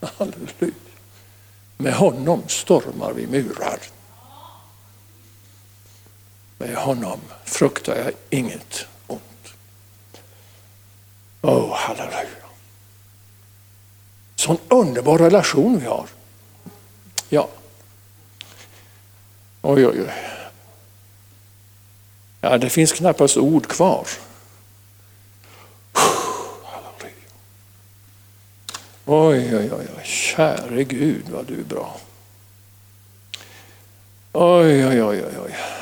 Halleluja. 0.00 0.72
Med 1.76 1.94
honom 1.94 2.42
stormar 2.46 3.12
vi 3.12 3.26
murar. 3.26 3.78
Med 6.58 6.76
honom 6.76 7.20
fruktar 7.44 7.96
jag 7.96 8.12
inget 8.30 8.86
Oh, 11.42 11.74
halleluja. 11.74 12.26
Sån 14.34 14.58
underbar 14.68 15.18
relation 15.18 15.78
vi 15.78 15.86
har. 15.86 16.08
Ja. 17.28 17.48
Oj, 19.62 19.86
oj, 19.86 20.00
oj. 20.00 20.12
Ja, 22.40 22.58
det 22.58 22.70
finns 22.70 22.92
knappast 22.92 23.36
ord 23.36 23.66
kvar. 23.66 24.06
Oj, 29.04 29.56
oj, 29.56 29.72
oj, 29.72 29.86
oj, 29.96 30.04
käre 30.04 30.84
Gud 30.84 31.28
vad 31.28 31.46
du 31.46 31.60
är 31.60 31.64
bra. 31.64 31.96
Oj, 34.32 34.86
oj, 34.86 35.02
oj, 35.02 35.24
oj. 35.24 35.38
oj. 35.44 35.81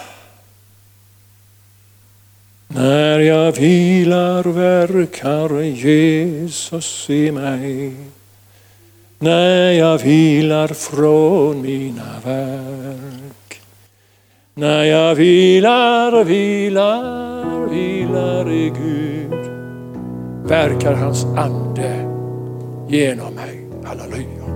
När 2.75 3.19
jag 3.19 3.53
vilar 3.53 4.43
verkar 4.43 5.63
Jesus 5.63 7.11
i 7.11 7.33
mig. 7.33 7.95
När 9.19 9.71
jag 9.71 9.99
vilar 9.99 10.69
från 10.69 11.63
mina 11.63 12.21
verk. 12.25 13.61
När 14.55 14.85
jag 14.85 15.15
vilar, 15.15 16.25
vilar, 16.25 17.67
vilar 17.67 18.51
i 18.51 18.69
Gud 18.69 19.51
verkar 20.49 20.95
hans 20.95 21.25
ande 21.25 21.95
genom 22.89 23.35
mig. 23.35 23.67
Halleluja. 23.85 24.47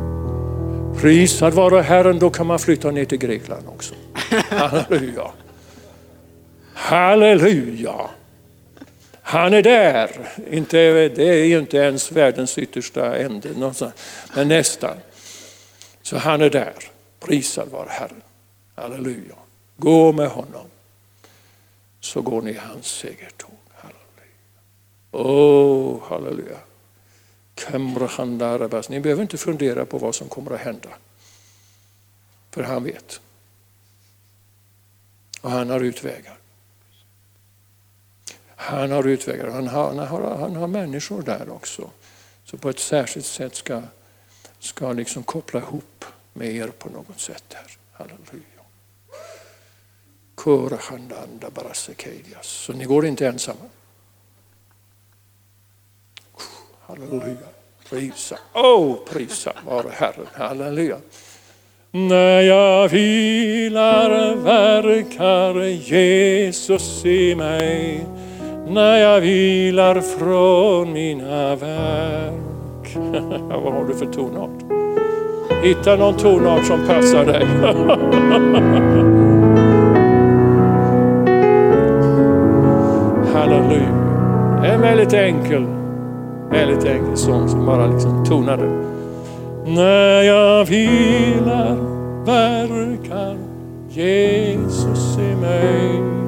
Prisad 1.00 1.54
vare 1.54 1.82
Herren, 1.82 2.18
då 2.18 2.30
kan 2.30 2.46
man 2.46 2.58
flytta 2.58 2.90
ner 2.90 3.04
till 3.04 3.18
Grekland 3.18 3.62
också. 3.68 3.94
Halleluja. 4.50 5.30
Halleluja. 6.84 8.10
Han 9.22 9.54
är 9.54 9.62
där. 9.62 10.32
Inte, 10.50 11.08
det 11.08 11.28
är 11.28 11.44
ju 11.44 11.58
inte 11.58 11.76
ens 11.76 12.12
världens 12.12 12.58
yttersta 12.58 13.16
ände, 13.16 13.72
men 14.34 14.48
nästan. 14.48 14.96
Så 16.02 16.16
han 16.16 16.40
är 16.40 16.50
där. 16.50 16.74
Prisad 17.20 17.68
vare 17.68 17.88
Herren. 17.88 18.22
Halleluja. 18.74 19.34
Gå 19.76 20.12
med 20.12 20.28
honom. 20.28 20.66
Så 22.00 22.22
går 22.22 22.42
ni 22.42 22.50
i 22.50 22.58
hans 22.58 22.86
segertåg. 22.86 23.58
Halleluja. 23.74 24.30
Oh, 25.10 26.02
halleluja. 26.08 26.58
Ni 28.88 29.00
behöver 29.00 29.22
inte 29.22 29.38
fundera 29.38 29.84
på 29.84 29.98
vad 29.98 30.14
som 30.14 30.28
kommer 30.28 30.50
att 30.50 30.60
hända. 30.60 30.88
För 32.50 32.62
han 32.62 32.84
vet. 32.84 33.20
Och 35.40 35.50
han 35.50 35.70
har 35.70 35.80
utvägar. 35.80 36.38
Han 38.64 38.90
har 38.90 39.06
utvägar. 39.06 39.50
Han 39.50 39.68
har, 39.68 39.94
han 39.94 39.98
har, 39.98 40.36
han 40.36 40.56
har 40.56 40.66
människor 40.66 41.22
där 41.22 41.50
också. 41.50 41.90
Så 42.44 42.56
på 42.56 42.68
ett 42.68 42.78
särskilt 42.78 43.26
sätt 43.26 43.54
ska, 43.54 43.82
ska 44.58 44.92
liksom 44.92 45.22
koppla 45.22 45.60
ihop 45.60 46.04
med 46.32 46.54
er 46.54 46.68
på 46.68 46.88
något 46.88 47.20
sätt. 47.20 47.44
här. 47.48 47.66
Halleluja. 47.92 48.44
Så 52.42 52.72
ni 52.72 52.84
går 52.84 53.06
inte 53.06 53.26
ensamma. 53.26 53.60
Halleluja. 56.80 57.36
Prisa, 57.88 58.38
oh, 58.54 58.96
prisa 59.04 59.52
vare 59.66 59.90
Herren. 59.92 60.26
Halleluja. 60.32 60.98
När 61.90 62.40
jag 62.40 62.88
vilar 62.88 64.34
verkar 64.34 65.60
Jesus 65.64 67.04
i 67.04 67.34
mig. 67.34 68.06
När 68.66 68.96
jag 68.96 69.20
vilar 69.20 70.00
från 70.00 70.92
mina 70.92 71.56
verk. 71.56 72.94
Vad 73.64 73.72
har 73.72 73.84
du 73.88 73.94
för 73.94 74.06
tonart? 74.06 74.50
Hitta 75.62 75.96
någon 75.96 76.14
tonart 76.14 76.66
som 76.66 76.86
passar 76.86 77.24
dig. 77.24 77.46
Halleluja. 83.34 83.88
En 84.64 84.80
väldigt 84.80 85.12
enkel 85.12 85.66
Väldigt 86.54 86.84
enkel 86.84 87.16
sång 87.16 87.48
som 87.48 87.66
bara 87.66 87.86
liksom 87.86 88.24
tonade. 88.24 88.66
När 89.66 90.22
jag 90.22 90.64
vilar 90.64 91.76
verkar 92.24 93.36
Jesus 93.88 95.18
i 95.18 95.36
mig. 95.36 96.23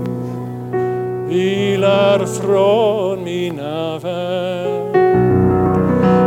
Vilar 1.29 2.27
från 2.27 3.24
mina 3.24 3.99
verk. 3.99 4.95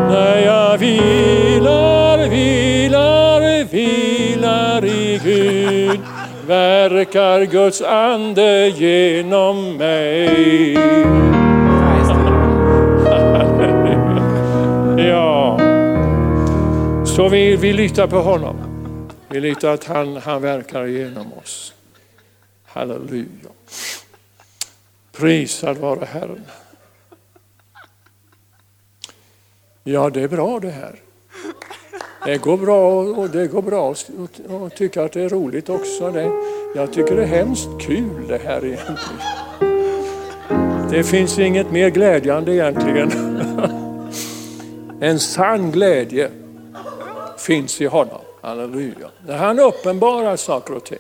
När 0.09 0.45
jag 0.45 0.77
vilar, 0.77 2.29
vilar, 2.29 3.65
vilar 3.65 4.85
i 4.85 5.19
Gud 5.23 5.99
verkar 6.47 7.45
Guds 7.45 7.81
ande 7.81 8.67
genom 8.67 9.77
mig. 9.77 10.77
Så 17.19 17.29
vi, 17.29 17.55
vi 17.55 17.73
litar 17.73 18.07
på 18.07 18.19
honom. 18.19 18.55
Vi 19.29 19.39
litar 19.39 19.73
att 19.73 19.83
han, 19.83 20.17
han 20.17 20.41
verkar 20.41 20.85
genom 20.85 21.33
oss. 21.33 21.73
Halleluja. 22.65 23.25
Prisad 25.19 25.77
vare 25.77 26.05
Herren. 26.05 26.45
Ja, 29.83 30.09
det 30.09 30.21
är 30.21 30.27
bra 30.27 30.59
det 30.59 30.69
här. 30.69 30.95
Det 32.25 32.37
går 32.37 32.57
bra 32.57 33.01
och 33.01 33.29
det 33.29 33.47
går 33.47 33.61
bra 33.61 33.91
att 34.65 34.75
tycka 34.75 35.03
att 35.03 35.11
det 35.11 35.21
är 35.21 35.29
roligt 35.29 35.69
också. 35.69 36.11
Det, 36.11 36.31
jag 36.75 36.93
tycker 36.93 37.15
det 37.15 37.23
är 37.23 37.27
hemskt 37.27 37.69
kul 37.79 38.27
det 38.27 38.37
här 38.37 38.65
egentligen. 38.65 39.19
Det 40.91 41.03
finns 41.03 41.39
inget 41.39 41.71
mer 41.71 41.89
glädjande 41.89 42.53
egentligen. 42.53 43.11
En 45.01 45.19
sann 45.19 45.71
glädje 45.71 46.31
finns 47.37 47.81
i 47.81 47.85
honom. 47.85 48.21
Halleluja. 48.41 49.09
När 49.25 49.37
han 49.37 49.59
uppenbarar 49.59 50.35
saker 50.35 50.73
och 50.73 50.83
ting, 50.83 50.99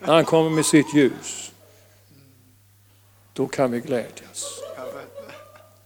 när 0.00 0.14
han 0.14 0.24
kommer 0.24 0.50
med 0.50 0.66
sitt 0.66 0.94
ljus, 0.94 1.49
då 3.32 3.46
kan 3.46 3.70
vi 3.70 3.80
glädjas. 3.80 4.60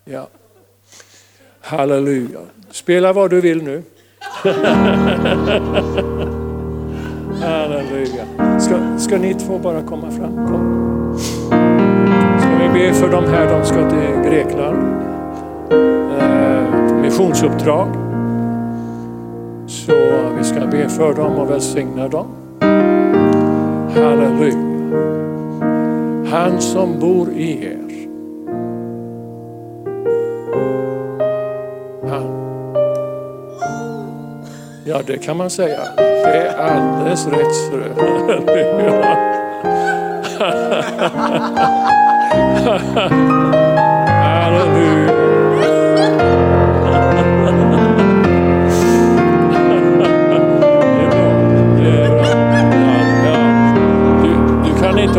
Ja. 0.04 0.28
Halleluja. 1.60 2.40
Spela 2.70 3.12
vad 3.12 3.30
du 3.30 3.40
vill 3.40 3.62
nu. 3.62 3.82
Halleluja. 7.40 8.24
Ska, 8.60 8.98
ska 8.98 9.18
ni 9.18 9.34
två 9.34 9.58
bara 9.58 9.82
komma 9.82 10.10
fram? 10.10 10.46
Kom. 10.46 11.18
Ska 12.40 12.50
vi 12.62 12.68
be 12.68 12.94
för 12.94 13.08
de 13.08 13.24
här, 13.24 13.58
de 13.58 13.64
ska 13.66 13.90
till 13.90 14.30
Grekland. 14.30 14.78
Eh, 16.20 16.94
missionsuppdrag. 16.94 17.88
Så 19.66 19.92
vi 20.38 20.44
ska 20.44 20.66
be 20.66 20.88
för 20.88 21.14
dem 21.14 21.38
och 21.38 21.50
välsigna 21.50 22.08
dem. 22.08 22.26
Halleluja. 23.94 25.23
Han 26.34 26.60
som 26.60 27.00
bor 27.00 27.30
i 27.32 27.64
er. 27.64 27.78
Han. 32.08 32.26
Ja, 34.84 35.00
det 35.06 35.18
kan 35.18 35.36
man 35.36 35.50
säga. 35.50 35.80
Det 35.96 36.36
är 36.36 36.56
alldeles 36.56 37.26
rätt. 37.26 37.72
Halleluja. 37.98 39.16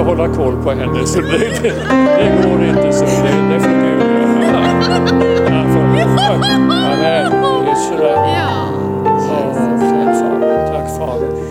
hålla 0.05 0.27
koll 0.27 0.63
på 0.63 0.71
henne. 0.71 1.05
Så 1.05 1.21
det, 1.21 1.37
det, 1.37 1.73
det 2.17 2.49
går 2.49 2.63
inte 2.63 2.93
så. 2.93 3.05
Det, 3.05 3.53
det 3.53 3.59
får 3.59 3.69
Gud 3.69 4.01
göra. 4.01 4.51
Namn. 4.51 4.83
Ja. 8.01 8.75
Tack 9.15 9.27
Fader. 9.27 10.67
Tack 10.67 10.89
Fader. 10.97 11.45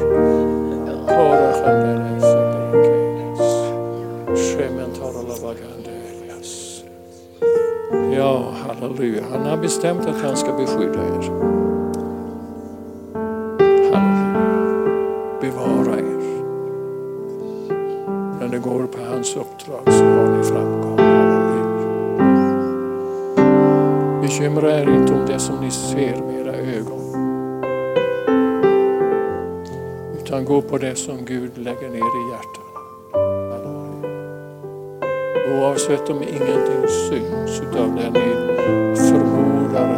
Ja, 8.17 8.45
halleluja. 8.67 9.23
Han 9.33 9.47
har 9.47 9.57
bestämt 9.57 10.07
att 10.07 10.23
han 10.23 10.37
ska 10.37 10.53
beskydda 10.53 10.99
er. 10.99 11.74
Bekymra 24.35 24.71
er 24.71 24.89
inte 24.91 25.13
om 25.13 25.27
det 25.27 25.39
som 25.39 25.61
ni 25.61 25.71
ser 25.71 26.17
med 26.23 26.41
era 26.41 26.55
ögon. 26.55 27.01
Utan 30.19 30.45
gå 30.45 30.63
på 30.63 30.79
det 30.79 30.97
som 30.97 31.25
Gud 31.25 31.59
lägger 31.59 31.89
ner 31.89 31.97
i 31.97 32.31
hjärtat. 32.31 32.65
Oavsett 35.53 36.11
om 36.11 36.23
ingenting 36.23 36.89
syns 36.89 37.61
utav 37.61 37.97
det 37.97 38.11
ni 38.11 38.35
förmodar 38.97 39.91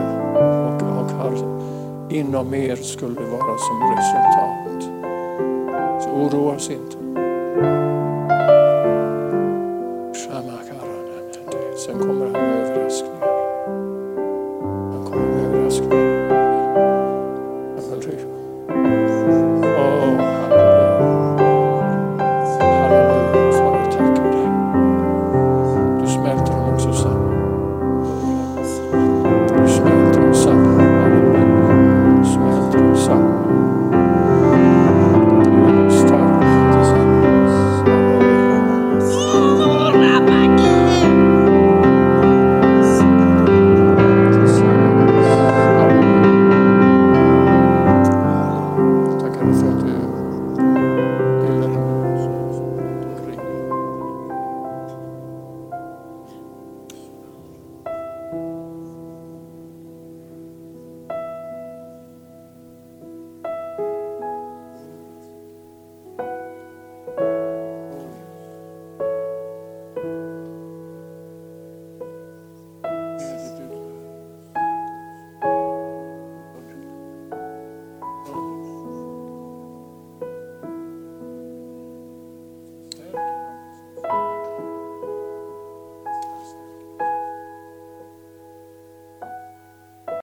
och, 0.69 1.33
och 1.33 2.13
inom 2.13 2.55
er 2.55 2.77
skulle 2.77 3.21
vara 3.21 3.59
som 3.59 3.95
resultat. 3.97 4.93
Så 6.03 6.11
oroa 6.11 6.55
oss 6.55 6.71
inte. 6.71 7.06